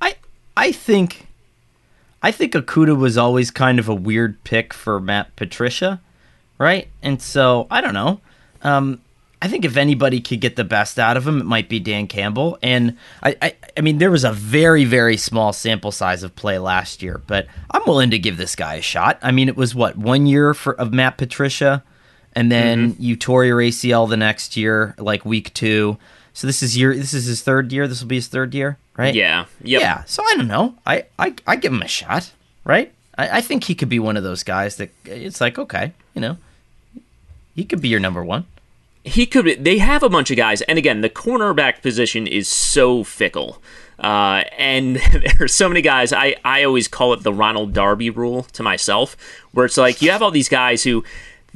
I, 0.00 0.14
I 0.56 0.72
think, 0.72 1.26
I 2.22 2.30
think 2.30 2.52
Okudah 2.54 2.96
was 2.96 3.18
always 3.18 3.50
kind 3.50 3.78
of 3.78 3.88
a 3.88 3.94
weird 3.94 4.42
pick 4.44 4.72
for 4.72 5.00
Matt 5.00 5.34
Patricia, 5.36 6.00
right? 6.58 6.88
And 7.02 7.20
so 7.20 7.66
I 7.70 7.80
don't 7.80 7.94
know. 7.94 8.20
Um, 8.62 9.02
I 9.42 9.48
think 9.48 9.64
if 9.64 9.76
anybody 9.76 10.20
could 10.20 10.40
get 10.40 10.56
the 10.56 10.64
best 10.64 10.98
out 10.98 11.16
of 11.16 11.26
him, 11.26 11.40
it 11.40 11.44
might 11.44 11.68
be 11.68 11.78
Dan 11.78 12.06
Campbell. 12.06 12.58
And 12.62 12.96
I, 13.22 13.36
I, 13.42 13.56
I 13.76 13.80
mean, 13.82 13.98
there 13.98 14.10
was 14.10 14.24
a 14.24 14.32
very, 14.32 14.84
very 14.84 15.18
small 15.18 15.52
sample 15.52 15.92
size 15.92 16.22
of 16.22 16.34
play 16.34 16.58
last 16.58 17.02
year, 17.02 17.20
but 17.26 17.46
I'm 17.70 17.82
willing 17.86 18.10
to 18.10 18.18
give 18.18 18.38
this 18.38 18.56
guy 18.56 18.76
a 18.76 18.82
shot. 18.82 19.18
I 19.22 19.32
mean, 19.32 19.48
it 19.48 19.56
was 19.56 19.74
what 19.74 19.96
one 19.98 20.26
year 20.26 20.54
for 20.54 20.74
of 20.80 20.92
Matt 20.94 21.18
Patricia, 21.18 21.84
and 22.36 22.52
then 22.52 22.94
you 22.98 23.16
tore 23.16 23.44
your 23.44 23.58
ACL 23.58 24.08
the 24.08 24.16
next 24.16 24.56
year, 24.56 24.94
like 24.98 25.24
week 25.24 25.52
two. 25.54 25.96
So 26.34 26.46
this 26.46 26.62
is 26.62 26.76
year. 26.76 26.94
This 26.94 27.14
is 27.14 27.24
his 27.24 27.42
third 27.42 27.72
year. 27.72 27.88
This 27.88 28.02
will 28.02 28.08
be 28.08 28.16
his 28.16 28.28
third 28.28 28.54
year, 28.54 28.76
right? 28.96 29.14
Yeah. 29.14 29.46
Yep. 29.62 29.80
Yeah. 29.80 30.04
So 30.04 30.22
I 30.22 30.34
don't 30.36 30.46
know. 30.46 30.74
I 30.86 31.06
I, 31.18 31.34
I 31.46 31.56
give 31.56 31.72
him 31.72 31.82
a 31.82 31.88
shot, 31.88 32.30
right? 32.64 32.92
I, 33.16 33.38
I 33.38 33.40
think 33.40 33.64
he 33.64 33.74
could 33.74 33.88
be 33.88 33.98
one 33.98 34.18
of 34.18 34.22
those 34.22 34.42
guys 34.42 34.76
that 34.76 34.90
it's 35.06 35.40
like 35.40 35.58
okay, 35.58 35.92
you 36.14 36.20
know, 36.20 36.36
he 37.54 37.64
could 37.64 37.80
be 37.80 37.88
your 37.88 38.00
number 38.00 38.22
one. 38.22 38.44
He 39.02 39.24
could. 39.24 39.64
They 39.64 39.78
have 39.78 40.02
a 40.02 40.08
bunch 40.10 40.30
of 40.30 40.36
guys, 40.36 40.60
and 40.62 40.78
again, 40.78 41.00
the 41.00 41.08
cornerback 41.08 41.80
position 41.80 42.26
is 42.26 42.48
so 42.48 43.02
fickle. 43.02 43.62
Uh, 43.98 44.44
and 44.58 44.96
there 45.12 45.36
are 45.40 45.48
so 45.48 45.68
many 45.68 45.80
guys. 45.80 46.12
I, 46.12 46.36
I 46.44 46.64
always 46.64 46.86
call 46.88 47.12
it 47.14 47.22
the 47.22 47.32
Ronald 47.32 47.72
Darby 47.72 48.10
rule 48.10 48.42
to 48.52 48.62
myself, 48.62 49.16
where 49.52 49.64
it's 49.64 49.76
like 49.76 50.02
you 50.02 50.10
have 50.10 50.22
all 50.22 50.30
these 50.30 50.48
guys 50.48 50.82
who, 50.82 51.02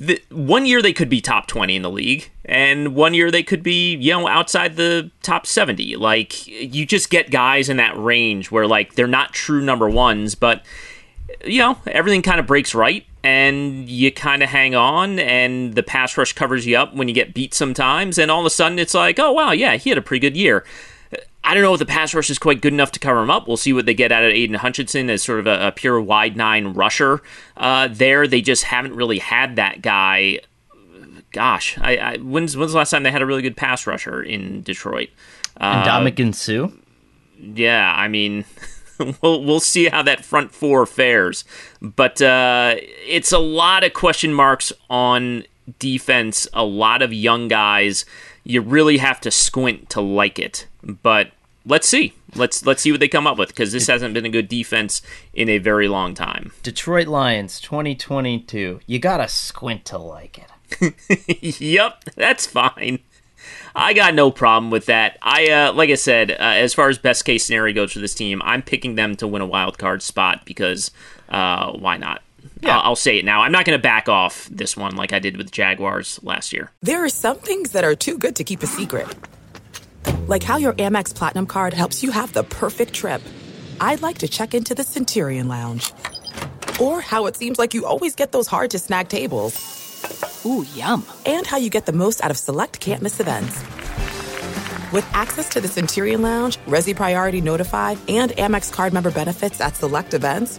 the, 0.00 0.20
one 0.30 0.64
year 0.64 0.80
they 0.80 0.94
could 0.94 1.10
be 1.10 1.20
top 1.20 1.46
twenty 1.46 1.76
in 1.76 1.82
the 1.82 1.90
league, 1.90 2.30
and 2.46 2.94
one 2.94 3.12
year 3.12 3.30
they 3.30 3.42
could 3.42 3.62
be 3.62 3.94
you 3.96 4.12
know 4.12 4.26
outside 4.26 4.76
the 4.76 5.10
top 5.22 5.46
seventy. 5.46 5.94
Like 5.94 6.46
you 6.46 6.86
just 6.86 7.10
get 7.10 7.30
guys 7.30 7.68
in 7.68 7.76
that 7.76 7.96
range 7.96 8.50
where 8.50 8.66
like 8.66 8.94
they're 8.94 9.06
not 9.06 9.34
true 9.34 9.62
number 9.62 9.88
ones, 9.88 10.34
but 10.34 10.64
you 11.44 11.58
know, 11.58 11.78
everything 11.86 12.22
kind 12.22 12.40
of 12.40 12.46
breaks 12.46 12.74
right 12.74 13.04
and 13.22 13.88
you 13.88 14.10
kind 14.10 14.42
of 14.42 14.48
hang 14.48 14.74
on 14.74 15.18
and 15.18 15.74
the 15.74 15.82
pass 15.82 16.16
rush 16.16 16.32
covers 16.32 16.66
you 16.66 16.76
up 16.76 16.94
when 16.94 17.06
you 17.06 17.14
get 17.14 17.34
beat 17.34 17.52
sometimes 17.52 18.16
and 18.16 18.30
all 18.30 18.40
of 18.40 18.46
a 18.46 18.50
sudden 18.50 18.78
it's 18.78 18.94
like, 18.94 19.18
"Oh 19.18 19.32
wow, 19.32 19.52
yeah, 19.52 19.76
he 19.76 19.90
had 19.90 19.98
a 19.98 20.02
pretty 20.02 20.20
good 20.20 20.36
year." 20.36 20.64
I 21.42 21.54
don't 21.54 21.62
know 21.62 21.72
if 21.72 21.78
the 21.78 21.86
pass 21.86 22.14
rush 22.14 22.30
is 22.30 22.38
quite 22.38 22.60
good 22.60 22.72
enough 22.72 22.92
to 22.92 23.00
cover 23.00 23.20
him 23.22 23.30
up. 23.30 23.48
We'll 23.48 23.56
see 23.56 23.72
what 23.72 23.86
they 23.86 23.94
get 23.94 24.12
out 24.12 24.22
of 24.22 24.30
Aiden 24.30 24.56
Hutchinson 24.56 25.08
as 25.08 25.22
sort 25.22 25.40
of 25.40 25.46
a, 25.46 25.68
a 25.68 25.72
pure 25.72 26.00
wide 26.00 26.36
nine 26.36 26.74
rusher. 26.74 27.22
Uh, 27.56 27.88
there, 27.90 28.26
they 28.26 28.42
just 28.42 28.64
haven't 28.64 28.94
really 28.94 29.18
had 29.18 29.56
that 29.56 29.82
guy. 29.82 30.40
Gosh, 31.32 31.78
I, 31.80 31.96
I 31.96 32.16
when's 32.18 32.56
when's 32.56 32.72
the 32.72 32.78
last 32.78 32.90
time 32.90 33.04
they 33.04 33.10
had 33.10 33.22
a 33.22 33.26
really 33.26 33.42
good 33.42 33.56
pass 33.56 33.86
rusher 33.86 34.22
in 34.22 34.62
Detroit? 34.62 35.08
And 35.56 35.86
Ndamukong 35.86 36.34
Suh. 36.34 36.68
Yeah, 37.38 37.94
I 37.96 38.08
mean, 38.08 38.44
we'll 39.22 39.42
we'll 39.44 39.60
see 39.60 39.88
how 39.88 40.02
that 40.02 40.24
front 40.24 40.52
four 40.52 40.86
fares, 40.86 41.44
but 41.80 42.20
uh, 42.20 42.74
it's 43.06 43.32
a 43.32 43.38
lot 43.38 43.84
of 43.84 43.92
question 43.92 44.34
marks 44.34 44.72
on 44.90 45.44
defense. 45.78 46.48
A 46.52 46.64
lot 46.64 47.02
of 47.02 47.12
young 47.12 47.48
guys. 47.48 48.04
You 48.44 48.60
really 48.60 48.98
have 48.98 49.20
to 49.22 49.30
squint 49.30 49.90
to 49.90 50.00
like 50.00 50.38
it, 50.38 50.66
but 50.82 51.32
let's 51.66 51.88
see. 51.88 52.14
Let's 52.34 52.64
let's 52.64 52.82
see 52.82 52.90
what 52.90 53.00
they 53.00 53.08
come 53.08 53.26
up 53.26 53.38
with 53.38 53.48
because 53.48 53.72
this 53.72 53.86
hasn't 53.86 54.14
been 54.14 54.26
a 54.26 54.30
good 54.30 54.48
defense 54.48 55.02
in 55.34 55.48
a 55.48 55.58
very 55.58 55.88
long 55.88 56.14
time. 56.14 56.52
Detroit 56.62 57.08
Lions 57.08 57.60
2022. 57.60 58.80
You 58.86 58.98
gotta 58.98 59.28
squint 59.28 59.84
to 59.86 59.98
like 59.98 60.38
it. 60.38 61.60
yep, 61.60 62.04
that's 62.16 62.46
fine. 62.46 63.00
I 63.74 63.92
got 63.94 64.14
no 64.14 64.30
problem 64.30 64.70
with 64.70 64.86
that. 64.86 65.18
I 65.22 65.50
uh, 65.50 65.72
like 65.72 65.90
I 65.90 65.94
said, 65.94 66.30
uh, 66.30 66.34
as 66.38 66.74
far 66.74 66.88
as 66.88 66.98
best 66.98 67.24
case 67.24 67.44
scenario 67.44 67.74
goes 67.74 67.92
for 67.92 67.98
this 67.98 68.14
team, 68.14 68.40
I'm 68.44 68.62
picking 68.62 68.94
them 68.94 69.16
to 69.16 69.26
win 69.26 69.42
a 69.42 69.46
wild 69.46 69.78
card 69.78 70.02
spot 70.02 70.44
because 70.44 70.90
uh, 71.28 71.72
why 71.72 71.96
not? 71.96 72.22
I'll, 72.64 72.80
I'll 72.80 72.96
say 72.96 73.18
it 73.18 73.24
now. 73.24 73.42
I'm 73.42 73.52
not 73.52 73.64
going 73.64 73.78
to 73.78 73.82
back 73.82 74.08
off 74.08 74.48
this 74.50 74.76
one 74.76 74.96
like 74.96 75.12
I 75.12 75.18
did 75.18 75.36
with 75.36 75.50
Jaguars 75.50 76.20
last 76.22 76.52
year. 76.52 76.70
There 76.82 77.04
are 77.04 77.08
some 77.08 77.38
things 77.38 77.72
that 77.72 77.84
are 77.84 77.94
too 77.94 78.18
good 78.18 78.36
to 78.36 78.44
keep 78.44 78.62
a 78.62 78.66
secret. 78.66 79.08
Like 80.26 80.42
how 80.42 80.56
your 80.56 80.72
Amex 80.74 81.14
Platinum 81.14 81.46
card 81.46 81.74
helps 81.74 82.02
you 82.02 82.10
have 82.10 82.32
the 82.32 82.44
perfect 82.44 82.92
trip. 82.92 83.22
I'd 83.80 84.02
like 84.02 84.18
to 84.18 84.28
check 84.28 84.54
into 84.54 84.74
the 84.74 84.84
Centurion 84.84 85.48
Lounge. 85.48 85.92
Or 86.80 87.00
how 87.00 87.26
it 87.26 87.36
seems 87.36 87.58
like 87.58 87.74
you 87.74 87.86
always 87.86 88.14
get 88.14 88.32
those 88.32 88.46
hard 88.46 88.70
to 88.70 88.78
snag 88.78 89.08
tables. 89.08 90.42
Ooh, 90.46 90.64
yum. 90.74 91.04
And 91.26 91.46
how 91.46 91.58
you 91.58 91.70
get 91.70 91.86
the 91.86 91.92
most 91.92 92.22
out 92.24 92.30
of 92.30 92.36
select 92.38 92.80
can't 92.80 93.02
miss 93.02 93.20
events. 93.20 93.62
With 94.92 95.06
access 95.12 95.48
to 95.50 95.60
the 95.60 95.68
Centurion 95.68 96.22
Lounge, 96.22 96.58
Resy 96.66 96.96
Priority 96.96 97.40
Notify, 97.40 97.96
and 98.08 98.32
Amex 98.32 98.72
card 98.72 98.92
member 98.92 99.10
benefits 99.10 99.60
at 99.60 99.76
select 99.76 100.14
events, 100.14 100.58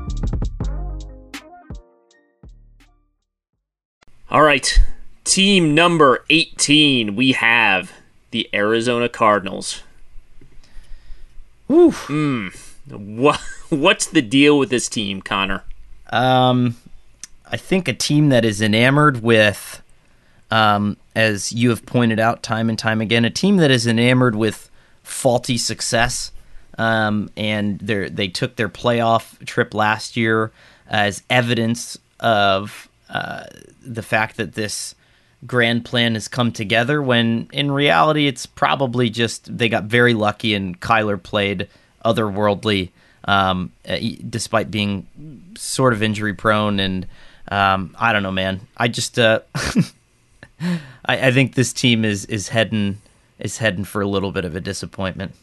All 4.31 4.43
right. 4.43 4.79
Team 5.25 5.75
number 5.75 6.23
18, 6.29 7.17
we 7.17 7.33
have 7.33 7.91
the 8.31 8.49
Arizona 8.53 9.09
Cardinals. 9.09 9.83
Woo. 11.67 11.91
Mm. 11.91 12.55
What, 12.89 13.41
what's 13.69 14.05
the 14.07 14.21
deal 14.21 14.57
with 14.57 14.69
this 14.69 14.87
team, 14.87 15.21
Conor? 15.21 15.65
Um, 16.11 16.77
I 17.45 17.57
think 17.57 17.89
a 17.89 17.93
team 17.93 18.29
that 18.29 18.45
is 18.45 18.61
enamored 18.61 19.21
with, 19.21 19.83
um, 20.49 20.95
as 21.13 21.51
you 21.51 21.69
have 21.69 21.85
pointed 21.85 22.19
out 22.19 22.41
time 22.41 22.69
and 22.69 22.79
time 22.79 23.01
again, 23.01 23.25
a 23.25 23.29
team 23.29 23.57
that 23.57 23.69
is 23.69 23.85
enamored 23.85 24.37
with 24.37 24.71
faulty 25.03 25.57
success. 25.57 26.31
Um, 26.77 27.29
and 27.35 27.79
they 27.79 28.07
they 28.07 28.27
took 28.29 28.55
their 28.55 28.69
playoff 28.69 29.45
trip 29.45 29.73
last 29.73 30.15
year 30.15 30.53
as 30.87 31.21
evidence 31.29 31.97
of 32.21 32.87
uh, 33.09 33.43
the 33.81 34.03
fact 34.03 34.37
that 34.37 34.53
this 34.53 34.95
grand 35.47 35.83
plan 35.83 36.13
has 36.13 36.27
come 36.27 36.51
together 36.51 37.01
when 37.01 37.49
in 37.51 37.71
reality 37.71 38.27
it's 38.27 38.45
probably 38.45 39.09
just 39.09 39.57
they 39.57 39.69
got 39.69 39.85
very 39.85 40.13
lucky 40.13 40.53
and 40.53 40.79
Kyler 40.79 41.21
played 41.21 41.67
otherworldly 42.05 42.89
um, 43.25 43.71
uh, 43.87 43.97
despite 44.29 44.69
being 44.69 45.07
sort 45.57 45.93
of 45.93 46.03
injury 46.03 46.33
prone 46.33 46.79
and 46.79 47.07
um, 47.49 47.95
I 47.99 48.13
don't 48.13 48.23
know 48.23 48.31
man. 48.31 48.61
I 48.77 48.87
just 48.87 49.17
uh, 49.17 49.39
I, 50.61 50.77
I 51.07 51.31
think 51.31 51.55
this 51.55 51.73
team 51.73 52.05
is 52.05 52.25
is 52.25 52.49
heading 52.49 52.99
is 53.39 53.57
heading 53.57 53.83
for 53.83 54.01
a 54.01 54.07
little 54.07 54.31
bit 54.31 54.45
of 54.45 54.55
a 54.55 54.61
disappointment. 54.61 55.33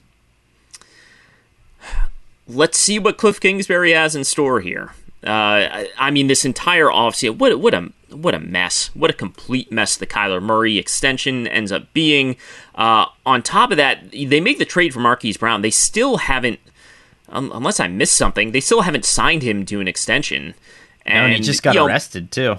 Let's 2.47 2.79
see 2.79 2.99
what 2.99 3.19
Cliff 3.19 3.41
Kingsbury 3.41 3.93
has 3.93 4.17
in 4.17 4.25
store 4.25 4.61
here 4.61 4.93
uh, 5.25 5.31
I, 5.31 5.89
I, 5.99 6.11
mean, 6.11 6.29
this 6.29 6.45
entire 6.45 6.87
offseason, 6.87 7.39
what 7.39 7.59
what 7.59 7.75
a 7.75 7.91
what 8.11 8.35
a 8.35 8.39
mess! 8.39 8.91
What 8.95 9.11
a 9.11 9.15
complete 9.15 9.73
mess 9.73 9.97
the 9.97 10.07
Kyler 10.07 10.41
Murray 10.41 10.79
extension 10.79 11.49
ends 11.49 11.73
up 11.73 11.93
being. 11.93 12.37
Uh, 12.77 13.07
on 13.27 13.43
top 13.43 13.73
of 13.73 13.77
that, 13.79 14.11
they 14.13 14.41
make 14.41 14.59
the 14.59 14.65
trade 14.65 14.95
for 14.95 15.01
Marquise 15.01 15.37
Brown. 15.37 15.63
They 15.63 15.71
still 15.71 16.19
haven't, 16.19 16.61
um, 17.29 17.51
unless 17.53 17.81
I 17.81 17.89
missed 17.89 18.17
something, 18.17 18.53
they 18.53 18.61
still 18.61 18.83
haven't 18.83 19.05
signed 19.05 19.43
him 19.43 19.67
to 19.67 19.81
an 19.81 19.89
extension. 19.89 20.55
And, 21.05 21.27
and 21.27 21.35
he 21.35 21.41
just 21.41 21.63
got 21.63 21.75
you 21.75 21.81
know, 21.81 21.87
arrested 21.87 22.31
too. 22.31 22.57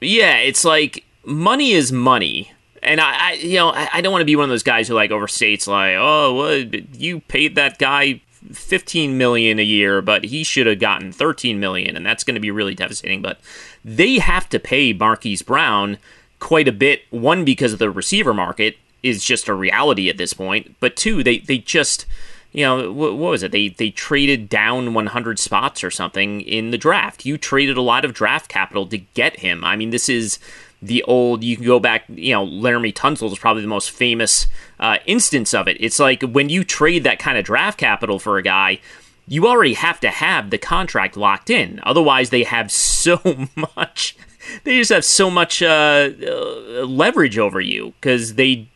Yeah, 0.00 0.36
it's 0.36 0.64
like 0.64 1.04
money 1.24 1.72
is 1.72 1.90
money. 1.90 2.52
And 2.82 3.00
I, 3.00 3.30
I 3.30 3.32
you 3.34 3.56
know, 3.56 3.70
I, 3.70 3.88
I 3.94 4.00
don't 4.00 4.12
want 4.12 4.22
to 4.22 4.26
be 4.26 4.36
one 4.36 4.44
of 4.44 4.50
those 4.50 4.62
guys 4.62 4.86
who 4.86 4.94
like 4.94 5.10
overstates, 5.10 5.66
like, 5.66 5.96
oh, 5.98 6.34
well, 6.34 6.82
you 6.96 7.20
paid 7.20 7.56
that 7.56 7.78
guy 7.78 8.20
15 8.52 9.18
million 9.18 9.58
a 9.58 9.64
year, 9.64 10.00
but 10.00 10.24
he 10.24 10.42
should 10.42 10.66
have 10.66 10.78
gotten 10.78 11.12
13 11.12 11.60
million, 11.60 11.96
and 11.96 12.04
that's 12.04 12.24
going 12.24 12.34
to 12.34 12.40
be 12.40 12.50
really 12.50 12.74
devastating. 12.74 13.22
But 13.22 13.40
they 13.84 14.18
have 14.18 14.48
to 14.50 14.58
pay 14.58 14.92
Marquise 14.92 15.42
Brown 15.42 15.98
quite 16.38 16.68
a 16.68 16.72
bit. 16.72 17.02
One, 17.10 17.44
because 17.44 17.72
of 17.72 17.78
the 17.78 17.90
receiver 17.90 18.34
market 18.34 18.76
is 19.02 19.24
just 19.24 19.48
a 19.48 19.54
reality 19.54 20.08
at 20.08 20.16
this 20.16 20.32
point, 20.32 20.76
but 20.80 20.96
two, 20.96 21.22
they 21.22 21.38
they 21.38 21.58
just 21.58 22.06
you 22.52 22.64
know 22.64 22.92
what, 22.92 23.16
was 23.16 23.42
it? 23.42 23.52
They 23.52 23.68
they 23.68 23.90
traded 23.90 24.48
down 24.48 24.92
100 24.94 25.38
spots 25.38 25.84
or 25.84 25.90
something 25.90 26.40
in 26.40 26.70
the 26.70 26.78
draft. 26.78 27.24
You 27.24 27.38
traded 27.38 27.76
a 27.76 27.82
lot 27.82 28.04
of 28.04 28.12
draft 28.12 28.48
capital 28.48 28.86
to 28.86 28.98
get 28.98 29.40
him. 29.40 29.64
I 29.64 29.76
mean, 29.76 29.90
this 29.90 30.08
is 30.08 30.38
the 30.82 31.02
old 31.04 31.44
you 31.44 31.56
can 31.56 31.66
go 31.66 31.78
back 31.78 32.04
you 32.08 32.32
know 32.32 32.46
Laremy 32.46 32.92
Tunsil 32.94 33.30
is 33.30 33.38
probably 33.38 33.62
the 33.62 33.68
most 33.68 33.90
famous 33.90 34.46
uh, 34.78 34.98
instance 35.06 35.52
of 35.52 35.68
it. 35.68 35.76
It's 35.80 35.98
like 35.98 36.22
when 36.22 36.48
you 36.48 36.64
trade 36.64 37.04
that 37.04 37.18
kind 37.18 37.36
of 37.38 37.44
draft 37.44 37.78
capital 37.78 38.18
for 38.18 38.38
a 38.38 38.42
guy 38.42 38.80
you 39.26 39.46
already 39.46 39.74
have 39.74 40.00
to 40.00 40.10
have 40.10 40.50
the 40.50 40.58
contract 40.58 41.16
locked 41.16 41.50
in. 41.50 41.78
Otherwise 41.84 42.30
they 42.30 42.42
have 42.42 42.72
so 42.72 43.20
much 43.78 44.16
they 44.64 44.78
just 44.78 44.90
have 44.90 45.04
so 45.04 45.30
much 45.30 45.62
uh, 45.62 46.10
uh, 46.26 46.84
leverage 46.84 47.38
over 47.38 47.60
you 47.60 47.92
because 48.00 48.34
they 48.34 48.68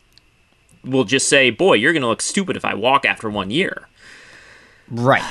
will 0.83 1.03
just 1.03 1.27
say 1.27 1.49
boy 1.49 1.73
you're 1.73 1.93
gonna 1.93 2.07
look 2.07 2.21
stupid 2.21 2.55
if 2.55 2.63
i 2.63 2.73
walk 2.73 3.05
after 3.05 3.29
one 3.29 3.49
year. 3.51 3.87
Right. 4.89 5.23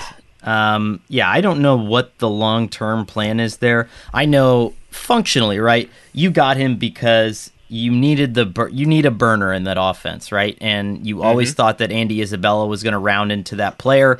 Um, 0.42 1.00
yeah 1.08 1.30
i 1.30 1.40
don't 1.40 1.62
know 1.62 1.76
what 1.76 2.18
the 2.18 2.28
long-term 2.28 3.06
plan 3.06 3.40
is 3.40 3.58
there. 3.58 3.88
I 4.12 4.26
know 4.26 4.74
functionally, 4.94 5.58
right? 5.58 5.90
You 6.12 6.30
got 6.30 6.56
him 6.56 6.76
because 6.76 7.50
you 7.68 7.90
needed 7.90 8.34
the 8.34 8.46
bur- 8.46 8.68
you 8.68 8.86
need 8.86 9.06
a 9.06 9.10
burner 9.10 9.52
in 9.52 9.64
that 9.64 9.76
offense, 9.78 10.30
right? 10.30 10.56
And 10.60 11.06
you 11.06 11.16
mm-hmm. 11.16 11.26
always 11.26 11.54
thought 11.54 11.78
that 11.78 11.90
Andy 11.90 12.22
Isabella 12.22 12.66
was 12.66 12.82
going 12.82 12.92
to 12.92 12.98
round 12.98 13.32
into 13.32 13.56
that 13.56 13.78
player. 13.78 14.18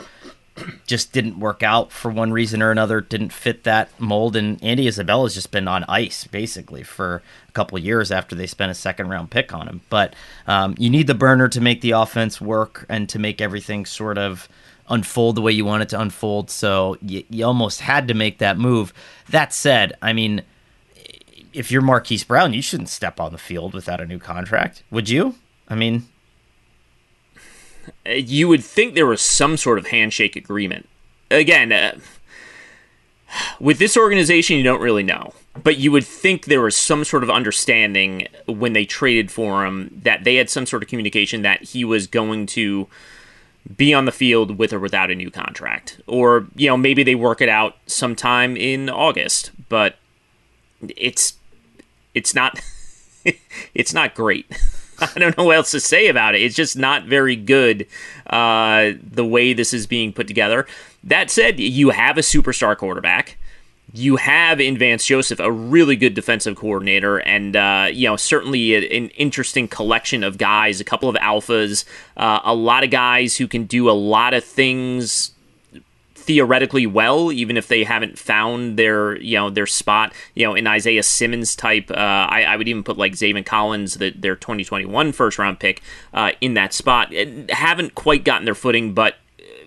Just 0.86 1.12
didn't 1.12 1.40
work 1.40 1.62
out 1.62 1.90
for 1.90 2.10
one 2.10 2.32
reason 2.32 2.62
or 2.62 2.70
another. 2.70 3.00
Didn't 3.00 3.32
fit 3.32 3.64
that 3.64 3.88
mold, 4.00 4.36
and 4.36 4.62
Andy 4.62 4.86
Isabella's 4.86 5.34
just 5.34 5.50
been 5.50 5.66
on 5.66 5.84
ice 5.88 6.24
basically 6.28 6.84
for 6.84 7.22
a 7.48 7.52
couple 7.52 7.76
years 7.78 8.12
after 8.12 8.36
they 8.36 8.46
spent 8.46 8.70
a 8.70 8.74
second 8.74 9.08
round 9.08 9.30
pick 9.30 9.52
on 9.52 9.66
him. 9.66 9.80
But 9.90 10.14
um, 10.46 10.74
you 10.78 10.90
need 10.90 11.08
the 11.08 11.14
burner 11.14 11.48
to 11.48 11.60
make 11.60 11.80
the 11.80 11.92
offense 11.92 12.40
work 12.40 12.86
and 12.88 13.08
to 13.08 13.18
make 13.18 13.40
everything 13.40 13.84
sort 13.84 14.16
of 14.16 14.48
unfold 14.88 15.34
the 15.34 15.40
way 15.40 15.50
you 15.50 15.64
want 15.64 15.82
it 15.82 15.88
to 15.88 16.00
unfold. 16.00 16.50
So 16.50 16.98
you, 17.02 17.24
you 17.30 17.44
almost 17.44 17.80
had 17.80 18.06
to 18.08 18.14
make 18.14 18.38
that 18.38 18.56
move. 18.56 18.92
That 19.30 19.52
said, 19.52 19.94
I 20.02 20.12
mean 20.12 20.42
if 21.54 21.70
you're 21.70 21.82
Marquise 21.82 22.24
Brown, 22.24 22.52
you 22.52 22.60
shouldn't 22.60 22.88
step 22.88 23.20
on 23.20 23.32
the 23.32 23.38
field 23.38 23.72
without 23.74 24.00
a 24.00 24.06
new 24.06 24.18
contract, 24.18 24.82
would 24.90 25.08
you? 25.08 25.36
I 25.68 25.74
mean, 25.74 26.06
you 28.04 28.48
would 28.48 28.64
think 28.64 28.94
there 28.94 29.06
was 29.06 29.22
some 29.22 29.56
sort 29.56 29.78
of 29.78 29.86
handshake 29.86 30.36
agreement. 30.36 30.88
Again, 31.30 31.72
uh, 31.72 31.98
with 33.58 33.78
this 33.78 33.96
organization, 33.96 34.56
you 34.56 34.62
don't 34.62 34.80
really 34.80 35.02
know. 35.02 35.32
but 35.62 35.78
you 35.78 35.92
would 35.92 36.04
think 36.04 36.46
there 36.46 36.60
was 36.60 36.76
some 36.76 37.04
sort 37.04 37.22
of 37.22 37.30
understanding 37.30 38.26
when 38.46 38.72
they 38.72 38.84
traded 38.84 39.30
for 39.30 39.64
him 39.64 40.00
that 40.02 40.24
they 40.24 40.36
had 40.36 40.50
some 40.50 40.66
sort 40.66 40.82
of 40.82 40.88
communication 40.88 41.42
that 41.42 41.62
he 41.62 41.84
was 41.84 42.06
going 42.06 42.46
to 42.46 42.88
be 43.76 43.94
on 43.94 44.04
the 44.04 44.12
field 44.12 44.58
with 44.58 44.72
or 44.72 44.80
without 44.80 45.10
a 45.10 45.14
new 45.14 45.30
contract. 45.30 46.00
Or, 46.06 46.46
you 46.56 46.68
know, 46.68 46.76
maybe 46.76 47.02
they 47.02 47.14
work 47.14 47.40
it 47.40 47.48
out 47.48 47.76
sometime 47.86 48.56
in 48.56 48.90
August, 48.90 49.52
but 49.68 49.96
it's 50.96 51.34
it's 52.14 52.34
not 52.34 52.60
it's 53.74 53.92
not 53.92 54.14
great. 54.14 54.46
I 55.00 55.18
don't 55.18 55.36
know 55.36 55.44
what 55.44 55.56
else 55.56 55.72
to 55.72 55.80
say 55.80 56.06
about 56.06 56.36
it. 56.36 56.42
It's 56.42 56.54
just 56.54 56.76
not 56.76 57.04
very 57.04 57.34
good 57.34 57.86
uh, 58.28 58.92
the 59.02 59.26
way 59.26 59.52
this 59.52 59.74
is 59.74 59.88
being 59.88 60.12
put 60.12 60.28
together. 60.28 60.66
That 61.02 61.30
said, 61.30 61.58
you 61.58 61.90
have 61.90 62.16
a 62.16 62.20
superstar 62.20 62.76
quarterback 62.76 63.36
you 63.94 64.16
have 64.16 64.60
in 64.60 64.76
Vance 64.76 65.06
Joseph 65.06 65.38
a 65.38 65.50
really 65.50 65.94
good 65.94 66.14
defensive 66.14 66.56
coordinator, 66.56 67.18
and 67.18 67.54
uh, 67.54 67.88
you 67.92 68.08
know 68.08 68.16
certainly 68.16 68.74
a, 68.74 68.78
an 68.96 69.08
interesting 69.10 69.68
collection 69.68 70.24
of 70.24 70.36
guys, 70.36 70.80
a 70.80 70.84
couple 70.84 71.08
of 71.08 71.14
alphas, 71.16 71.84
uh, 72.16 72.40
a 72.44 72.54
lot 72.54 72.82
of 72.82 72.90
guys 72.90 73.36
who 73.36 73.46
can 73.46 73.64
do 73.64 73.88
a 73.88 73.92
lot 73.92 74.34
of 74.34 74.44
things 74.44 75.30
theoretically 76.24 76.86
well, 76.86 77.30
even 77.30 77.56
if 77.56 77.68
they 77.68 77.84
haven't 77.84 78.18
found 78.18 78.78
their 78.78 79.16
you 79.20 79.36
know 79.36 79.50
their 79.50 79.66
spot. 79.66 80.12
You 80.34 80.46
know, 80.46 80.54
in 80.54 80.66
Isaiah 80.66 81.02
Simmons 81.02 81.54
type, 81.54 81.90
uh, 81.90 81.94
I, 81.94 82.44
I, 82.44 82.56
would 82.56 82.66
even 82.66 82.82
put 82.82 82.96
like 82.96 83.12
Zaven 83.12 83.44
Collins, 83.44 83.94
the, 83.94 84.10
their 84.10 84.34
2021 84.34 85.12
first 85.12 85.38
round 85.38 85.60
pick, 85.60 85.82
uh, 86.12 86.32
in 86.40 86.54
that 86.54 86.72
spot. 86.72 87.12
Haven't 87.50 87.94
quite 87.94 88.24
gotten 88.24 88.46
their 88.46 88.54
footing, 88.54 88.94
but 88.94 89.16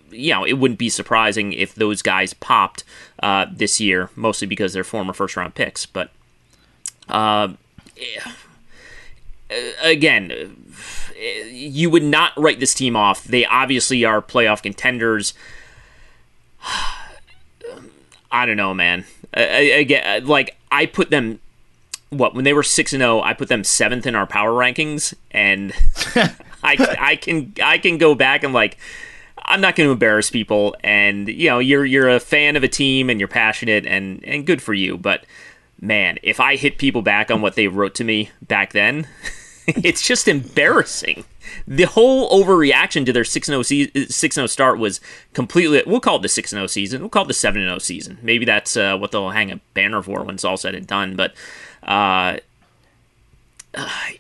you 0.10 0.32
know, 0.32 0.46
it 0.46 0.54
wouldn't 0.54 0.80
be 0.80 0.90
surprising 0.90 1.54
if 1.54 1.76
those 1.76 2.02
guys 2.02 2.34
popped 2.34 2.84
uh, 3.22 3.46
this 3.52 3.80
year, 3.80 4.10
mostly 4.16 4.48
because 4.48 4.74
they're 4.74 4.84
former 4.84 5.14
first 5.14 5.38
round 5.38 5.54
picks. 5.54 5.86
But 5.86 6.10
uh, 7.08 7.50
again, 9.82 10.66
you 11.52 11.90
would 11.90 12.04
not 12.04 12.34
write 12.38 12.60
this 12.60 12.74
team 12.74 12.96
off. 12.96 13.24
They 13.24 13.46
obviously 13.46 14.04
are 14.06 14.22
playoff 14.22 14.64
contenders. 14.64 15.34
I 18.32 18.46
don't 18.46 18.58
know, 18.58 18.74
man. 18.74 19.06
Again, 19.34 20.26
like 20.26 20.58
I 20.72 20.86
put 20.86 21.10
them. 21.10 21.40
What 22.10 22.34
when 22.34 22.46
they 22.46 22.54
were 22.54 22.64
six 22.64 22.94
and 22.94 23.02
zero, 23.02 23.20
oh, 23.20 23.22
I 23.22 23.34
put 23.34 23.50
them 23.50 23.66
seventh 23.66 24.06
in 24.06 24.16
our 24.16 24.26
power 24.26 24.52
rankings, 24.52 25.14
and 25.32 25.74
I 26.64 26.96
I 27.00 27.16
can 27.18 27.54
I 27.62 27.78
can 27.78 27.98
go 27.98 28.16
back 28.16 28.44
and 28.44 28.54
like 28.54 28.78
I'm 29.48 29.62
not 29.62 29.76
going 29.76 29.88
to 29.88 29.94
embarrass 29.94 30.30
people, 30.30 30.76
and 30.84 31.28
you 31.28 31.50
know, 31.50 31.60
you're 31.60 31.86
you're 31.86 32.10
a 32.10 32.20
fan 32.20 32.56
of 32.56 32.64
a 32.64 32.68
team 32.68 33.10
and 33.10 33.20
you're 33.20 33.28
passionate, 33.28 33.86
and 33.86 34.24
and 34.26 34.46
good 34.46 34.62
for 34.62 34.74
you. 34.74 34.98
But 34.98 35.26
man, 35.80 36.18
if 36.22 36.40
I 36.40 36.58
hit 36.58 36.78
people 36.78 37.02
back 37.02 37.32
on 37.32 37.42
what 37.42 37.56
they 37.56 37.68
wrote 37.68 37.96
to 37.96 38.04
me 38.04 38.32
back 38.42 38.74
then, 38.74 39.08
it's 39.84 40.02
just 40.02 40.28
embarrassing. 40.28 41.26
The 41.68 41.84
whole 41.84 42.30
overreaction 42.30 43.06
to 43.06 43.14
their 43.14 43.24
6-0 43.24 44.50
start 44.50 44.80
was 44.80 45.02
completely. 45.34 45.84
We'll 45.86 46.00
call 46.00 46.18
it 46.18 46.22
the 46.22 46.28
6-0 46.30 46.70
season. 46.70 47.02
We'll 47.02 47.10
call 47.10 47.24
it 47.24 47.28
the 47.28 47.34
7-0 47.34 47.82
season. 47.82 48.18
Maybe 48.22 48.46
that's 48.46 48.78
uh, 48.78 48.98
what 48.98 49.12
they'll 49.12 49.32
hang 49.32 49.52
a 49.52 49.60
banner 49.74 50.02
for 50.02 50.24
when 50.24 50.36
it's 50.36 50.46
all 50.46 50.58
said 50.58 50.76
and 50.76 50.88
done. 50.88 51.18
But 51.18 51.34
uh, 51.84 52.38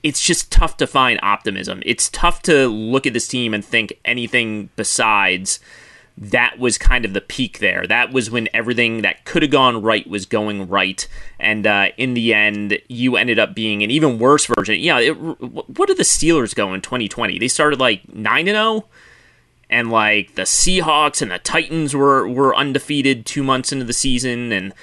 it's 0.03 0.21
just 0.21 0.51
tough 0.51 0.77
to 0.77 0.87
find 0.87 1.19
optimism. 1.23 1.81
It's 1.85 2.09
tough 2.09 2.41
to 2.43 2.67
look 2.67 3.05
at 3.05 3.13
this 3.13 3.27
team 3.27 3.53
and 3.53 3.63
think 3.63 3.97
anything 4.03 4.69
besides 4.75 5.59
that 6.17 6.57
was 6.57 6.79
kind 6.79 7.05
of 7.05 7.13
the 7.13 7.21
peak 7.21 7.59
there. 7.59 7.85
That 7.85 8.11
was 8.11 8.31
when 8.31 8.49
everything 8.51 9.03
that 9.03 9.23
could 9.23 9.43
have 9.43 9.51
gone 9.51 9.81
right 9.83 10.07
was 10.07 10.25
going 10.25 10.67
right, 10.67 11.07
and 11.39 11.67
uh, 11.67 11.89
in 11.95 12.15
the 12.15 12.33
end, 12.33 12.79
you 12.87 13.17
ended 13.17 13.37
up 13.37 13.53
being 13.53 13.83
an 13.83 13.91
even 13.91 14.17
worse 14.17 14.47
version. 14.47 14.79
Yeah, 14.79 15.11
what 15.11 15.87
did 15.87 15.97
the 15.97 16.03
Steelers 16.03 16.55
go 16.55 16.73
in 16.73 16.81
2020? 16.81 17.37
They 17.37 17.47
started 17.47 17.79
like 17.79 18.11
nine 18.13 18.47
and 18.47 18.55
zero, 18.55 18.65
oh, 18.65 18.85
and 19.69 19.91
like 19.91 20.33
the 20.33 20.43
Seahawks 20.43 21.21
and 21.21 21.29
the 21.29 21.37
Titans 21.37 21.95
were 21.95 22.27
were 22.27 22.55
undefeated 22.55 23.25
two 23.25 23.43
months 23.43 23.71
into 23.71 23.85
the 23.85 23.93
season, 23.93 24.51
and 24.51 24.73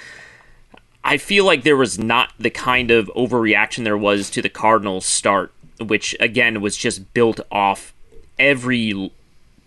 I 1.03 1.17
feel 1.17 1.43
like 1.43 1.63
there 1.63 1.77
was 1.77 1.99
not 1.99 2.31
the 2.39 2.49
kind 2.49 2.91
of 2.91 3.11
overreaction 3.15 3.83
there 3.83 3.97
was 3.97 4.29
to 4.31 4.41
the 4.41 4.49
Cardinals 4.49 5.05
start, 5.05 5.51
which 5.81 6.15
again 6.21 6.61
was 6.61 6.77
just 6.77 7.13
built 7.13 7.41
off 7.51 7.93
every 8.39 9.11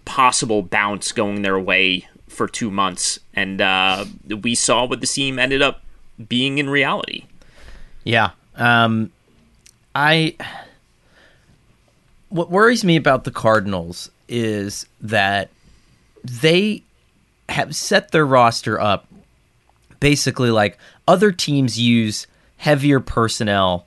possible 0.09 0.63
bounce 0.63 1.13
going 1.13 1.43
their 1.43 1.61
way 1.61 2.09
for 2.29 2.49
two 2.49 2.71
months, 2.71 3.21
and 3.35 3.61
uh, 3.61 4.07
we 4.43 4.55
saw 4.55 4.87
what 4.87 5.03
the 5.03 5.07
team 5.07 5.39
ended 5.39 5.61
up 5.61 5.83
being 6.29 6.57
in 6.57 6.71
reality. 6.71 7.27
Yeah, 8.05 8.31
um, 8.57 9.13
I. 9.95 10.35
What 12.31 12.51
worries 12.51 12.85
me 12.85 12.97
about 12.97 13.25
the 13.25 13.31
Cardinals 13.31 14.11
is 14.29 14.87
that 15.01 15.51
they 16.25 16.83
have 17.49 17.75
set 17.77 18.11
their 18.11 18.27
roster 18.27 18.81
up 18.81 19.07
basically 20.01 20.51
like 20.51 20.79
other 21.07 21.33
teams 21.33 21.79
use 21.79 22.27
heavier 22.59 23.01
personnel 23.01 23.87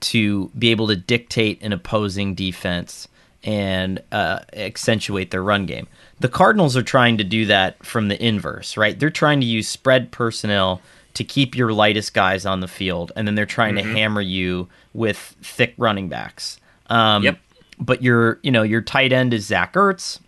to 0.00 0.48
be 0.58 0.70
able 0.70 0.88
to 0.88 0.96
dictate 0.96 1.60
an 1.62 1.72
opposing 1.72 2.34
defense 2.34 3.08
and 3.42 4.02
uh, 4.12 4.40
accentuate 4.52 5.30
their 5.30 5.42
run 5.42 5.66
game. 5.66 5.86
The 6.18 6.28
Cardinals 6.28 6.76
are 6.76 6.82
trying 6.82 7.18
to 7.18 7.24
do 7.24 7.46
that 7.46 7.84
from 7.84 8.08
the 8.08 8.22
inverse, 8.22 8.76
right? 8.76 8.98
They're 8.98 9.10
trying 9.10 9.40
to 9.40 9.46
use 9.46 9.68
spread 9.68 10.10
personnel 10.10 10.82
to 11.14 11.24
keep 11.24 11.56
your 11.56 11.72
lightest 11.72 12.14
guys 12.14 12.46
on 12.46 12.60
the 12.60 12.68
field, 12.68 13.12
and 13.16 13.26
then 13.26 13.34
they're 13.34 13.46
trying 13.46 13.74
mm-hmm. 13.74 13.92
to 13.92 13.98
hammer 13.98 14.20
you 14.20 14.68
with 14.92 15.16
thick 15.42 15.74
running 15.78 16.08
backs. 16.08 16.60
Um, 16.88 17.22
yep. 17.22 17.38
But 17.78 18.02
your, 18.02 18.38
you 18.42 18.50
know, 18.50 18.62
your 18.62 18.82
tight 18.82 19.12
end 19.12 19.32
is 19.32 19.46
Zach 19.46 19.72
Ertz. 19.72 20.20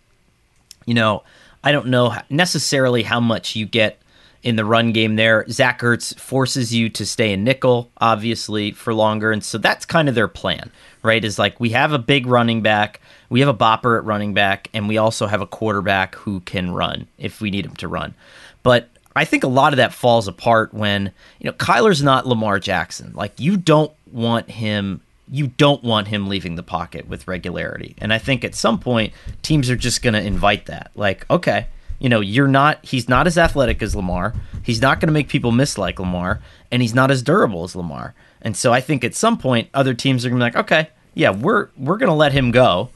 You 0.85 0.95
know, 0.95 1.23
I 1.63 1.71
don't 1.71 1.87
know 1.87 2.15
necessarily 2.29 3.03
how 3.03 3.19
much 3.19 3.55
you 3.55 3.65
get 3.65 3.99
in 4.43 4.57
the 4.57 4.65
run 4.65 4.91
game 4.91 5.15
there. 5.15 5.45
Zach 5.49 5.79
Ertz 5.79 6.17
forces 6.19 6.73
you 6.73 6.89
to 6.89 7.05
stay 7.05 7.33
in 7.33 7.43
nickel, 7.43 7.89
obviously, 7.97 8.71
for 8.71 8.93
longer. 8.93 9.31
And 9.31 9.43
so 9.43 9.57
that's 9.57 9.85
kind 9.85 10.09
of 10.09 10.15
their 10.15 10.27
plan, 10.27 10.69
right? 11.01 11.23
Is 11.23 11.39
like 11.39 11.59
we 11.59 11.69
have 11.69 11.93
a 11.93 11.99
big 11.99 12.27
running 12.27 12.61
back, 12.61 13.01
we 13.29 13.39
have 13.39 13.49
a 13.49 13.53
bopper 13.53 13.97
at 13.97 14.05
running 14.05 14.33
back, 14.33 14.69
and 14.73 14.87
we 14.87 14.97
also 14.97 15.27
have 15.27 15.41
a 15.41 15.47
quarterback 15.47 16.15
who 16.15 16.41
can 16.41 16.71
run 16.71 17.07
if 17.17 17.41
we 17.41 17.49
need 17.49 17.65
him 17.65 17.75
to 17.77 17.87
run. 17.87 18.13
But 18.61 18.89
I 19.15 19.25
think 19.25 19.43
a 19.43 19.47
lot 19.47 19.73
of 19.73 19.77
that 19.77 19.93
falls 19.93 20.27
apart 20.27 20.73
when, 20.73 21.11
you 21.39 21.45
know, 21.45 21.53
Kyler's 21.53 22.03
not 22.03 22.27
Lamar 22.27 22.59
Jackson. 22.59 23.13
Like 23.15 23.39
you 23.39 23.57
don't 23.57 23.91
want 24.11 24.49
him 24.49 25.01
you 25.31 25.47
don't 25.47 25.83
want 25.83 26.09
him 26.09 26.27
leaving 26.27 26.55
the 26.55 26.63
pocket 26.63 27.07
with 27.07 27.27
regularity. 27.27 27.95
And 27.97 28.13
I 28.13 28.19
think 28.19 28.43
at 28.43 28.53
some 28.53 28.77
point 28.77 29.13
teams 29.41 29.69
are 29.69 29.75
just 29.75 30.03
going 30.03 30.13
to 30.13 30.21
invite 30.21 30.67
that. 30.67 30.91
Like, 30.95 31.27
okay, 31.29 31.67
you 32.03 32.09
know, 32.09 32.19
you're 32.19 32.49
not 32.49 32.85
he's 32.85 33.07
not 33.07 33.25
as 33.25 33.37
athletic 33.37 33.81
as 33.81 33.95
Lamar. 33.95 34.35
He's 34.61 34.81
not 34.81 34.99
going 34.99 35.07
to 35.07 35.13
make 35.13 35.29
people 35.29 35.51
miss 35.51 35.77
like 35.77 35.99
Lamar, 35.99 36.41
and 36.69 36.81
he's 36.81 36.93
not 36.93 37.09
as 37.09 37.23
durable 37.23 37.63
as 37.63 37.75
Lamar. 37.75 38.13
And 38.41 38.55
so 38.55 38.73
I 38.73 38.81
think 38.81 39.05
at 39.05 39.15
some 39.15 39.37
point 39.37 39.69
other 39.73 39.93
teams 39.93 40.25
are 40.25 40.29
going 40.29 40.39
to 40.39 40.45
be 40.45 40.57
like, 40.57 40.65
"Okay, 40.65 40.89
yeah, 41.13 41.31
we're 41.31 41.69
we're 41.77 41.97
going 41.97 42.09
to 42.09 42.15
let 42.15 42.33
him 42.33 42.51
go." 42.51 42.89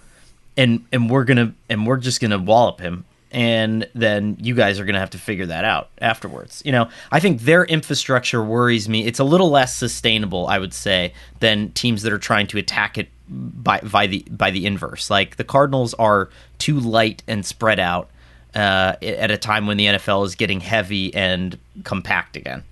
And 0.58 0.86
and 0.92 1.10
we're 1.10 1.24
going 1.24 1.38
to 1.38 1.54
and 1.70 1.88
we're 1.88 1.98
just 1.98 2.20
going 2.20 2.32
to 2.32 2.38
wallop 2.38 2.82
him 2.82 3.06
and 3.32 3.88
then 3.94 4.38
you 4.40 4.56
guys 4.56 4.80
are 4.80 4.86
going 4.86 4.94
to 4.94 5.00
have 5.00 5.10
to 5.12 5.18
figure 5.18 5.46
that 5.46 5.66
out 5.66 5.90
afterwards. 6.00 6.62
You 6.66 6.72
know, 6.72 6.90
I 7.12 7.20
think 7.20 7.42
their 7.42 7.66
infrastructure 7.66 8.44
worries 8.44 8.88
me. 8.88 9.06
It's 9.06 9.20
a 9.20 9.24
little 9.24 9.50
less 9.50 9.76
sustainable, 9.76 10.48
I 10.48 10.58
would 10.58 10.74
say, 10.74 11.14
than 11.40 11.72
teams 11.72 12.04
that 12.04 12.14
are 12.14 12.20
trying 12.20 12.48
to 12.48 12.58
attack 12.58 12.98
it 12.98 13.10
by 13.30 13.80
by 13.82 14.08
the 14.08 14.26
by 14.30 14.52
the 14.52 14.66
inverse. 14.66 15.10
Like 15.10 15.36
the 15.36 15.44
Cardinals 15.44 15.94
are 15.96 16.30
too 16.58 16.80
light 16.80 17.24
and 17.28 17.46
spread 17.46 17.80
out 17.80 18.10
uh, 18.58 18.96
at 19.02 19.30
a 19.30 19.38
time 19.38 19.68
when 19.68 19.78
the 19.78 19.86
NFL 19.86 20.26
is 20.26 20.34
getting 20.34 20.62
heavy 20.62 21.14
and 21.14 21.60
compact 21.84 22.36
again? 22.36 22.64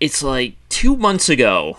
It's 0.00 0.22
like 0.22 0.54
two 0.68 0.96
months 0.96 1.28
ago, 1.28 1.76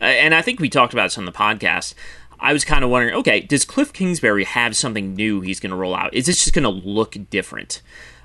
and 0.00 0.34
I 0.34 0.42
think 0.42 0.60
we 0.60 0.68
talked 0.68 0.92
about 0.92 1.06
this 1.06 1.18
on 1.18 1.24
the 1.24 1.32
podcast. 1.32 1.94
I 2.38 2.52
was 2.52 2.64
kind 2.64 2.84
of 2.84 2.90
wondering, 2.90 3.14
okay, 3.14 3.40
does 3.40 3.64
Cliff 3.64 3.92
Kingsbury 3.92 4.44
have 4.44 4.76
something 4.76 5.14
new 5.14 5.40
he's 5.40 5.60
going 5.60 5.70
to 5.70 5.76
roll 5.76 5.94
out? 5.94 6.12
Is 6.12 6.26
this 6.26 6.38
just 6.38 6.52
going 6.52 6.64
to 6.64 6.88
look 6.88 7.16
different? 7.30 7.80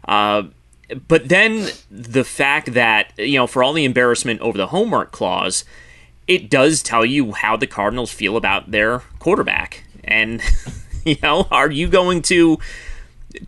Uh, 0.06 0.44
but 1.08 1.30
then 1.30 1.70
the 1.90 2.24
fact 2.24 2.74
that 2.74 3.14
you 3.18 3.38
know, 3.38 3.48
for 3.48 3.64
all 3.64 3.74
the 3.74 3.86
embarrassment 3.86 4.42
over 4.42 4.58
the 4.58 4.68
homework 4.68 5.12
clause, 5.12 5.64
it 6.28 6.50
does 6.50 6.84
tell 6.84 7.06
you 7.06 7.32
how 7.32 7.56
the 7.56 7.68
Cardinals 7.68 8.12
feel 8.12 8.36
about 8.36 8.72
their 8.72 9.00
quarterback, 9.20 9.84
and 10.04 10.42
You 11.12 11.18
know, 11.22 11.48
are 11.52 11.70
you 11.70 11.88
going 11.88 12.24
to 12.24 12.58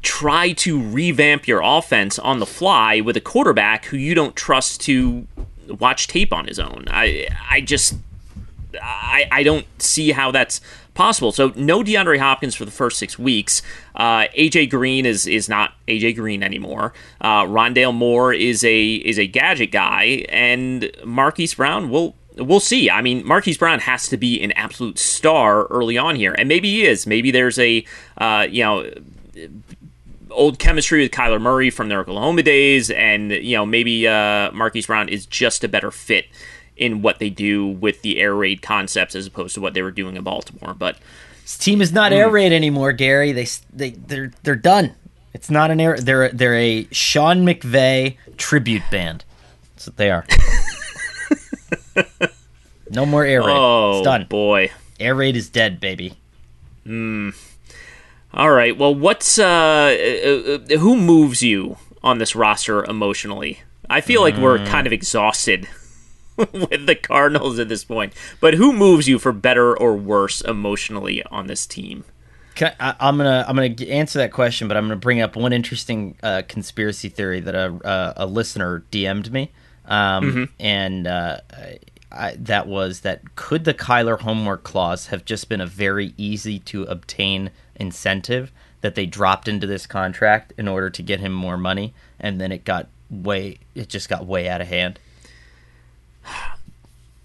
try 0.03 0.51
to 0.51 0.80
revamp 0.80 1.47
your 1.47 1.62
offense 1.64 2.20
on 2.20 2.38
the 2.38 2.45
fly 2.45 3.01
with 3.01 3.18
a 3.18 3.22
quarterback 3.22 3.86
who 3.86 3.97
you 3.97 4.14
don't 4.14 4.36
trust 4.36 4.82
to 4.82 5.26
watch 5.68 6.05
tape 6.05 6.32
on 6.32 6.45
his 6.45 6.60
own? 6.60 6.86
I 6.88 7.28
I 7.49 7.62
just 7.62 7.95
I 8.80 9.28
I 9.32 9.41
don't 9.41 9.66
see 9.82 10.12
how 10.12 10.30
that's 10.30 10.62
possible. 10.93 11.32
So 11.32 11.53
no 11.55 11.84
DeAndre 11.84 12.20
Hopkins 12.20 12.53
for 12.53 12.66
the 12.66 12.72
first 12.72 12.99
six 12.99 13.18
weeks. 13.18 13.62
Uh, 13.95 14.28
AJ 14.38 14.70
Green 14.70 15.05
is 15.05 15.26
is 15.26 15.49
not 15.49 15.74
AJ 15.88 16.16
Green 16.16 16.43
anymore. 16.43 16.93
Uh, 17.22 17.43
Rondale 17.43 17.93
Moore 17.93 18.34
is 18.34 18.64
a 18.64 18.95
is 18.95 19.18
a 19.18 19.26
gadget 19.26 19.72
guy, 19.72 20.26
and 20.30 20.91
Marquise 21.05 21.53
Brown 21.55 21.89
will. 21.89 22.16
We'll 22.38 22.59
see. 22.59 22.89
I 22.89 23.01
mean, 23.01 23.25
Marquise 23.25 23.57
Brown 23.57 23.79
has 23.79 24.07
to 24.09 24.17
be 24.17 24.41
an 24.41 24.51
absolute 24.53 24.99
star 24.99 25.65
early 25.65 25.97
on 25.97 26.15
here, 26.15 26.33
and 26.33 26.47
maybe 26.47 26.69
he 26.69 26.85
is. 26.85 27.07
Maybe 27.07 27.31
there's 27.31 27.57
a, 27.57 27.85
uh, 28.17 28.47
you 28.49 28.63
know, 28.63 28.91
old 30.31 30.59
chemistry 30.59 31.01
with 31.01 31.11
Kyler 31.11 31.41
Murray 31.41 31.69
from 31.69 31.89
their 31.89 31.99
Oklahoma 31.99 32.43
days, 32.43 32.89
and 32.91 33.31
you 33.31 33.57
know 33.57 33.65
maybe 33.65 34.07
uh, 34.07 34.51
Marquise 34.51 34.85
Brown 34.85 35.09
is 35.09 35.25
just 35.25 35.63
a 35.63 35.67
better 35.67 35.91
fit 35.91 36.27
in 36.77 37.01
what 37.01 37.19
they 37.19 37.29
do 37.29 37.67
with 37.67 38.01
the 38.03 38.19
air 38.19 38.35
raid 38.35 38.61
concepts 38.61 39.15
as 39.15 39.25
opposed 39.25 39.55
to 39.55 39.61
what 39.61 39.73
they 39.73 39.81
were 39.81 39.91
doing 39.91 40.15
in 40.15 40.23
Baltimore. 40.23 40.73
But 40.73 40.97
this 41.41 41.57
team 41.57 41.81
is 41.81 41.91
not 41.91 42.11
mm. 42.11 42.15
air 42.15 42.29
raid 42.29 42.51
anymore, 42.51 42.93
Gary. 42.93 43.31
They 43.31 43.47
they 43.73 43.91
they're 43.91 44.31
they're 44.43 44.55
done. 44.55 44.93
It's 45.33 45.49
not 45.49 45.71
an 45.71 45.79
air. 45.79 45.97
They're 45.97 46.29
they're 46.29 46.55
a 46.55 46.88
Sean 46.91 47.45
McVay 47.45 48.17
tribute 48.38 48.83
band. 48.91 49.23
That's 49.73 49.88
what 49.88 49.97
they 49.97 50.11
are. 50.11 50.25
no 52.89 53.05
more 53.05 53.24
air 53.24 53.41
raid. 53.41 53.55
Oh, 53.57 53.97
it's 53.97 54.05
done. 54.05 54.26
boy. 54.26 54.72
Air 54.99 55.15
raid 55.15 55.36
is 55.36 55.49
dead, 55.49 55.80
baby. 55.80 56.13
Hmm. 56.84 57.32
All 58.34 58.51
right. 58.51 58.78
Well, 58.78 58.93
what's 58.93 59.39
uh, 59.39 59.45
uh, 59.45 60.59
uh, 60.74 60.78
who 60.78 60.95
moves 60.95 61.41
you 61.41 61.78
on 62.03 62.18
this 62.18 62.36
roster 62.36 62.84
emotionally? 62.86 63.61
I 63.89 64.01
feel 64.01 64.22
like 64.22 64.36
we're 64.38 64.63
kind 64.65 64.86
of 64.86 64.93
exhausted 64.93 65.68
with 66.38 66.86
the 66.86 66.95
Cardinals 66.95 67.57
at 67.57 67.70
this 67.70 67.84
point. 67.84 68.13
But 68.39 68.55
who 68.55 68.74
moves 68.74 69.07
you 69.07 69.18
for 69.18 69.32
better 69.32 69.78
or 69.78 69.95
worse 69.95 70.41
emotionally 70.41 71.24
on 71.32 71.47
this 71.47 71.65
team? 71.65 72.03
I, 72.61 72.95
am 72.99 73.18
gonna 73.18 73.45
I'm 73.47 73.55
gonna 73.55 73.76
answer 73.89 74.20
that 74.20 74.32
question, 74.32 74.68
but 74.68 74.78
I'm 74.78 74.86
gonna 74.86 74.95
bring 74.95 75.22
up 75.22 75.36
one 75.36 75.53
interesting 75.53 76.18
uh, 76.24 76.41
conspiracy 76.47 77.09
theory 77.09 77.39
that 77.39 77.55
a 77.55 77.74
uh, 77.86 78.13
a 78.18 78.26
listener 78.26 78.84
DM'd 78.91 79.32
me, 79.32 79.51
um, 79.88 80.23
mm-hmm. 80.23 80.43
and 80.59 81.07
uh, 81.07 81.39
I, 82.11 82.35
that 82.39 82.67
was 82.67 83.01
that 83.01 83.35
could 83.35 83.63
the 83.63 83.73
Kyler 83.73 84.19
homework 84.19 84.63
clause 84.63 85.07
have 85.07 85.25
just 85.25 85.49
been 85.49 85.61
a 85.61 85.65
very 85.65 86.13
easy 86.17 86.59
to 86.59 86.83
obtain 86.83 87.51
incentive 87.75 88.51
that 88.81 88.95
they 88.95 89.05
dropped 89.05 89.47
into 89.47 89.67
this 89.67 89.85
contract 89.88 90.53
in 90.57 90.67
order 90.67 90.89
to 90.89 91.01
get 91.01 91.19
him 91.19 91.33
more 91.33 91.57
money, 91.57 91.93
and 92.19 92.39
then 92.39 92.51
it 92.51 92.63
got 92.63 92.88
way 93.09 93.59
it 93.75 93.89
just 93.89 94.09
got 94.09 94.25
way 94.25 94.47
out 94.47 94.61
of 94.61 94.67
hand. 94.67 94.99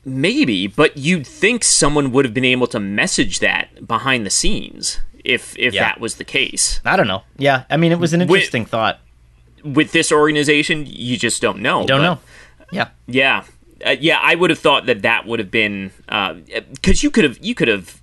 Maybe, 0.05 0.67
but 0.67 0.97
you'd 0.97 1.27
think 1.27 1.63
someone 1.63 2.11
would 2.11 2.25
have 2.25 2.35
been 2.35 2.45
able 2.45 2.67
to 2.69 2.81
message 2.81 3.39
that 3.39 3.87
behind 3.87 4.27
the 4.27 4.31
scenes 4.31 4.99
if 5.25 5.57
if 5.59 5.75
yeah. 5.75 5.83
that 5.83 6.01
was 6.01 6.17
the 6.17 6.25
case. 6.25 6.81
I 6.85 6.97
don't 6.97 7.07
know. 7.07 7.23
Yeah, 7.39 7.65
I 7.71 7.77
mean, 7.77 7.93
it 7.93 7.99
was 7.99 8.13
an 8.13 8.23
interesting 8.23 8.63
with, 8.63 8.71
thought. 8.71 9.01
With 9.65 9.93
this 9.93 10.11
organization, 10.11 10.87
you 10.89 11.17
just 11.17 11.41
don't 11.41 11.61
know. 11.61 11.83
You 11.83 11.87
don't 11.87 12.03
know. 12.03 12.19
Yeah. 12.73 12.89
Yeah. 13.07 13.45
Uh, 13.85 13.97
yeah, 14.01 14.19
I 14.21 14.35
would 14.35 14.51
have 14.51 14.59
thought 14.59 14.87
that 14.87 15.03
that 15.03 15.27
would 15.27 15.39
have 15.39 15.51
been 15.51 15.93
because 16.07 17.03
uh, 17.03 17.03
you 17.03 17.11
could 17.11 17.25
have 17.25 17.39
you 17.41 17.55
could 17.55 17.69
have 17.69 18.01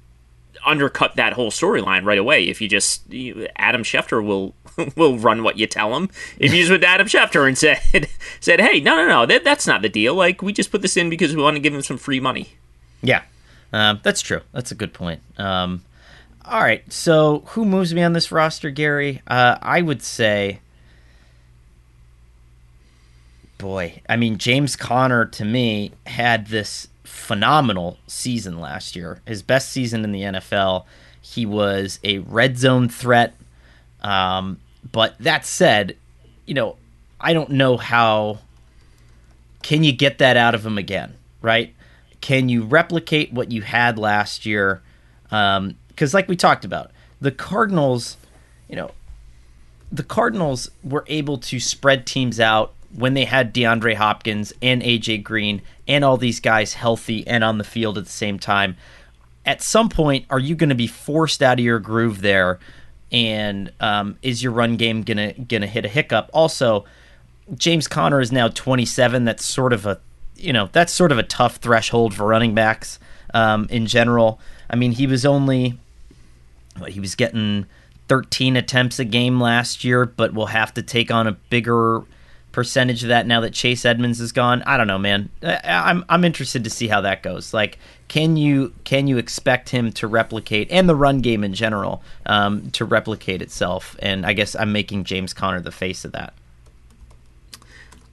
undercut 0.65 1.15
that 1.15 1.33
whole 1.33 1.51
storyline 1.51 2.03
right 2.05 2.17
away 2.17 2.49
if 2.49 2.59
you 2.59 2.67
just 2.67 3.09
you, 3.11 3.47
Adam 3.55 3.83
Schefter 3.83 4.23
will 4.23 4.53
will 4.95 5.17
run 5.17 5.43
what 5.43 5.57
you 5.57 5.67
tell 5.67 5.95
him. 5.95 6.09
If 6.37 6.53
you 6.53 6.59
just 6.59 6.69
went 6.69 6.81
to 6.83 6.87
Adam 6.87 7.07
Schefter 7.07 7.47
and 7.47 7.57
said 7.57 7.79
said, 8.39 8.59
"Hey, 8.59 8.79
no, 8.79 8.95
no, 8.95 9.07
no, 9.07 9.25
that, 9.25 9.43
that's 9.43 9.67
not 9.67 9.81
the 9.81 9.89
deal. 9.89 10.15
Like 10.15 10.41
we 10.41 10.53
just 10.53 10.71
put 10.71 10.81
this 10.81 10.97
in 10.97 11.09
because 11.09 11.35
we 11.35 11.41
want 11.41 11.55
to 11.55 11.61
give 11.61 11.73
him 11.73 11.81
some 11.81 11.97
free 11.97 12.19
money." 12.19 12.49
Yeah, 13.01 13.23
um, 13.71 14.01
that's 14.03 14.21
true. 14.21 14.41
That's 14.51 14.71
a 14.71 14.75
good 14.75 14.93
point. 14.93 15.21
Um, 15.37 15.83
all 16.45 16.61
right, 16.61 16.91
so 16.91 17.43
who 17.47 17.63
moves 17.63 17.93
me 17.93 18.01
on 18.03 18.13
this 18.13 18.31
roster, 18.31 18.69
Gary? 18.69 19.21
Uh, 19.27 19.57
I 19.61 19.81
would 19.81 20.01
say, 20.01 20.59
boy, 23.59 24.01
I 24.09 24.15
mean 24.15 24.39
James 24.39 24.75
Conner 24.75 25.25
to 25.25 25.45
me 25.45 25.91
had 26.07 26.47
this 26.47 26.87
phenomenal 27.03 27.99
season 28.07 28.59
last 28.59 28.95
year. 28.95 29.21
His 29.27 29.43
best 29.43 29.69
season 29.69 30.03
in 30.03 30.11
the 30.11 30.21
NFL. 30.21 30.85
He 31.21 31.45
was 31.45 31.99
a 32.03 32.19
red 32.19 32.57
zone 32.57 32.89
threat. 32.89 33.35
Um, 34.01 34.59
but 34.91 35.15
that 35.19 35.45
said, 35.45 35.95
you 36.47 36.55
know, 36.55 36.77
I 37.21 37.33
don't 37.33 37.51
know 37.51 37.77
how 37.77 38.39
can 39.61 39.83
you 39.83 39.91
get 39.91 40.17
that 40.19 40.37
out 40.37 40.55
of 40.55 40.65
him 40.65 40.77
again, 40.77 41.15
right? 41.41 41.75
Can 42.21 42.49
you 42.49 42.63
replicate 42.63 43.33
what 43.33 43.51
you 43.51 43.61
had 43.61 43.97
last 43.99 44.45
year? 44.45 44.81
Because, 45.23 45.61
um, 45.61 45.75
like 46.13 46.27
we 46.27 46.35
talked 46.35 46.65
about, 46.65 46.91
the 47.19 47.31
Cardinals, 47.31 48.17
you 48.69 48.75
know, 48.75 48.91
the 49.91 50.03
Cardinals 50.03 50.71
were 50.83 51.03
able 51.07 51.37
to 51.37 51.59
spread 51.59 52.05
teams 52.05 52.39
out 52.39 52.73
when 52.95 53.13
they 53.13 53.25
had 53.25 53.53
DeAndre 53.53 53.95
Hopkins 53.95 54.53
and 54.61 54.81
AJ 54.81 55.23
Green 55.23 55.61
and 55.87 56.03
all 56.03 56.17
these 56.17 56.39
guys 56.39 56.73
healthy 56.73 57.25
and 57.27 57.43
on 57.43 57.57
the 57.57 57.63
field 57.63 57.97
at 57.97 58.05
the 58.05 58.11
same 58.11 58.39
time. 58.39 58.77
At 59.45 59.61
some 59.61 59.89
point, 59.89 60.25
are 60.29 60.39
you 60.39 60.55
going 60.55 60.69
to 60.69 60.75
be 60.75 60.87
forced 60.87 61.41
out 61.41 61.59
of 61.59 61.65
your 61.65 61.79
groove 61.79 62.21
there? 62.21 62.59
And 63.11 63.71
um, 63.79 64.17
is 64.21 64.43
your 64.43 64.51
run 64.51 64.75
game 64.77 65.01
gonna 65.01 65.33
gonna 65.33 65.65
hit 65.65 65.83
a 65.83 65.87
hiccup? 65.87 66.29
Also, 66.31 66.85
James 67.55 67.87
Conner 67.87 68.21
is 68.21 68.31
now 68.31 68.49
27. 68.49 69.25
That's 69.25 69.43
sort 69.43 69.73
of 69.73 69.87
a 69.87 69.99
you 70.35 70.53
know 70.53 70.69
that's 70.71 70.93
sort 70.93 71.11
of 71.11 71.17
a 71.17 71.23
tough 71.23 71.55
threshold 71.57 72.13
for 72.13 72.27
running 72.27 72.53
backs 72.53 72.99
um, 73.33 73.65
in 73.71 73.87
general. 73.87 74.39
I 74.69 74.75
mean, 74.75 74.91
he 74.91 75.07
was 75.07 75.25
only 75.25 75.79
what 76.77 76.91
he 76.91 76.99
was 76.99 77.15
getting 77.15 77.65
13 78.07 78.55
attempts 78.55 78.99
a 78.99 79.05
game 79.05 79.39
last 79.39 79.83
year, 79.83 80.05
but 80.05 80.33
will 80.33 80.47
have 80.47 80.73
to 80.75 80.83
take 80.83 81.11
on 81.11 81.27
a 81.27 81.31
bigger 81.31 82.03
percentage 82.59 83.03
of 83.03 83.07
that 83.07 83.25
now 83.25 83.39
that 83.39 83.53
Chase 83.53 83.85
Edmonds 83.85 84.19
is 84.19 84.33
gone. 84.33 84.61
I 84.63 84.75
don't 84.75 84.85
know, 84.85 84.97
man. 84.97 85.29
I, 85.41 85.61
I'm 85.63 86.03
I'm 86.09 86.25
interested 86.25 86.65
to 86.65 86.69
see 86.69 86.89
how 86.89 86.99
that 86.99 87.23
goes. 87.23 87.53
Like, 87.53 87.79
can 88.09 88.35
you 88.35 88.73
can 88.83 89.07
you 89.07 89.17
expect 89.17 89.69
him 89.69 89.93
to 89.93 90.07
replicate 90.07 90.69
and 90.69 90.89
the 90.89 90.95
run 90.95 91.21
game 91.21 91.45
in 91.45 91.53
general 91.53 92.03
um, 92.25 92.69
to 92.71 92.83
replicate 92.83 93.41
itself? 93.41 93.95
And 93.99 94.25
I 94.25 94.33
guess 94.33 94.57
I'm 94.57 94.73
making 94.73 95.05
James 95.05 95.33
Conner 95.33 95.61
the 95.61 95.71
face 95.71 96.03
of 96.03 96.11
that. 96.11 96.33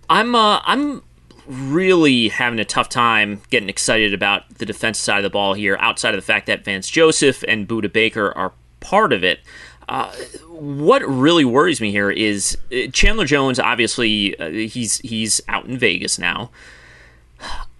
I'm 0.09 0.37
uh, 0.37 0.61
I'm 0.65 1.03
really 1.49 2.29
having 2.29 2.61
a 2.61 2.65
tough 2.65 2.89
time 2.89 3.43
getting 3.51 3.69
excited 3.69 4.15
about 4.15 4.49
the 4.59 4.65
defensive 4.65 5.03
side 5.03 5.19
of 5.19 5.25
the 5.25 5.31
ball 5.31 5.55
here. 5.55 5.77
Outside 5.81 6.15
of 6.15 6.21
the 6.21 6.25
fact 6.25 6.47
that 6.47 6.65
Vance 6.65 6.89
Joseph 6.89 7.43
and 7.49 7.67
Budda 7.67 7.93
Baker 7.93 8.31
are 8.39 8.53
part 8.79 9.13
of 9.13 9.25
it. 9.25 9.41
Uh, 9.89 10.13
what 10.49 11.03
really 11.03 11.45
worries 11.45 11.81
me 11.81 11.91
here 11.91 12.11
is 12.11 12.59
uh, 12.73 12.89
Chandler 12.93 13.25
Jones. 13.25 13.61
Obviously, 13.61 14.39
uh, 14.39 14.51
he's 14.51 14.99
he's 14.99 15.41
out 15.49 15.67
in 15.67 15.79
Vegas 15.79 16.19
now. 16.19 16.51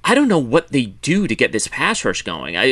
I 0.05 0.15
don't 0.15 0.29
know 0.29 0.39
what 0.39 0.69
they 0.69 0.87
do 0.87 1.27
to 1.27 1.35
get 1.35 1.51
this 1.51 1.67
pass 1.67 2.05
rush 2.05 2.23
going. 2.23 2.57
I, 2.57 2.65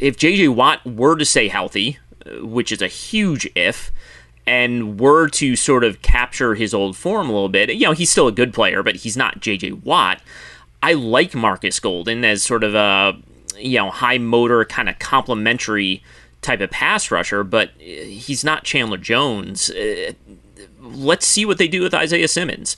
if 0.00 0.16
J.J. 0.16 0.48
Watt 0.48 0.84
were 0.84 1.16
to 1.16 1.24
stay 1.24 1.46
healthy, 1.46 1.98
uh, 2.26 2.44
which 2.44 2.72
is 2.72 2.82
a 2.82 2.88
huge 2.88 3.48
if, 3.54 3.92
and 4.44 4.98
were 4.98 5.28
to 5.28 5.54
sort 5.54 5.84
of 5.84 6.02
capture 6.02 6.56
his 6.56 6.74
old 6.74 6.96
form 6.96 7.30
a 7.30 7.32
little 7.32 7.48
bit, 7.48 7.72
you 7.72 7.86
know, 7.86 7.92
he's 7.92 8.10
still 8.10 8.26
a 8.26 8.32
good 8.32 8.52
player, 8.52 8.82
but 8.82 8.96
he's 8.96 9.16
not 9.16 9.38
J.J. 9.38 9.72
Watt. 9.72 10.20
I 10.82 10.94
like 10.94 11.34
Marcus 11.34 11.78
Golden 11.78 12.24
as 12.24 12.42
sort 12.42 12.64
of 12.64 12.74
a 12.74 13.16
you 13.58 13.78
know 13.78 13.90
high 13.90 14.18
motor 14.18 14.64
kind 14.64 14.88
of 14.88 14.98
complementary 14.98 16.02
type 16.44 16.60
of 16.60 16.70
pass 16.70 17.10
rusher, 17.10 17.42
but 17.42 17.70
he's 17.78 18.44
not 18.44 18.64
Chandler 18.64 18.98
Jones. 18.98 19.70
Uh, 19.70 20.12
let's 20.80 21.26
see 21.26 21.44
what 21.44 21.58
they 21.58 21.68
do 21.68 21.82
with 21.82 21.94
Isaiah 21.94 22.28
Simmons. 22.28 22.76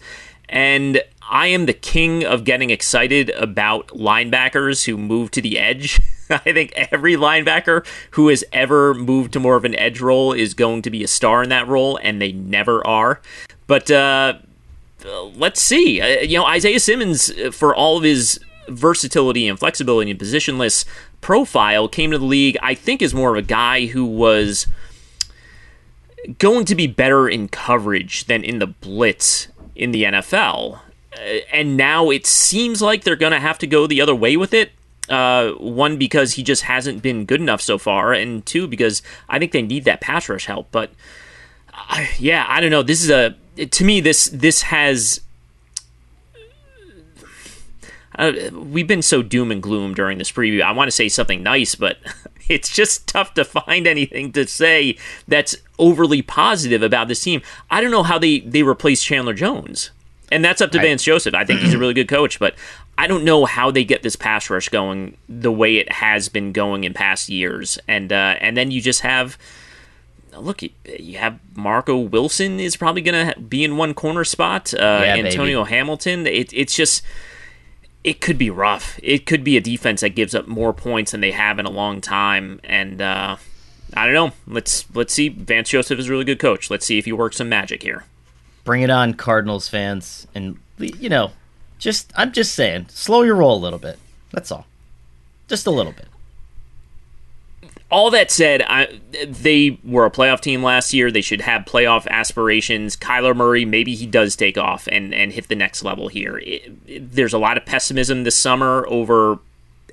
And 0.49 1.03
I 1.29 1.49
am 1.49 1.67
the 1.67 1.73
king 1.73 2.25
of 2.25 2.45
getting 2.45 2.71
excited 2.71 3.31
about 3.31 3.89
linebackers 3.89 4.87
who 4.87 4.97
move 4.97 5.31
to 5.33 5.43
the 5.43 5.59
edge. 5.59 6.01
I 6.31 6.39
think 6.39 6.73
every 6.77 7.17
linebacker 7.17 7.87
who 8.13 8.29
has 8.29 8.45
ever 8.53 8.95
moved 8.95 9.33
to 9.33 9.41
more 9.41 9.57
of 9.57 9.65
an 9.65 9.77
edge 9.77 10.01
role 10.01 10.33
is 10.33 10.55
going 10.55 10.83
to 10.83 10.91
be 10.91 11.03
a 11.03 11.09
star 11.09 11.43
in 11.43 11.49
that 11.51 11.69
role, 11.69 11.99
and 12.03 12.23
they 12.23 12.33
never 12.33 12.87
are. 12.87 13.21
But 13.67 13.91
uh, 13.91 14.39
let's 15.35 15.61
see. 15.61 16.01
Uh, 16.01 16.21
you 16.21 16.39
know, 16.39 16.47
Isaiah 16.47 16.81
Simmons, 16.81 17.31
uh, 17.31 17.51
for 17.51 17.75
all 17.75 17.97
of 17.97 18.05
his 18.05 18.39
versatility 18.69 19.49
and 19.49 19.59
flexibility 19.59 20.11
and 20.11 20.21
positionless 20.21 20.85
profile 21.21 21.89
came 21.89 22.11
to 22.11 22.19
the 22.19 22.25
league, 22.25 22.57
I 22.63 22.75
think, 22.75 23.03
is 23.03 23.15
more 23.15 23.31
of 23.31 23.37
a 23.37 23.47
guy 23.47 23.87
who 23.87 24.05
was 24.05 24.67
going 26.39 26.65
to 26.67 26.75
be 26.75 26.87
better 26.87 27.29
in 27.29 27.49
coverage 27.49 28.25
than 28.25 28.45
in 28.45 28.59
the 28.59 28.67
blitz 28.67 29.49
in 29.75 29.93
the 29.93 30.05
NFL. 30.05 30.81
Uh, 31.13 31.19
and 31.53 31.77
now 31.77 32.11
it 32.11 32.27
seems 32.27 32.83
like 32.83 33.05
they're 33.05 33.17
going 33.17 33.33
to 33.33 33.41
have 33.41 33.59
to 33.59 33.67
go 33.67 33.87
the 33.87 34.01
other 34.01 34.15
way 34.15 34.37
with 34.37 34.53
it. 34.53 34.73
Uh, 35.09 35.53
one, 35.53 35.97
because 35.97 36.33
he 36.33 36.43
just 36.43 36.63
hasn't 36.63 37.01
been 37.01 37.25
good 37.27 37.41
enough 37.41 37.61
so 37.61 37.79
far, 37.79 38.13
and 38.13 38.45
two, 38.45 38.67
because 38.67 39.03
I 39.29 39.39
think 39.39 39.53
they 39.53 39.63
need 39.63 39.85
that 39.85 40.01
pass 40.01 40.29
rush 40.29 40.47
help. 40.47 40.67
But 40.73 40.91
uh, 41.73 42.07
yeah, 42.19 42.45
I 42.49 42.61
don't 42.61 42.73
know. 42.73 42.83
This 42.83 43.05
is 43.05 43.11
a 43.11 43.37
to 43.65 43.85
me 43.85 44.01
this 44.01 44.29
this 44.33 44.63
has 44.63 45.21
uh, 48.17 48.33
we've 48.53 48.87
been 48.87 49.03
so 49.03 49.23
doom 49.23 49.51
and 49.51 49.63
gloom 49.63 49.95
during 49.95 50.19
this 50.19 50.33
preview. 50.33 50.63
I 50.63 50.73
want 50.73 50.89
to 50.89 50.93
say 50.93 51.09
something 51.09 51.43
nice, 51.43 51.75
but 51.75 51.99
it's 52.49 52.69
just 52.69 53.07
tough 53.07 53.35
to 53.35 53.45
find 53.45 53.87
anything 53.87 54.33
to 54.33 54.47
say 54.47 54.97
that's 55.29 55.57
overly 55.79 56.23
positive 56.23 56.83
about 56.83 57.09
this 57.09 57.23
team. 57.23 57.43
I 57.71 57.81
don't 57.81 57.91
know 57.91 58.03
how 58.03 58.19
they 58.19 58.41
they 58.41 58.63
replace 58.63 59.03
Chandler 59.03 59.35
Jones, 59.35 59.91
and 60.33 60.45
that's 60.45 60.61
up 60.61 60.73
to 60.73 60.79
I, 60.79 60.83
Vance 60.83 61.03
Joseph. 61.03 61.35
I 61.35 61.45
think 61.45 61.61
he's 61.61 61.75
a 61.75 61.79
really 61.79 61.95
good 61.95 62.09
coach, 62.09 62.39
but 62.39 62.55
I 62.99 63.07
don't 63.07 63.25
know 63.25 63.45
how 63.45 63.71
they 63.71 63.85
get 63.85 64.03
this 64.03 64.17
pass 64.17 64.49
rush 64.49 64.71
going 64.71 65.17
the 65.29 65.53
way 65.53 65.77
it 65.77 65.93
has 65.93 66.29
been 66.29 66.53
going 66.53 66.85
in 66.85 66.95
past 66.95 67.29
years, 67.29 67.79
and 67.87 68.13
uh, 68.13 68.37
and 68.41 68.57
then 68.57 68.71
you 68.71 68.81
just 68.81 69.01
have 69.03 69.37
look, 70.39 70.63
you 70.63 71.19
have 71.19 71.39
Marco 71.55 71.97
Wilson 71.97 72.61
is 72.61 72.77
probably 72.77 73.03
going 73.03 73.29
to 73.29 73.41
be 73.41 73.65
in 73.65 73.77
one 73.77 73.95
corner 73.95 74.25
spot. 74.25 74.73
Uh, 74.75 75.01
yeah, 75.03 75.17
Antonio 75.17 75.65
baby. 75.65 75.75
Hamilton. 75.77 76.27
It, 76.27 76.53
it's 76.53 76.75
just 76.75 77.03
it 78.07 78.21
could 78.21 78.39
be 78.39 78.51
rough. 78.51 79.01
It 79.03 79.27
could 79.27 79.43
be 79.43 79.57
a 79.57 79.61
defense 79.61 80.01
that 80.01 80.11
gives 80.11 80.33
up 80.33 80.47
more 80.47 80.73
points 80.73 81.11
than 81.11 81.21
they 81.21 81.33
have 81.33 81.59
in 81.59 81.67
a 81.67 81.71
long 81.71 82.01
time, 82.01 82.61
and 82.63 83.03
uh, 83.03 83.37
I 83.95 84.07
don't 84.07 84.15
know. 84.15 84.33
Let's 84.47 84.85
let's 84.95 85.13
see. 85.13 85.29
Vance 85.29 85.71
Joseph 85.71 85.99
is 85.99 86.09
a 86.09 86.13
really 86.13 86.25
good 86.25 86.39
coach. 86.39 86.71
Let's 86.71 86.87
see 86.87 86.99
if 86.99 87.05
he 87.05 87.13
works 87.13 87.39
some 87.39 87.49
magic 87.49 87.83
here. 87.83 88.05
Bring 88.63 88.83
it 88.83 88.91
on, 88.91 89.15
Cardinals 89.15 89.69
fans, 89.69 90.29
and 90.37 90.57
you 90.79 91.09
know, 91.09 91.33
just 91.81 92.13
I'm 92.17 92.31
just 92.31 92.55
saying, 92.55 92.87
slow 92.91 93.23
your 93.23 93.35
roll 93.35 93.57
a 93.57 93.59
little 93.59 93.81
bit. 93.81 93.99
That's 94.31 94.53
all, 94.53 94.67
just 95.49 95.67
a 95.67 95.73
little 95.73 95.93
bit 95.93 96.07
all 97.91 98.11
that 98.11 98.31
said, 98.31 98.63
I, 98.63 99.01
they 99.25 99.79
were 99.85 100.07
a 100.07 100.11
playoff 100.11 100.41
team 100.41 100.63
last 100.63 100.93
year. 100.93 101.11
They 101.11 101.21
should 101.21 101.41
have 101.43 101.63
playoff 101.63 102.07
aspirations. 102.09 102.97
Kyler 102.97 103.35
Murray, 103.35 103.65
maybe 103.65 103.95
he 103.95 104.07
does 104.07 104.35
take 104.35 104.59
off 104.59 104.89
and, 104.91 105.15
and 105.15 105.33
hit 105.33 105.49
the 105.49 105.55
next 105.55 105.85
level 105.85 106.09
here. 106.09 106.39
It, 106.39 106.73
it, 106.87 107.13
there's 107.13 107.33
a 107.33 107.39
lot 107.39 107.57
of 107.57 107.65
pessimism 107.65 108.25
this 108.25 108.37
summer 108.37 108.85
over 108.89 109.39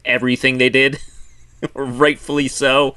everything 0.05 0.57
they 0.57 0.69
did, 0.69 0.99
rightfully 1.75 2.47
so. 2.47 2.95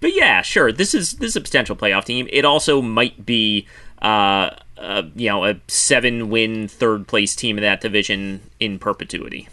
But 0.00 0.14
yeah, 0.14 0.42
sure, 0.42 0.72
this 0.72 0.94
is 0.94 1.12
this 1.12 1.30
is 1.30 1.36
a 1.36 1.40
potential 1.40 1.76
playoff 1.76 2.04
team. 2.04 2.26
It 2.32 2.44
also 2.44 2.82
might 2.82 3.24
be, 3.24 3.68
uh, 4.00 4.50
uh, 4.76 5.02
you 5.14 5.28
know, 5.28 5.44
a 5.44 5.60
seven 5.68 6.28
win 6.28 6.66
third 6.66 7.06
place 7.06 7.36
team 7.36 7.56
in 7.56 7.62
that 7.62 7.80
division 7.80 8.40
in 8.58 8.80
perpetuity. 8.80 9.48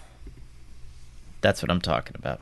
That's 1.41 1.61
what 1.61 1.69
I'm 1.69 1.81
talking 1.81 2.15
about. 2.17 2.41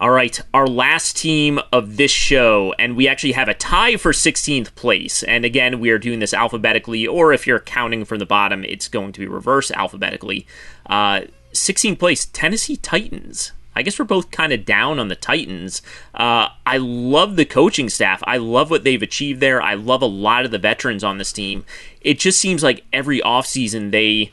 All 0.00 0.10
right, 0.10 0.40
our 0.54 0.68
last 0.68 1.16
team 1.16 1.58
of 1.72 1.96
this 1.96 2.12
show, 2.12 2.72
and 2.78 2.94
we 2.94 3.08
actually 3.08 3.32
have 3.32 3.48
a 3.48 3.54
tie 3.54 3.96
for 3.96 4.12
16th 4.12 4.72
place. 4.76 5.24
And 5.24 5.44
again, 5.44 5.80
we 5.80 5.90
are 5.90 5.98
doing 5.98 6.20
this 6.20 6.32
alphabetically, 6.32 7.04
or 7.04 7.32
if 7.32 7.48
you're 7.48 7.58
counting 7.58 8.04
from 8.04 8.20
the 8.20 8.26
bottom, 8.26 8.64
it's 8.64 8.86
going 8.86 9.10
to 9.10 9.18
be 9.18 9.26
reverse 9.26 9.72
alphabetically. 9.72 10.46
Uh, 10.86 11.22
16th 11.52 11.98
place, 11.98 12.26
Tennessee 12.26 12.76
Titans. 12.76 13.50
I 13.74 13.82
guess 13.82 13.98
we're 13.98 14.04
both 14.04 14.30
kind 14.30 14.52
of 14.52 14.64
down 14.64 15.00
on 15.00 15.08
the 15.08 15.16
Titans. 15.16 15.82
Uh, 16.14 16.50
I 16.64 16.76
love 16.76 17.34
the 17.34 17.44
coaching 17.44 17.88
staff. 17.88 18.22
I 18.24 18.36
love 18.36 18.70
what 18.70 18.84
they've 18.84 19.02
achieved 19.02 19.40
there. 19.40 19.60
I 19.60 19.74
love 19.74 20.02
a 20.02 20.06
lot 20.06 20.44
of 20.44 20.52
the 20.52 20.58
veterans 20.58 21.02
on 21.02 21.18
this 21.18 21.32
team. 21.32 21.64
It 22.02 22.20
just 22.20 22.38
seems 22.38 22.62
like 22.62 22.84
every 22.92 23.18
offseason 23.20 23.90
they 23.90 24.30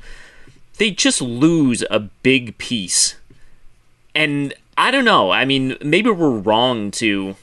they 0.77 0.91
just 0.91 1.21
lose 1.21 1.83
a 1.89 1.99
big 1.99 2.57
piece. 2.59 3.15
And 4.13 4.53
I 4.77 4.91
don't 4.91 5.05
know. 5.05 5.31
I 5.31 5.45
mean, 5.45 5.77
maybe 5.81 6.09
we're 6.09 6.29
wrong 6.29 6.91
to 6.91 7.35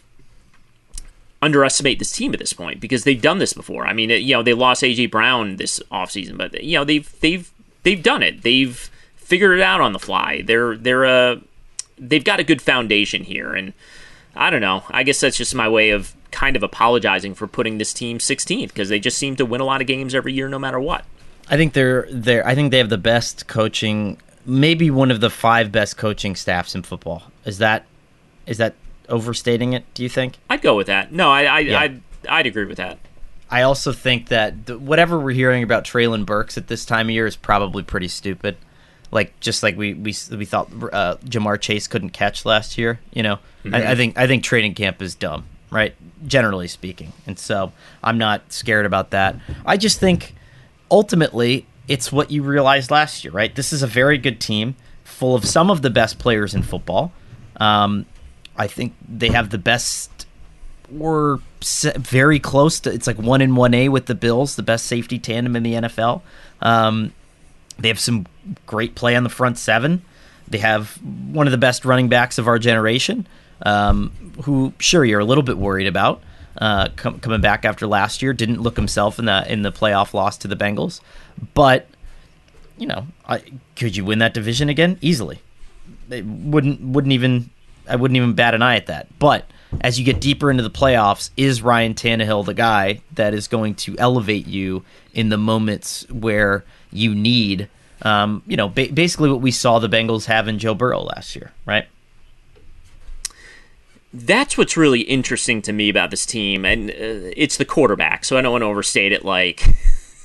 underestimate 1.41 1.99
this 1.99 2.12
team 2.12 2.33
at 2.33 2.39
this 2.39 2.53
point 2.53 2.80
because 2.80 3.05
they've 3.05 3.20
done 3.20 3.39
this 3.39 3.53
before. 3.53 3.87
I 3.87 3.93
mean, 3.93 4.11
you 4.11 4.35
know, 4.35 4.43
they 4.43 4.55
lost 4.55 4.83
AJ 4.83 5.11
Brown 5.11 5.57
this 5.57 5.80
offseason, 5.91 6.37
but 6.37 6.62
you 6.62 6.78
know, 6.78 6.85
they've 6.85 7.20
they've 7.20 7.51
they've 7.83 8.03
done 8.03 8.22
it. 8.22 8.43
They've 8.43 8.91
figured 9.16 9.59
it 9.59 9.62
out 9.62 9.80
on 9.80 9.93
the 9.93 9.99
fly. 9.99 10.43
They're 10.43 10.76
they're 10.76 11.05
a 11.05 11.41
they've 11.99 12.24
got 12.24 12.41
a 12.41 12.45
good 12.45 12.62
foundation 12.62 13.24
here 13.24 13.55
and 13.55 13.72
I 14.35 14.51
don't 14.51 14.61
know. 14.61 14.85
I 14.89 15.03
guess 15.03 15.20
that's 15.20 15.37
just 15.37 15.55
my 15.55 15.68
way 15.68 15.91
of 15.91 16.14
kind 16.30 16.57
of 16.57 16.62
apologizing 16.62 17.35
for 17.35 17.47
putting 17.47 17.76
this 17.78 17.93
team 17.93 18.18
16th 18.18 18.68
because 18.68 18.89
they 18.89 18.99
just 18.99 19.18
seem 19.18 19.37
to 19.37 19.45
win 19.45 19.61
a 19.61 19.64
lot 19.64 19.83
of 19.83 19.87
games 19.87 20.14
every 20.14 20.33
year 20.33 20.49
no 20.49 20.59
matter 20.59 20.80
what. 20.80 21.05
I 21.51 21.57
think 21.57 21.72
they're 21.72 22.07
they're 22.11 22.47
I 22.47 22.55
think 22.55 22.70
they 22.70 22.78
have 22.78 22.89
the 22.89 22.99
best 22.99 23.47
coaching 23.47 24.18
maybe 24.47 24.90
one 24.90 25.11
of 25.11 25.20
the 25.20 25.30
five 25.30 25.70
best 25.72 25.97
coaching 25.97 26.34
staffs 26.36 26.74
in 26.74 26.82
football. 26.82 27.24
Is 27.45 27.59
that 27.59 27.84
is 28.47 28.59
that 28.59 28.74
overstating 29.09 29.72
it? 29.72 29.84
Do 29.95 30.03
you 30.03 30.09
think? 30.09 30.38
I'd 30.51 30.62
go 30.62 30.76
with 30.76 30.86
that. 30.88 31.12
No, 31.12 31.30
I, 31.30 31.45
I 31.45 31.59
yeah. 31.61 31.80
I'd 31.80 32.01
I'd 32.28 32.47
agree 32.47 32.64
with 32.64 32.78
that. 32.78 32.99
I 33.51 33.62
also 33.62 33.93
think 33.93 34.28
that 34.28 34.64
the, 34.66 34.78
whatever 34.78 35.18
we're 35.20 35.32
hearing 35.32 35.62
about 35.62 35.84
Treylon 35.84 36.24
Burks 36.24 36.57
at 36.57 36.68
this 36.68 36.86
time 36.86 37.09
of 37.09 37.11
year 37.11 37.26
is 37.26 37.36
probably 37.36 37.82
pretty 37.82 38.09
stupid. 38.09 38.57
Like 39.11 39.38
just 39.40 39.62
like 39.62 39.76
we 39.76 39.93
we 39.95 40.14
we 40.30 40.45
thought 40.47 40.70
uh, 40.93 41.16
Ja'Marr 41.24 41.61
Chase 41.61 41.86
couldn't 41.86 42.11
catch 42.11 42.45
last 42.47 42.78
year. 42.78 42.99
You 43.12 43.22
know, 43.22 43.38
Mhm. 43.64 43.74
I, 43.76 43.93
I 43.93 43.95
think 43.95 44.18
I 44.18 44.26
think 44.26 44.43
training 44.43 44.74
camp 44.74 45.03
is 45.03 45.14
dumb, 45.14 45.45
right? 45.70 45.95
Generally 46.26 46.68
speaking, 46.68 47.12
and 47.26 47.38
so 47.38 47.72
I'm 48.03 48.16
not 48.16 48.53
scared 48.53 48.86
about 48.86 49.11
that. 49.11 49.36
I 49.66 49.76
just 49.76 50.01
think 50.01 50.34
ultimately 50.90 51.66
it's 51.89 52.12
what 52.12 52.30
you 52.30 52.43
realized 52.43 52.91
last 52.91 53.24
year, 53.24 53.33
right? 53.33 53.55
This 53.55 53.72
is 53.72 53.83
a 53.83 53.87
very 53.87 54.18
good 54.18 54.41
team 54.41 54.76
full 55.05 55.35
of 55.35 55.45
some 55.45 55.70
of 55.70 55.83
the 55.83 55.91
best 55.91 56.18
players 56.18 56.55
in 56.55 56.62
football. 56.62 57.12
Um, 57.57 58.07
I 58.57 58.66
think 58.66 58.95
they 59.09 59.28
have 59.28 59.51
the 59.51 59.59
best 59.59 60.26
or 61.01 61.41
very 61.97 62.39
close 62.39 62.80
to 62.80 62.93
it's 62.93 63.07
like 63.07 63.18
one 63.18 63.41
in 63.41 63.55
one 63.55 63.72
A 63.74 63.89
with 63.89 64.07
the 64.07 64.14
Bills, 64.14 64.57
the 64.57 64.62
best 64.62 64.87
safety 64.87 65.18
tandem 65.18 65.57
in 65.57 65.62
the 65.62 65.74
NFL. 65.74 66.22
Um, 66.61 67.12
they 67.78 67.89
have 67.89 68.01
some 68.01 68.26
great 68.66 68.95
play 68.95 69.16
on 69.16 69.22
the 69.22 69.30
front 69.30 69.59
seven. 69.59 70.05
They 70.49 70.59
have 70.59 70.99
one 71.03 71.47
of 71.47 71.51
the 71.51 71.59
best 71.59 71.85
running 71.85 72.09
backs 72.09 72.39
of 72.39 72.47
our 72.47 72.59
generation, 72.59 73.26
um, 73.64 74.11
who 74.43 74.72
sure 74.78 75.05
you're 75.05 75.20
a 75.20 75.24
little 75.24 75.45
bit 75.45 75.57
worried 75.57 75.87
about 75.87 76.22
uh, 76.59 76.89
com- 76.97 77.20
coming 77.20 77.41
back 77.41 77.64
after 77.64 77.87
last 77.87 78.22
year. 78.22 78.33
Didn't 78.33 78.61
look 78.61 78.76
himself 78.76 79.18
in 79.18 79.24
the 79.24 79.51
in 79.51 79.62
the 79.62 79.72
playoff 79.72 80.12
loss 80.14 80.37
to 80.39 80.49
the 80.49 80.57
Bengals, 80.57 81.01
but 81.55 81.86
you 82.78 82.86
know, 82.86 83.07
I, 83.28 83.43
could 83.76 83.97
you 83.97 84.05
win 84.05 84.18
that 84.18 84.34
division 84.34 84.68
again 84.68 84.99
easily? 85.01 85.40
It 86.11 86.24
wouldn't 86.24 86.80
wouldn't 86.80 87.12
even 87.12 87.51
I 87.88 87.97
wouldn't 87.97 88.16
even 88.16 88.34
bat 88.34 88.55
an 88.55 88.62
eye 88.62 88.76
at 88.76 88.86
that. 88.86 89.07
But 89.18 89.47
as 89.80 89.99
you 89.99 90.05
get 90.05 90.20
deeper 90.20 90.51
into 90.51 90.62
the 90.62 90.70
playoffs, 90.70 91.30
is 91.36 91.62
Ryan 91.62 91.95
Tannehill 91.95 92.45
the 92.45 92.55
guy 92.55 93.01
that 93.14 93.34
is 93.34 93.49
going 93.49 93.74
to 93.76 93.97
elevate 93.99 94.47
you 94.47 94.84
in 95.14 95.28
the 95.28 95.38
moments 95.38 96.09
where 96.11 96.64
you 96.90 97.14
need, 97.14 97.68
um, 98.03 98.43
you 98.47 98.57
know, 98.57 98.68
ba- 98.68 98.90
basically 98.93 99.30
what 99.30 99.40
we 99.40 99.51
saw 99.51 99.78
the 99.78 99.88
Bengals 99.88 100.26
have 100.26 100.49
in 100.49 100.59
Joe 100.59 100.74
Burrow 100.74 101.03
last 101.03 101.34
year, 101.34 101.53
right? 101.64 101.86
That's 104.14 104.59
what's 104.59 104.76
really 104.76 105.01
interesting 105.03 105.62
to 105.62 105.72
me 105.72 105.88
about 105.88 106.11
this 106.11 106.26
team, 106.26 106.66
and 106.66 106.90
uh, 106.90 107.32
it's 107.34 107.57
the 107.57 107.64
quarterback. 107.64 108.26
So 108.26 108.36
I 108.36 108.43
don't 108.43 108.53
want 108.53 108.62
to 108.62 108.66
overstate 108.66 109.12
it. 109.12 109.24
Like, 109.24 109.66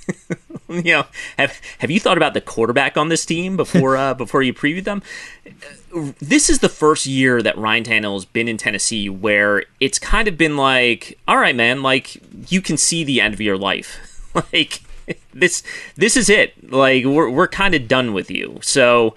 you 0.84 0.84
know, 0.84 1.06
have 1.38 1.60
have 1.80 1.92
you 1.92 2.00
thought 2.00 2.18
about 2.18 2.34
the 2.34 2.42
quarterback 2.42 2.98
on 2.98 3.10
this 3.10 3.26
team 3.26 3.56
before 3.56 3.96
uh, 3.96 4.14
before 4.16 4.42
you 4.42 4.54
previewed 4.54 4.84
them? 4.84 5.02
This 6.20 6.50
is 6.50 6.60
the 6.60 6.70
first 6.70 7.06
year 7.06 7.42
that 7.42 7.58
Ryan 7.58 7.84
Tannehill 7.84 8.14
has 8.14 8.26
been 8.26 8.48
in 8.48 8.58
Tennessee 8.58 9.10
where 9.10 9.64
it's 9.80 9.98
kind 9.98 10.28
of 10.28 10.38
been 10.38 10.58
like, 10.58 11.18
all 11.28 11.38
right, 11.38 11.56
man, 11.56 11.82
like 11.82 12.18
you 12.52 12.62
can 12.62 12.78
see 12.78 13.04
the 13.04 13.22
end 13.22 13.34
of 13.34 13.42
your 13.42 13.58
life, 13.58 14.30
like 14.54 14.82
this 15.34 15.64
this 15.96 16.18
is 16.18 16.30
it. 16.30 16.72
Like 16.72 17.06
we're 17.06 17.30
we're 17.30 17.48
kind 17.48 17.74
of 17.74 17.88
done 17.88 18.14
with 18.14 18.30
you. 18.30 18.60
So 18.62 19.16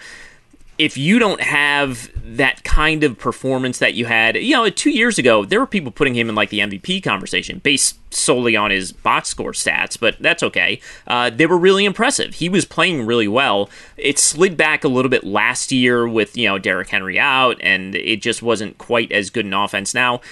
if 0.80 0.96
you 0.96 1.18
don't 1.18 1.42
have 1.42 2.10
that 2.24 2.64
kind 2.64 3.04
of 3.04 3.18
performance 3.18 3.80
that 3.80 3.92
you 3.92 4.06
had, 4.06 4.36
you 4.36 4.56
know, 4.56 4.70
two 4.70 4.88
years 4.88 5.18
ago, 5.18 5.44
there 5.44 5.60
were 5.60 5.66
people 5.66 5.92
putting 5.92 6.14
him 6.14 6.30
in 6.30 6.34
like 6.34 6.48
the 6.48 6.60
MVP 6.60 7.02
conversation 7.02 7.58
based 7.58 7.98
solely 8.14 8.56
on 8.56 8.70
his 8.70 8.90
box 8.90 9.28
score 9.28 9.52
stats, 9.52 10.00
but 10.00 10.16
that's 10.20 10.42
okay. 10.42 10.80
Uh, 11.06 11.28
they 11.28 11.44
were 11.44 11.58
really 11.58 11.84
impressive. 11.84 12.36
He 12.36 12.48
was 12.48 12.64
playing 12.64 13.04
really 13.04 13.28
well. 13.28 13.68
It 13.98 14.18
slid 14.18 14.56
back 14.56 14.82
a 14.82 14.88
little 14.88 15.10
bit 15.10 15.22
last 15.22 15.70
year 15.70 16.08
with, 16.08 16.34
you 16.34 16.48
know, 16.48 16.56
Derrick 16.56 16.88
Henry 16.88 17.18
out, 17.18 17.58
and 17.60 17.94
it 17.94 18.22
just 18.22 18.42
wasn't 18.42 18.78
quite 18.78 19.12
as 19.12 19.28
good 19.28 19.44
an 19.44 19.52
offense. 19.52 19.92
Now, 19.92 20.22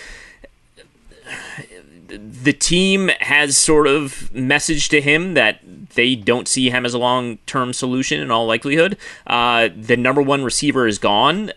the 2.09 2.55
team 2.55 3.09
has 3.21 3.59
sort 3.59 3.87
of 3.87 4.31
messaged 4.33 4.89
to 4.91 5.03
him 5.03 5.35
that 5.35 5.61
they 5.99 6.15
don't 6.15 6.47
see 6.47 6.71
him 6.71 6.87
as 6.87 6.95
a 6.95 6.99
long 6.99 7.39
term 7.39 7.73
solution 7.73 8.21
in 8.21 8.31
all 8.31 8.47
likelihood. 8.47 8.97
Uh, 9.27 9.69
the 9.77 9.97
number 9.97 10.23
one 10.23 10.45
receiver 10.45 10.87
is 10.87 10.97
gone. 10.97 11.51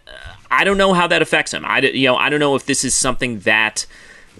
I 0.49 0.63
don't 0.63 0.79
know 0.79 0.93
how 0.93 1.05
that 1.05 1.21
affects 1.21 1.53
him. 1.53 1.63
I 1.63 1.81
you 1.81 2.07
know 2.07 2.15
I 2.15 2.29
don't 2.29 2.39
know 2.39 2.55
if 2.55 2.65
this 2.65 2.83
is 2.83 2.95
something 2.95 3.41
that 3.41 3.85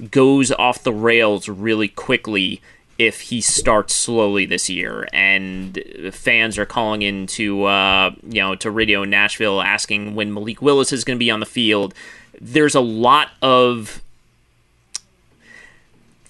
goes 0.10 0.52
off 0.52 0.82
the 0.82 0.92
rails 0.92 1.48
really 1.48 1.88
quickly 1.88 2.64
if 2.98 3.22
he 3.22 3.42
starts 3.42 3.94
slowly 3.94 4.48
this 4.48 4.72
year 4.72 5.08
and 5.14 5.80
fans 6.12 6.58
are 6.58 6.66
calling 6.66 7.04
into 7.04 7.66
uh, 7.66 8.10
you 8.24 8.42
know 8.42 8.56
to 8.56 8.72
radio 8.72 9.04
Nashville 9.04 9.62
asking 9.62 10.16
when 10.16 10.34
Malik 10.34 10.64
Willis 10.64 10.92
is 10.92 11.04
going 11.04 11.18
to 11.18 11.24
be 11.24 11.30
on 11.30 11.42
the 11.42 11.46
field. 11.46 11.94
There's 12.42 12.74
a 12.74 12.82
lot 12.82 13.30
of 13.44 14.02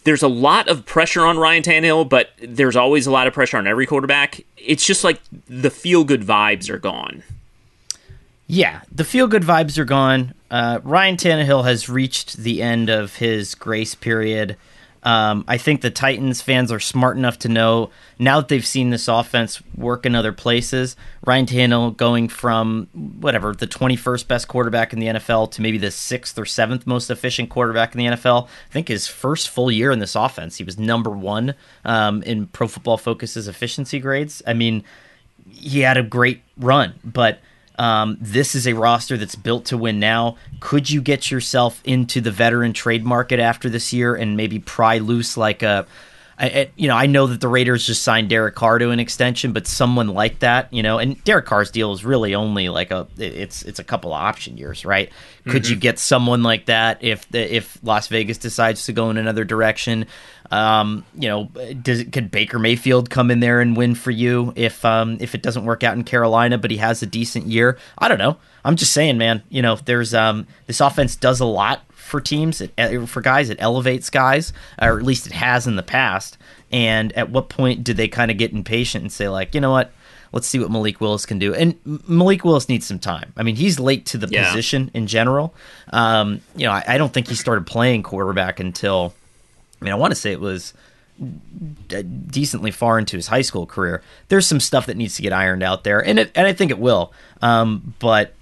there's 0.04 0.24
a 0.24 0.28
lot 0.28 0.68
of 0.68 0.86
pressure 0.86 1.26
on 1.26 1.38
Ryan 1.38 1.64
Tannehill, 1.64 2.10
but 2.10 2.32
there's 2.42 2.76
always 2.76 3.08
a 3.08 3.12
lot 3.12 3.28
of 3.28 3.34
pressure 3.34 3.58
on 3.58 3.68
every 3.68 3.86
quarterback. 3.86 4.42
It's 4.58 4.86
just 4.86 5.04
like 5.04 5.22
the 5.48 5.70
feel 5.70 6.04
good 6.04 6.22
vibes 6.22 6.70
are 6.70 6.80
gone. 6.80 7.24
Yeah, 8.48 8.82
the 8.92 9.06
feel 9.06 9.28
good 9.28 9.44
vibes 9.44 9.78
are 9.78 9.86
gone. 9.86 10.34
Uh, 10.50 10.80
Ryan 10.84 11.16
Tannehill 11.16 11.64
has 11.64 11.88
reached 11.88 12.38
the 12.38 12.62
end 12.62 12.90
of 12.90 13.16
his 13.16 13.56
grace 13.56 13.96
period. 13.96 14.58
Um, 15.04 15.46
I 15.48 15.58
think 15.58 15.82
the 15.82 15.90
Titans 15.90 16.42
fans 16.42 16.72
are 16.72 16.80
smart 16.80 17.18
enough 17.18 17.40
to 17.40 17.50
know 17.50 17.90
now 18.20 18.40
that 18.40 18.50
they've 18.50 18.66
seen 18.66 18.92
this 18.92 19.08
offense 19.08 19.62
work 19.76 20.06
in 20.06 20.14
other 20.16 20.32
places. 20.32 20.96
Ryan 21.26 21.46
Tannehill 21.48 21.98
going 21.98 22.28
from 22.28 22.88
whatever 22.94 23.54
the 23.54 23.68
21st 23.68 24.28
best 24.28 24.48
quarterback 24.48 24.94
in 24.94 25.00
the 25.00 25.08
NFL 25.08 25.52
to 25.52 25.62
maybe 25.62 25.80
the 25.80 25.92
sixth 25.92 26.38
or 26.38 26.46
seventh 26.46 26.86
most 26.86 27.10
efficient 27.10 27.50
quarterback 27.50 27.96
in 27.96 28.00
the 28.00 28.16
NFL. 28.16 28.46
I 28.46 28.74
think 28.74 28.90
his 28.90 29.08
first 29.08 29.50
full 29.50 29.72
year 29.72 29.92
in 29.92 30.00
this 30.00 30.16
offense, 30.16 30.58
he 30.58 30.64
was 30.64 30.78
number 30.78 31.10
one 31.10 31.56
um, 31.84 32.22
in 32.24 32.48
Pro 32.48 32.68
Football 32.68 32.98
Focus's 32.98 33.48
efficiency 33.48 34.00
grades. 34.00 34.44
I 34.46 34.54
mean, 34.54 34.84
he 35.50 35.80
had 35.80 35.98
a 35.98 36.04
great 36.04 36.42
run, 36.58 36.94
but 37.04 37.40
um, 37.82 38.16
this 38.22 38.54
is 38.54 38.68
a 38.68 38.74
roster 38.74 39.18
that's 39.18 39.34
built 39.34 39.66
to 39.66 39.76
win 39.76 40.00
now. 40.00 40.38
Could 40.60 40.92
you 40.92 41.02
get 41.02 41.32
yourself 41.32 41.82
into 41.84 42.22
the 42.22 42.30
veteran 42.30 42.74
trade 42.74 43.04
market 43.04 43.40
after 43.40 43.70
this 43.72 43.92
year 43.92 44.14
and 44.14 44.38
maybe 44.38 44.60
pry 44.60 45.00
loose 45.00 45.36
like 45.36 45.64
a, 45.64 45.88
I, 46.42 46.72
you 46.76 46.88
know, 46.88 46.96
I 46.96 47.06
know 47.06 47.28
that 47.28 47.40
the 47.40 47.48
Raiders 47.48 47.86
just 47.86 48.02
signed 48.02 48.30
Derek 48.30 48.56
Carr 48.56 48.80
to 48.80 48.90
an 48.90 49.00
extension, 49.00 49.54
but 49.54 49.68
someone 49.68 50.08
like 50.08 50.40
that, 50.40 50.74
you 50.74 50.82
know, 50.82 50.98
and 50.98 51.24
Derek 51.24 51.46
Carr's 51.46 51.70
deal 51.70 51.94
is 51.94 52.04
really 52.04 52.34
only 52.34 52.68
like 52.70 52.90
a, 52.90 53.08
it's 53.18 53.62
it's 53.62 53.78
a 53.80 53.84
couple 53.84 54.12
of 54.12 54.20
option 54.20 54.58
years, 54.58 54.84
right? 54.84 55.12
Could 55.48 55.68
you 55.70 55.76
Mhm. 55.78 55.82
get 55.82 56.00
someone 56.00 56.42
like 56.42 56.66
that 56.66 57.04
if 57.04 57.30
the, 57.30 57.56
if 57.56 57.78
Las 57.84 58.08
Vegas 58.08 58.40
decides 58.40 58.86
to 58.88 58.94
go 58.94 59.12
in 59.12 59.18
another 59.18 59.44
direction? 59.46 60.08
Um, 60.50 61.06
you 61.16 61.30
know, 61.30 61.46
does 61.82 62.04
could 62.12 62.30
Baker 62.32 62.60
Mayfield 62.60 63.10
come 63.10 63.32
in 63.32 63.40
there 63.40 63.62
and 63.62 63.78
win 63.78 63.96
for 63.96 64.12
you 64.12 64.52
if 64.56 64.84
um 64.84 65.18
if 65.22 65.34
it 65.36 65.42
doesn't 65.44 65.64
work 65.64 65.84
out 65.84 65.96
in 65.96 66.04
Carolina, 66.04 66.58
but 66.58 66.72
he 66.72 66.78
has 66.78 67.02
a 67.04 67.06
decent 67.06 67.46
year? 67.48 67.78
I 68.00 68.08
don't 68.08 68.18
know. 68.18 68.38
I'm 68.66 68.76
just 68.76 68.94
saying, 68.94 69.18
man. 69.18 69.44
You 69.50 69.62
know, 69.62 69.76
there's 69.86 70.14
um 70.14 70.48
this 70.66 70.82
offense 70.82 71.16
does 71.16 71.40
a 71.40 71.46
lot 71.46 71.84
for 72.02 72.20
teams, 72.22 72.62
it, 72.62 72.72
uh, 72.78 73.06
for 73.06 73.22
guys. 73.22 73.50
It 73.50 73.58
elevates 73.62 74.10
guys, 74.10 74.54
or 74.82 74.98
at 74.98 75.04
least 75.06 75.28
it 75.28 75.34
has 75.34 75.68
in 75.68 75.76
the 75.76 75.84
past. 75.84 76.38
And 76.72 77.12
at 77.14 77.30
what 77.30 77.50
point 77.50 77.84
do 77.84 77.94
they 77.94 78.08
kind 78.08 78.32
of 78.32 78.38
get 78.38 78.52
impatient 78.52 79.04
and 79.04 79.12
say 79.12 79.30
like, 79.30 79.54
you 79.56 79.62
know 79.62 79.72
what? 79.72 79.92
Let's 80.34 80.48
see 80.48 80.60
what 80.60 80.72
Malik 80.72 81.02
Willis 81.02 81.26
can 81.26 81.40
do. 81.40 81.54
And 81.54 81.78
Malik 82.08 82.46
Willis 82.46 82.70
needs 82.70 82.86
some 82.86 83.00
time. 83.00 83.34
I 83.36 83.44
mean, 83.44 83.58
he's 83.58 83.80
late 83.80 84.06
to 84.08 84.18
the 84.18 84.28
Yeah. 84.30 84.48
position 84.48 84.90
in 84.94 85.08
general. 85.08 85.54
Um, 85.92 86.40
you 86.56 86.66
know, 86.66 86.72
I, 86.72 86.84
I 86.88 86.98
don't 86.98 87.14
think 87.14 87.28
he 87.28 87.36
started 87.36 87.68
playing 87.68 88.04
quarterback 88.04 88.60
until 88.62 89.14
I 89.82 89.86
mean, 89.86 89.92
I 89.92 89.98
want 89.98 90.12
to 90.12 90.16
say 90.16 90.32
it 90.32 90.40
was 90.40 90.74
d- 91.88 92.04
decently 92.04 92.72
far 92.72 92.98
into 93.00 93.18
his 93.18 93.28
high 93.28 93.42
school 93.42 93.66
career. 93.66 94.02
There's 94.30 94.48
some 94.48 94.60
stuff 94.60 94.86
that 94.86 94.96
needs 94.98 95.16
to 95.18 95.22
get 95.22 95.34
ironed 95.34 95.64
out 95.64 95.84
there, 95.84 96.00
and 96.06 96.20
it, 96.20 96.32
and 96.36 96.48
I 96.48 96.54
think 96.54 96.72
it 96.72 96.80
will. 96.80 97.12
Um, 97.42 97.94
but 98.00 98.34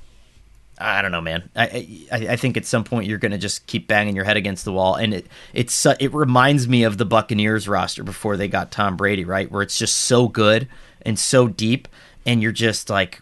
I 0.80 1.02
don't 1.02 1.12
know, 1.12 1.22
man. 1.22 1.50
I, 1.56 2.08
I 2.12 2.28
I 2.30 2.36
think 2.38 2.56
at 2.56 2.66
some 2.66 2.84
point 2.84 3.06
you're 3.08 3.18
going 3.18 3.34
to 3.34 3.38
just 3.38 3.68
keep 3.68 3.88
banging 3.88 4.16
your 4.16 4.24
head 4.26 4.38
against 4.38 4.64
the 4.66 4.72
wall, 4.72 4.96
and 4.96 5.14
it 5.14 5.28
it's 5.54 5.74
su- 5.74 5.96
it 6.00 6.14
reminds 6.14 6.68
me 6.68 6.84
of 6.84 6.98
the 6.98 7.06
Buccaneers 7.06 7.68
roster 7.68 8.04
before 8.04 8.38
they 8.38 8.48
got 8.48 8.72
Tom 8.72 8.96
Brady, 8.96 9.26
right? 9.26 9.52
Where 9.52 9.62
it's 9.62 9.78
just 9.78 9.96
so 9.98 10.28
good 10.30 10.68
and 11.02 11.20
so 11.20 11.48
deep, 11.48 11.88
and 12.26 12.42
you're 12.42 12.52
just 12.54 12.90
like, 12.90 13.22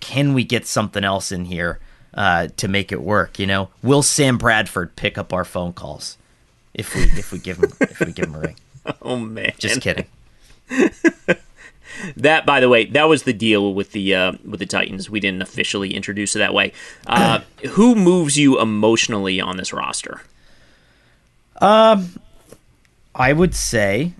can 0.00 0.34
we 0.34 0.44
get 0.44 0.66
something 0.66 1.04
else 1.04 1.32
in 1.32 1.46
here 1.46 1.78
uh, 2.12 2.48
to 2.58 2.68
make 2.68 2.92
it 2.92 3.00
work? 3.00 3.38
You 3.38 3.46
know, 3.46 3.70
will 3.82 4.02
Sam 4.02 4.36
Bradford 4.36 4.94
pick 4.94 5.16
up 5.16 5.32
our 5.32 5.44
phone 5.46 5.72
calls 5.72 6.18
if 6.74 6.94
we 6.94 7.02
if 7.18 7.32
we 7.32 7.38
give 7.38 7.58
him 7.58 7.72
if 7.80 8.00
we 8.00 8.12
give 8.12 8.26
him 8.26 8.34
a 8.34 8.40
ring? 8.40 8.56
Oh 9.00 9.16
man, 9.16 9.52
Just 9.56 9.80
kidding. 9.80 10.04
That, 12.16 12.46
by 12.46 12.60
the 12.60 12.68
way, 12.68 12.86
that 12.86 13.04
was 13.04 13.22
the 13.22 13.32
deal 13.32 13.74
with 13.74 13.92
the 13.92 14.14
uh, 14.14 14.32
with 14.44 14.60
the 14.60 14.66
Titans. 14.66 15.08
We 15.08 15.20
didn't 15.20 15.42
officially 15.42 15.94
introduce 15.94 16.34
it 16.36 16.40
that 16.40 16.54
way. 16.54 16.72
Uh, 17.06 17.40
who 17.70 17.94
moves 17.94 18.38
you 18.38 18.60
emotionally 18.60 19.40
on 19.40 19.56
this 19.56 19.72
roster? 19.72 20.22
Um, 21.60 22.20
I 23.14 23.32
would 23.32 23.54
say 23.54 24.12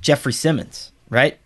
Jeffrey 0.00 0.32
Simmons, 0.32 0.92
right? 1.08 1.38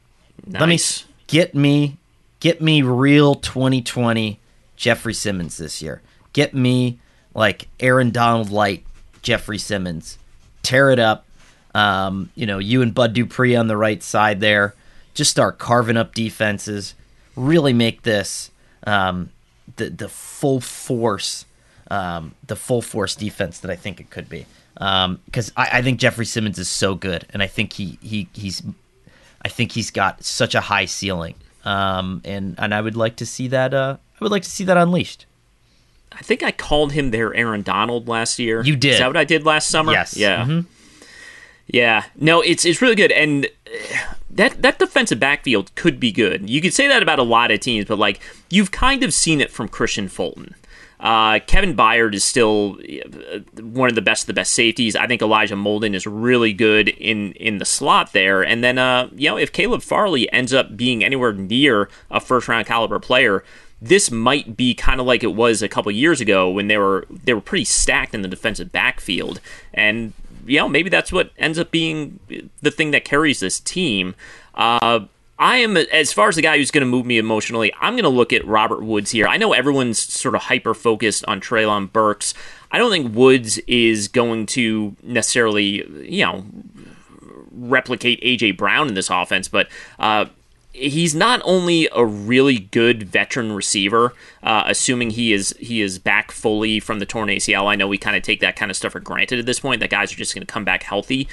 Let 0.46 0.68
me 0.68 0.78
get 1.26 1.54
me 1.54 1.96
get 2.40 2.60
me 2.60 2.82
real 2.82 3.34
2020 3.36 4.38
Jeffrey 4.76 5.14
Simmons 5.14 5.56
this 5.56 5.80
year. 5.80 6.02
Get 6.32 6.54
me 6.54 6.98
like 7.34 7.68
Aaron 7.80 8.10
Donald 8.10 8.50
light 8.50 8.84
Jeffrey 9.22 9.58
Simmons. 9.58 10.18
Tear 10.62 10.90
it 10.90 10.98
up. 10.98 11.26
Um, 11.74 12.30
you 12.34 12.46
know, 12.46 12.58
you 12.58 12.82
and 12.82 12.94
Bud 12.94 13.14
Dupree 13.14 13.56
on 13.56 13.66
the 13.66 13.76
right 13.76 14.02
side 14.02 14.40
there, 14.40 14.74
just 15.14 15.30
start 15.30 15.58
carving 15.58 15.96
up 15.96 16.14
defenses. 16.14 16.94
Really 17.36 17.72
make 17.72 18.02
this 18.02 18.50
um, 18.86 19.30
the 19.76 19.90
the 19.90 20.08
full 20.08 20.60
force, 20.60 21.46
um, 21.90 22.34
the 22.46 22.56
full 22.56 22.82
force 22.82 23.16
defense 23.16 23.58
that 23.60 23.70
I 23.70 23.76
think 23.76 23.98
it 24.00 24.10
could 24.10 24.28
be. 24.28 24.46
Because 24.74 25.52
I, 25.56 25.68
I 25.78 25.82
think 25.82 25.98
Jeffrey 26.00 26.26
Simmons 26.26 26.58
is 26.58 26.68
so 26.68 26.94
good, 26.94 27.26
and 27.30 27.42
I 27.42 27.46
think 27.46 27.72
he 27.74 27.98
he 28.02 28.28
he's 28.32 28.62
I 29.44 29.48
think 29.48 29.72
he's 29.72 29.90
got 29.90 30.22
such 30.24 30.54
a 30.54 30.60
high 30.60 30.84
ceiling, 30.84 31.34
um, 31.64 32.20
and 32.24 32.54
and 32.58 32.72
I 32.74 32.80
would 32.80 32.96
like 32.96 33.16
to 33.16 33.26
see 33.26 33.48
that. 33.48 33.74
Uh, 33.74 33.96
I 34.20 34.24
would 34.24 34.30
like 34.32 34.42
to 34.44 34.50
see 34.50 34.64
that 34.64 34.76
unleashed. 34.76 35.26
I 36.12 36.22
think 36.22 36.44
I 36.44 36.52
called 36.52 36.92
him 36.92 37.10
their 37.10 37.34
Aaron 37.34 37.62
Donald 37.62 38.06
last 38.06 38.38
year. 38.38 38.62
You 38.62 38.76
did. 38.76 38.92
Is 38.94 38.98
that 39.00 39.08
what 39.08 39.16
I 39.16 39.24
did 39.24 39.44
last 39.44 39.68
summer? 39.68 39.90
Yes. 39.92 40.16
Yeah. 40.16 40.44
Mhm. 40.44 40.66
Yeah. 41.66 42.04
No, 42.16 42.40
it's 42.40 42.64
it's 42.64 42.82
really 42.82 42.94
good, 42.94 43.12
and 43.12 43.46
uh, 43.46 44.14
that 44.30 44.60
that 44.62 44.78
defensive 44.78 45.18
backfield 45.20 45.74
could 45.74 45.98
be 45.98 46.12
good. 46.12 46.48
You 46.48 46.60
could 46.60 46.74
say 46.74 46.88
that 46.88 47.02
about 47.02 47.18
a 47.18 47.22
lot 47.22 47.50
of 47.50 47.60
teams, 47.60 47.86
but 47.86 47.98
like 47.98 48.20
you've 48.50 48.70
kind 48.70 49.02
of 49.02 49.14
seen 49.14 49.40
it 49.40 49.50
from 49.50 49.68
Kristian 49.68 50.10
Fulton. 50.10 50.54
Uh, 51.00 51.38
Kevin 51.46 51.76
Byard 51.76 52.14
is 52.14 52.24
still 52.24 52.78
uh, 52.80 53.40
one 53.60 53.90
of 53.90 53.94
the 53.94 54.00
best 54.02 54.22
of 54.22 54.26
the 54.28 54.32
best 54.32 54.52
safeties. 54.52 54.96
I 54.96 55.06
think 55.06 55.20
Elijah 55.20 55.54
Molden 55.54 55.94
is 55.94 56.06
really 56.06 56.52
good 56.52 56.88
in 56.88 57.32
in 57.32 57.58
the 57.58 57.64
slot 57.64 58.12
there. 58.12 58.42
And 58.42 58.64
then, 58.64 58.78
uh, 58.78 59.08
you 59.14 59.28
know, 59.28 59.36
if 59.36 59.52
Caleb 59.52 59.82
Farley 59.82 60.32
ends 60.32 60.54
up 60.54 60.76
being 60.76 61.04
anywhere 61.04 61.32
near 61.32 61.90
a 62.10 62.20
first 62.20 62.48
round 62.48 62.66
caliber 62.66 62.98
player, 62.98 63.44
this 63.82 64.10
might 64.10 64.56
be 64.56 64.72
kind 64.72 64.98
of 64.98 65.06
like 65.06 65.22
it 65.22 65.34
was 65.34 65.60
a 65.60 65.68
couple 65.68 65.92
years 65.92 66.22
ago 66.22 66.48
when 66.48 66.68
they 66.68 66.78
were 66.78 67.06
they 67.10 67.34
were 67.34 67.40
pretty 67.42 67.64
stacked 67.64 68.14
in 68.14 68.22
the 68.22 68.28
defensive 68.28 68.72
backfield. 68.72 69.40
And 69.74 70.14
you 70.46 70.58
know, 70.58 70.68
maybe 70.68 70.90
that's 70.90 71.12
what 71.12 71.30
ends 71.38 71.58
up 71.58 71.70
being 71.70 72.20
the 72.60 72.70
thing 72.70 72.90
that 72.92 73.04
carries 73.04 73.40
this 73.40 73.60
team. 73.60 74.14
Uh, 74.54 75.00
I 75.38 75.56
am, 75.56 75.76
as 75.76 76.12
far 76.12 76.28
as 76.28 76.36
the 76.36 76.42
guy 76.42 76.56
who's 76.56 76.70
going 76.70 76.82
to 76.82 76.86
move 76.86 77.06
me 77.06 77.18
emotionally, 77.18 77.72
I'm 77.80 77.94
going 77.94 78.04
to 78.04 78.08
look 78.08 78.32
at 78.32 78.46
Robert 78.46 78.84
Woods 78.84 79.10
here. 79.10 79.26
I 79.26 79.36
know 79.36 79.52
everyone's 79.52 79.98
sort 79.98 80.34
of 80.34 80.42
hyper 80.42 80.74
focused 80.74 81.24
on 81.26 81.40
Treylon 81.40 81.92
Burks. 81.92 82.34
I 82.70 82.78
don't 82.78 82.90
think 82.90 83.14
Woods 83.14 83.58
is 83.66 84.06
going 84.06 84.46
to 84.46 84.96
necessarily, 85.02 85.84
you 86.08 86.24
know, 86.24 86.44
replicate 87.50 88.22
AJ 88.22 88.56
Brown 88.56 88.88
in 88.88 88.94
this 88.94 89.10
offense, 89.10 89.48
but 89.48 89.68
uh, 89.98 90.26
he's 90.74 91.14
not 91.14 91.40
only 91.44 91.88
a 91.94 92.04
really 92.04 92.58
good 92.58 93.04
veteran 93.04 93.52
receiver, 93.52 94.12
uh, 94.42 94.64
assuming 94.66 95.10
he 95.10 95.32
is 95.32 95.54
he 95.58 95.80
is 95.80 95.98
back 95.98 96.32
fully 96.32 96.80
from 96.80 96.98
the 96.98 97.06
torn 97.06 97.28
ACL. 97.28 97.66
I 97.66 97.76
know 97.76 97.88
we 97.88 97.96
kind 97.96 98.16
of 98.16 98.22
take 98.22 98.40
that 98.40 98.56
kind 98.56 98.70
of 98.70 98.76
stuff 98.76 98.92
for 98.92 99.00
granted 99.00 99.38
at 99.38 99.46
this 99.46 99.60
point. 99.60 99.80
That 99.80 99.90
guys 99.90 100.12
are 100.12 100.16
just 100.16 100.34
going 100.34 100.46
to 100.46 100.52
come 100.52 100.64
back 100.64 100.82
healthy, 100.82 101.28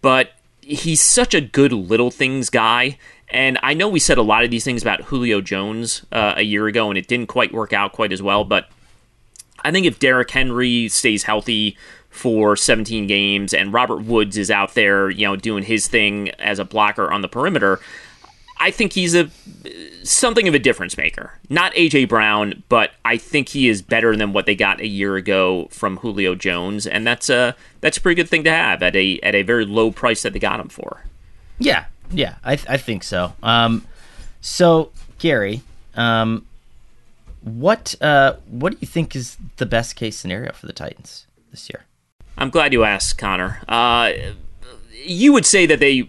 but 0.00 0.32
he's 0.60 1.02
such 1.02 1.34
a 1.34 1.40
good 1.40 1.72
little 1.72 2.10
things 2.10 2.48
guy. 2.48 2.98
And 3.30 3.58
I 3.62 3.74
know 3.74 3.88
we 3.88 3.98
said 3.98 4.16
a 4.16 4.22
lot 4.22 4.44
of 4.44 4.50
these 4.50 4.64
things 4.64 4.80
about 4.80 5.02
Julio 5.02 5.40
Jones 5.40 6.06
uh, 6.12 6.34
a 6.36 6.42
year 6.42 6.66
ago, 6.66 6.88
and 6.88 6.96
it 6.96 7.08
didn't 7.08 7.26
quite 7.26 7.52
work 7.52 7.72
out 7.72 7.92
quite 7.92 8.12
as 8.12 8.22
well. 8.22 8.44
But 8.44 8.70
I 9.64 9.70
think 9.70 9.86
if 9.86 9.98
Derrick 9.98 10.30
Henry 10.30 10.88
stays 10.88 11.24
healthy 11.24 11.76
for 12.08 12.56
17 12.56 13.06
games 13.06 13.52
and 13.52 13.72
Robert 13.72 14.02
Woods 14.02 14.38
is 14.38 14.50
out 14.50 14.74
there, 14.74 15.10
you 15.10 15.26
know, 15.26 15.36
doing 15.36 15.64
his 15.64 15.88
thing 15.88 16.30
as 16.38 16.58
a 16.58 16.64
blocker 16.64 17.12
on 17.12 17.20
the 17.20 17.28
perimeter, 17.28 17.80
I 18.60 18.70
think 18.70 18.92
he's 18.92 19.14
a 19.14 19.30
something 20.02 20.48
of 20.48 20.54
a 20.54 20.58
difference 20.58 20.96
maker. 20.96 21.32
Not 21.48 21.72
AJ 21.74 22.08
Brown, 22.08 22.62
but 22.68 22.92
I 23.04 23.16
think 23.16 23.50
he 23.50 23.68
is 23.68 23.82
better 23.82 24.16
than 24.16 24.32
what 24.32 24.46
they 24.46 24.54
got 24.54 24.80
a 24.80 24.86
year 24.86 25.16
ago 25.16 25.68
from 25.70 25.98
Julio 25.98 26.34
Jones, 26.34 26.86
and 26.86 27.06
that's 27.06 27.28
a 27.28 27.54
that's 27.80 27.96
a 27.96 28.00
pretty 28.00 28.20
good 28.20 28.28
thing 28.28 28.44
to 28.44 28.50
have 28.50 28.82
at 28.82 28.96
a 28.96 29.20
at 29.20 29.34
a 29.34 29.42
very 29.42 29.64
low 29.64 29.90
price 29.90 30.22
that 30.22 30.32
they 30.32 30.38
got 30.38 30.60
him 30.60 30.68
for. 30.68 31.04
Yeah, 31.58 31.86
yeah, 32.10 32.36
I, 32.44 32.56
th- 32.56 32.68
I 32.68 32.76
think 32.76 33.02
so. 33.02 33.32
Um, 33.42 33.86
so 34.40 34.90
Gary, 35.18 35.62
um, 35.94 36.46
what 37.42 37.94
uh, 38.00 38.34
what 38.48 38.72
do 38.72 38.78
you 38.80 38.86
think 38.86 39.14
is 39.14 39.36
the 39.56 39.66
best 39.66 39.96
case 39.96 40.16
scenario 40.16 40.52
for 40.52 40.66
the 40.66 40.72
Titans 40.72 41.26
this 41.50 41.68
year? 41.70 41.84
I'm 42.36 42.50
glad 42.50 42.72
you 42.72 42.84
asked, 42.84 43.18
Conor. 43.18 43.60
Uh, 43.68 44.12
you 45.04 45.32
would 45.32 45.46
say 45.46 45.66
that 45.66 45.80
they 45.80 46.08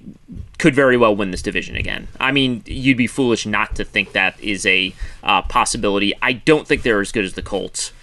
could 0.58 0.76
very 0.76 0.98
well 0.98 1.16
win 1.16 1.32
this 1.32 1.42
division 1.42 1.76
again. 1.76 2.08
I 2.20 2.32
mean, 2.32 2.64
you'd 2.66 2.98
be 2.98 3.08
foolish 3.08 3.46
not 3.46 3.76
to 3.78 3.86
think 3.86 4.12
that 4.12 4.40
is 4.40 4.66
a 4.66 4.94
uh, 5.24 5.42
possibility. 5.44 6.14
I 6.22 6.34
don't 6.34 6.68
think 6.68 6.84
they're 6.84 7.02
as 7.02 7.12
good 7.12 7.26
as 7.26 7.34
the 7.34 7.42
Colts. 7.42 7.94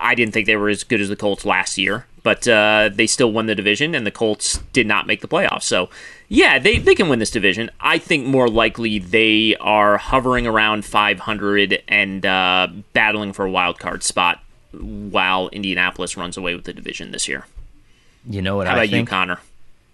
I 0.00 0.14
didn't 0.14 0.32
think 0.32 0.46
they 0.46 0.56
were 0.56 0.70
as 0.70 0.84
good 0.84 1.02
as 1.02 1.10
the 1.10 1.16
Colts 1.16 1.44
last 1.44 1.76
year, 1.76 2.06
but 2.22 2.48
uh, 2.48 2.88
they 2.92 3.06
still 3.06 3.30
won 3.30 3.44
the 3.44 3.54
division, 3.54 3.94
and 3.94 4.06
the 4.06 4.10
Colts 4.10 4.58
did 4.72 4.86
not 4.86 5.06
make 5.06 5.20
the 5.20 5.28
playoffs. 5.28 5.64
So, 5.64 5.90
yeah, 6.28 6.58
they, 6.58 6.78
they 6.78 6.94
can 6.94 7.10
win 7.10 7.18
this 7.18 7.30
division. 7.30 7.70
I 7.78 7.98
think 7.98 8.26
more 8.26 8.48
likely 8.48 8.98
they 8.98 9.54
are 9.60 9.98
hovering 9.98 10.46
around 10.46 10.86
500 10.86 11.82
and 11.88 12.24
uh, 12.24 12.68
battling 12.94 13.34
for 13.34 13.44
a 13.44 13.50
wild 13.50 13.78
card 13.78 14.02
spot 14.02 14.42
while 14.72 15.48
Indianapolis 15.48 16.16
runs 16.16 16.38
away 16.38 16.54
with 16.54 16.64
the 16.64 16.72
division 16.72 17.10
this 17.12 17.28
year. 17.28 17.46
You 18.26 18.40
know 18.40 18.56
what 18.56 18.66
How 18.66 18.74
I 18.74 18.84
about 18.84 18.96
you. 18.96 19.04
Conor? 19.04 19.40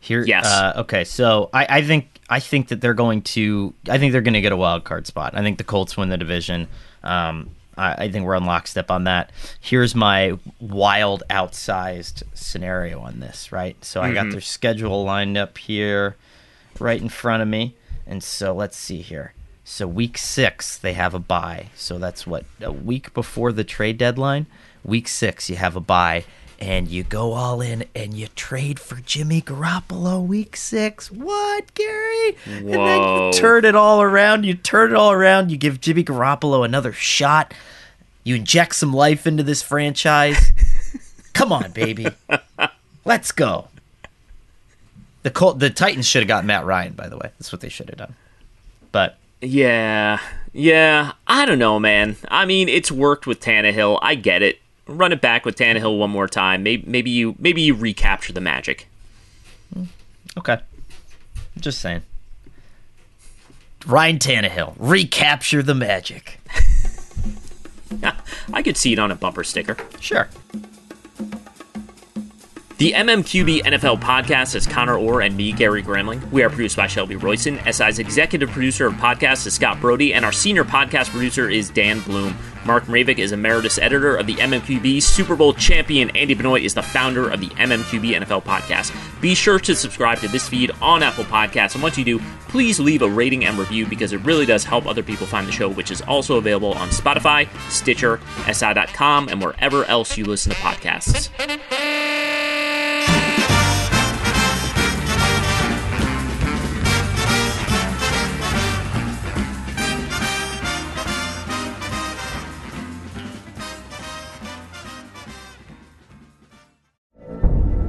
Here, 0.01 0.25
Yes. 0.25 0.47
Uh, 0.47 0.73
okay, 0.79 1.05
so 1.05 1.51
I, 1.53 1.67
I 1.79 1.83
think 1.83 2.21
I 2.31 2.41
think 2.41 2.69
that 2.69 2.81
they're 2.81 2.95
going 2.95 3.23
to. 3.23 3.75
I 3.89 3.99
think 3.99 4.13
they're 4.13 4.21
going 4.23 4.35
to 4.35 4.41
get 4.41 4.53
a 4.53 4.57
wild 4.57 4.85
card 4.85 5.07
spot. 5.07 5.35
I 5.37 5.43
think 5.43 5.59
the 5.59 5.65
Colts 5.65 5.97
win 5.97 6.09
the 6.09 6.17
division. 6.17 6.69
Um, 7.03 7.51
I, 7.77 8.05
I 8.05 8.11
think 8.11 8.25
we're 8.25 8.37
on 8.37 8.45
lockstep 8.45 8.91
on 8.91 9.05
that. 9.05 9.31
Here's 9.61 9.95
my 9.95 10.39
wild, 10.61 11.23
outsized 11.31 12.23
scenario 12.35 13.01
on 13.01 13.21
this. 13.21 13.51
Right, 13.51 13.83
so 13.85 14.01
I 14.01 14.13
got 14.13 14.27
Mhm. 14.27 14.33
their 14.33 14.41
schedule 14.41 15.05
lined 15.05 15.37
up 15.37 15.59
here, 15.59 16.17
right 16.79 17.01
in 17.01 17.09
front 17.09 17.43
of 17.43 17.49
me, 17.49 17.75
and 18.07 18.23
so 18.23 18.55
let's 18.55 18.77
see 18.77 19.01
here. 19.03 19.35
So 19.65 19.87
week 19.87 20.17
six 20.17 20.79
they 20.79 20.93
have 20.95 21.13
a 21.13 21.19
bye. 21.19 21.67
So 21.75 21.99
that's 21.99 22.27
what 22.27 22.45
a 22.61 22.73
week 22.73 23.13
before 23.15 23.53
the 23.53 23.65
trade 23.65 23.99
deadline. 23.99 24.47
Week 24.85 25.09
six 25.09 25.51
you 25.51 25.57
have 25.57 25.77
a 25.77 25.81
bye, 25.81 26.25
and 26.59 26.89
you 26.89 27.05
go 27.05 27.33
all 27.33 27.61
in 27.61 27.85
and 27.95 28.15
you 28.15 28.27
trade 28.35 28.81
for 28.81 28.97
Jimmy 28.97 29.41
Garoppolo 29.41 30.25
week 30.25 30.57
six. 30.57 31.11
What, 31.11 31.73
Gary? 31.75 32.37
And 32.47 32.69
then 32.69 33.01
you 33.27 33.33
turn 33.33 33.65
it 33.65 33.75
all 33.77 34.03
around. 34.03 34.45
You 34.45 34.55
turn 34.55 34.91
it 34.91 34.97
all 34.97 35.13
around. 35.13 35.51
You 35.51 35.57
give 35.57 35.81
Jimmy 35.81 36.03
Garoppolo 36.05 36.65
another 36.65 36.93
shot. 36.93 37.55
You 38.25 38.35
inject 38.35 38.75
some 38.75 38.93
life 38.93 39.27
into 39.27 39.43
this 39.43 39.63
franchise. 39.63 40.53
Come 41.33 41.53
on, 41.53 41.71
baby. 41.71 42.09
Let's 43.05 43.31
go. 43.33 43.69
The 45.23 45.31
Col- 45.31 45.55
the 45.55 45.71
Titans 45.71 46.07
should 46.07 46.23
have 46.23 46.29
got 46.29 46.45
Matt 46.45 46.65
Ryan, 46.65 46.93
by 46.93 47.09
the 47.09 47.17
way. 47.17 47.31
That's 47.39 47.53
what 47.53 47.61
they 47.61 47.69
should 47.69 47.89
have 47.89 47.99
done. 47.99 48.15
But 48.93 49.17
Yeah, 49.41 50.19
yeah. 50.53 51.13
I 51.27 51.45
don't 51.47 51.59
know, 51.59 51.79
man. 51.79 52.17
I 52.29 52.45
mean, 52.45 52.69
it's 52.69 52.91
worked 52.91 53.27
with 53.27 53.41
Tannehill. 53.41 53.99
I 54.03 54.15
get 54.17 54.43
it. 54.43 54.59
Run 54.89 55.12
it 55.12 55.20
back 55.20 55.45
with 55.45 55.57
Tannehill 55.57 55.99
one 55.99 56.11
more 56.11 56.26
time. 56.26 56.62
Maybe, 56.62 56.82
maybe 56.86 57.11
you, 57.11 57.36
maybe 57.39 57.61
you 57.62 57.74
recapture 57.74 58.32
the 58.32 58.41
magic. 58.41 58.89
Okay. 60.36 60.59
Just 61.60 61.81
saying. 61.81 62.02
Ryan 63.86 64.19
Tannehill, 64.19 64.74
recapture 64.78 65.62
the 65.62 65.74
magic. 65.74 66.40
I 68.52 68.62
could 68.62 68.77
see 68.77 68.93
it 68.93 68.98
on 68.98 69.10
a 69.10 69.15
bumper 69.15 69.44
sticker. 69.44 69.77
Sure. 70.01 70.28
The 72.78 72.93
MMQB 72.93 73.62
NFL 73.62 74.01
podcast 74.01 74.55
is 74.55 74.65
Conor 74.65 74.97
Orr 74.97 75.20
and 75.20 75.36
me, 75.36 75.51
Gary 75.52 75.82
Gramling. 75.82 76.31
We 76.31 76.44
are 76.44 76.48
produced 76.48 76.77
by 76.77 76.86
Shelby 76.86 77.16
Royson. 77.16 77.59
SI's 77.73 77.98
executive 77.98 78.51
producer 78.51 78.86
of 78.86 78.94
podcasts 78.94 79.47
is 79.48 79.55
Scott 79.55 79.81
Brody, 79.81 80.15
and 80.15 80.24
our 80.24 80.31
senior 80.31 80.65
podcast 80.65 81.10
producer 81.10 81.51
is 81.51 81.70
Dan 81.70 81.98
Bloom. 82.01 82.36
Mark 82.64 82.85
Mravic 82.85 83.18
is 83.18 83.32
emeritus 83.32 83.78
editor 83.78 84.16
of 84.16 84.26
the 84.26 84.35
MMQB. 84.35 85.02
Super 85.02 85.36
Bowl 85.36 85.52
champion 85.55 86.10
Andy 86.16 86.35
Benoit 86.35 86.62
is 86.62 86.74
the 86.74 86.82
founder 86.82 87.28
of 87.30 87.40
the 87.40 87.48
MMQB 87.48 88.20
NFL 88.22 88.44
podcast. 88.44 88.93
Be 89.20 89.35
sure 89.35 89.59
to 89.60 89.74
subscribe 89.74 90.18
to 90.18 90.28
this 90.28 90.48
feed 90.48 90.70
on 90.80 91.02
Apple 91.02 91.24
Podcasts, 91.24 91.74
and 91.74 91.82
once 91.82 91.98
you 91.98 92.05
do, 92.05 92.20
please 92.48 92.78
leave 92.78 93.02
a 93.02 93.09
rating 93.09 93.44
and 93.44 93.59
review 93.59 93.86
because 93.86 94.12
it 94.12 94.24
really 94.24 94.47
does 94.47 94.64
help 94.64 94.86
other 94.86 95.02
people 95.02 95.26
find 95.26 95.47
the 95.47 95.52
show, 95.52 95.68
which 95.68 95.90
is 95.90 96.01
also 96.02 96.36
available 96.36 96.72
on 96.72 96.89
Spotify, 96.89 97.48
Stitcher, 97.70 98.20
SI.com, 98.51 99.28
and 99.28 99.43
wherever 99.43 99.85
else 99.86 100.16
you 100.16 100.24
listen 100.24 100.52
to 100.52 100.59
podcasts. 100.59 102.28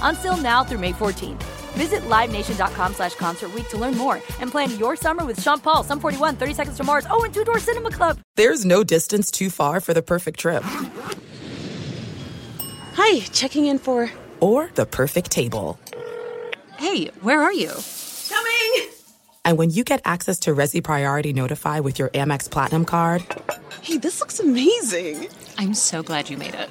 Until 0.00 0.38
now 0.38 0.64
through 0.64 0.78
May 0.78 0.92
14th. 0.92 1.42
Visit 1.76 2.00
LiveNation.com 2.08 2.94
slash 2.94 3.14
Concert 3.16 3.52
Week 3.52 3.68
to 3.68 3.76
learn 3.76 3.94
more 3.98 4.14
and 4.40 4.50
plan 4.50 4.76
your 4.78 4.96
summer 4.96 5.26
with 5.26 5.40
Sean 5.42 5.60
Paul, 5.60 5.82
Sum 5.82 6.00
41, 6.00 6.36
30 6.36 6.54
Seconds 6.54 6.76
to 6.78 6.84
Mars, 6.84 7.06
oh, 7.10 7.24
and 7.24 7.34
Two 7.34 7.44
Door 7.44 7.58
Cinema 7.58 7.90
Club. 7.90 8.18
There's 8.36 8.64
no 8.64 8.82
distance 8.82 9.30
too 9.30 9.50
far 9.50 9.80
for 9.80 9.92
the 9.92 10.00
perfect 10.00 10.40
trip. 10.40 10.62
Hi, 12.94 13.20
checking 13.20 13.66
in 13.66 13.78
for... 13.78 14.10
Or 14.40 14.70
the 14.74 14.86
perfect 14.86 15.30
table. 15.30 15.78
Hey, 16.78 17.08
where 17.20 17.42
are 17.42 17.52
you? 17.52 17.72
Coming! 18.28 18.90
And 19.44 19.58
when 19.58 19.70
you 19.70 19.84
get 19.84 20.00
access 20.06 20.38
to 20.40 20.54
Resy 20.54 20.82
Priority 20.82 21.34
Notify 21.34 21.80
with 21.80 21.98
your 21.98 22.08
Amex 22.10 22.50
Platinum 22.50 22.86
card... 22.86 23.22
Hey, 23.82 23.98
this 23.98 24.20
looks 24.20 24.40
amazing! 24.40 25.28
I'm 25.58 25.74
so 25.74 26.02
glad 26.02 26.30
you 26.30 26.36
made 26.38 26.54
it. 26.54 26.70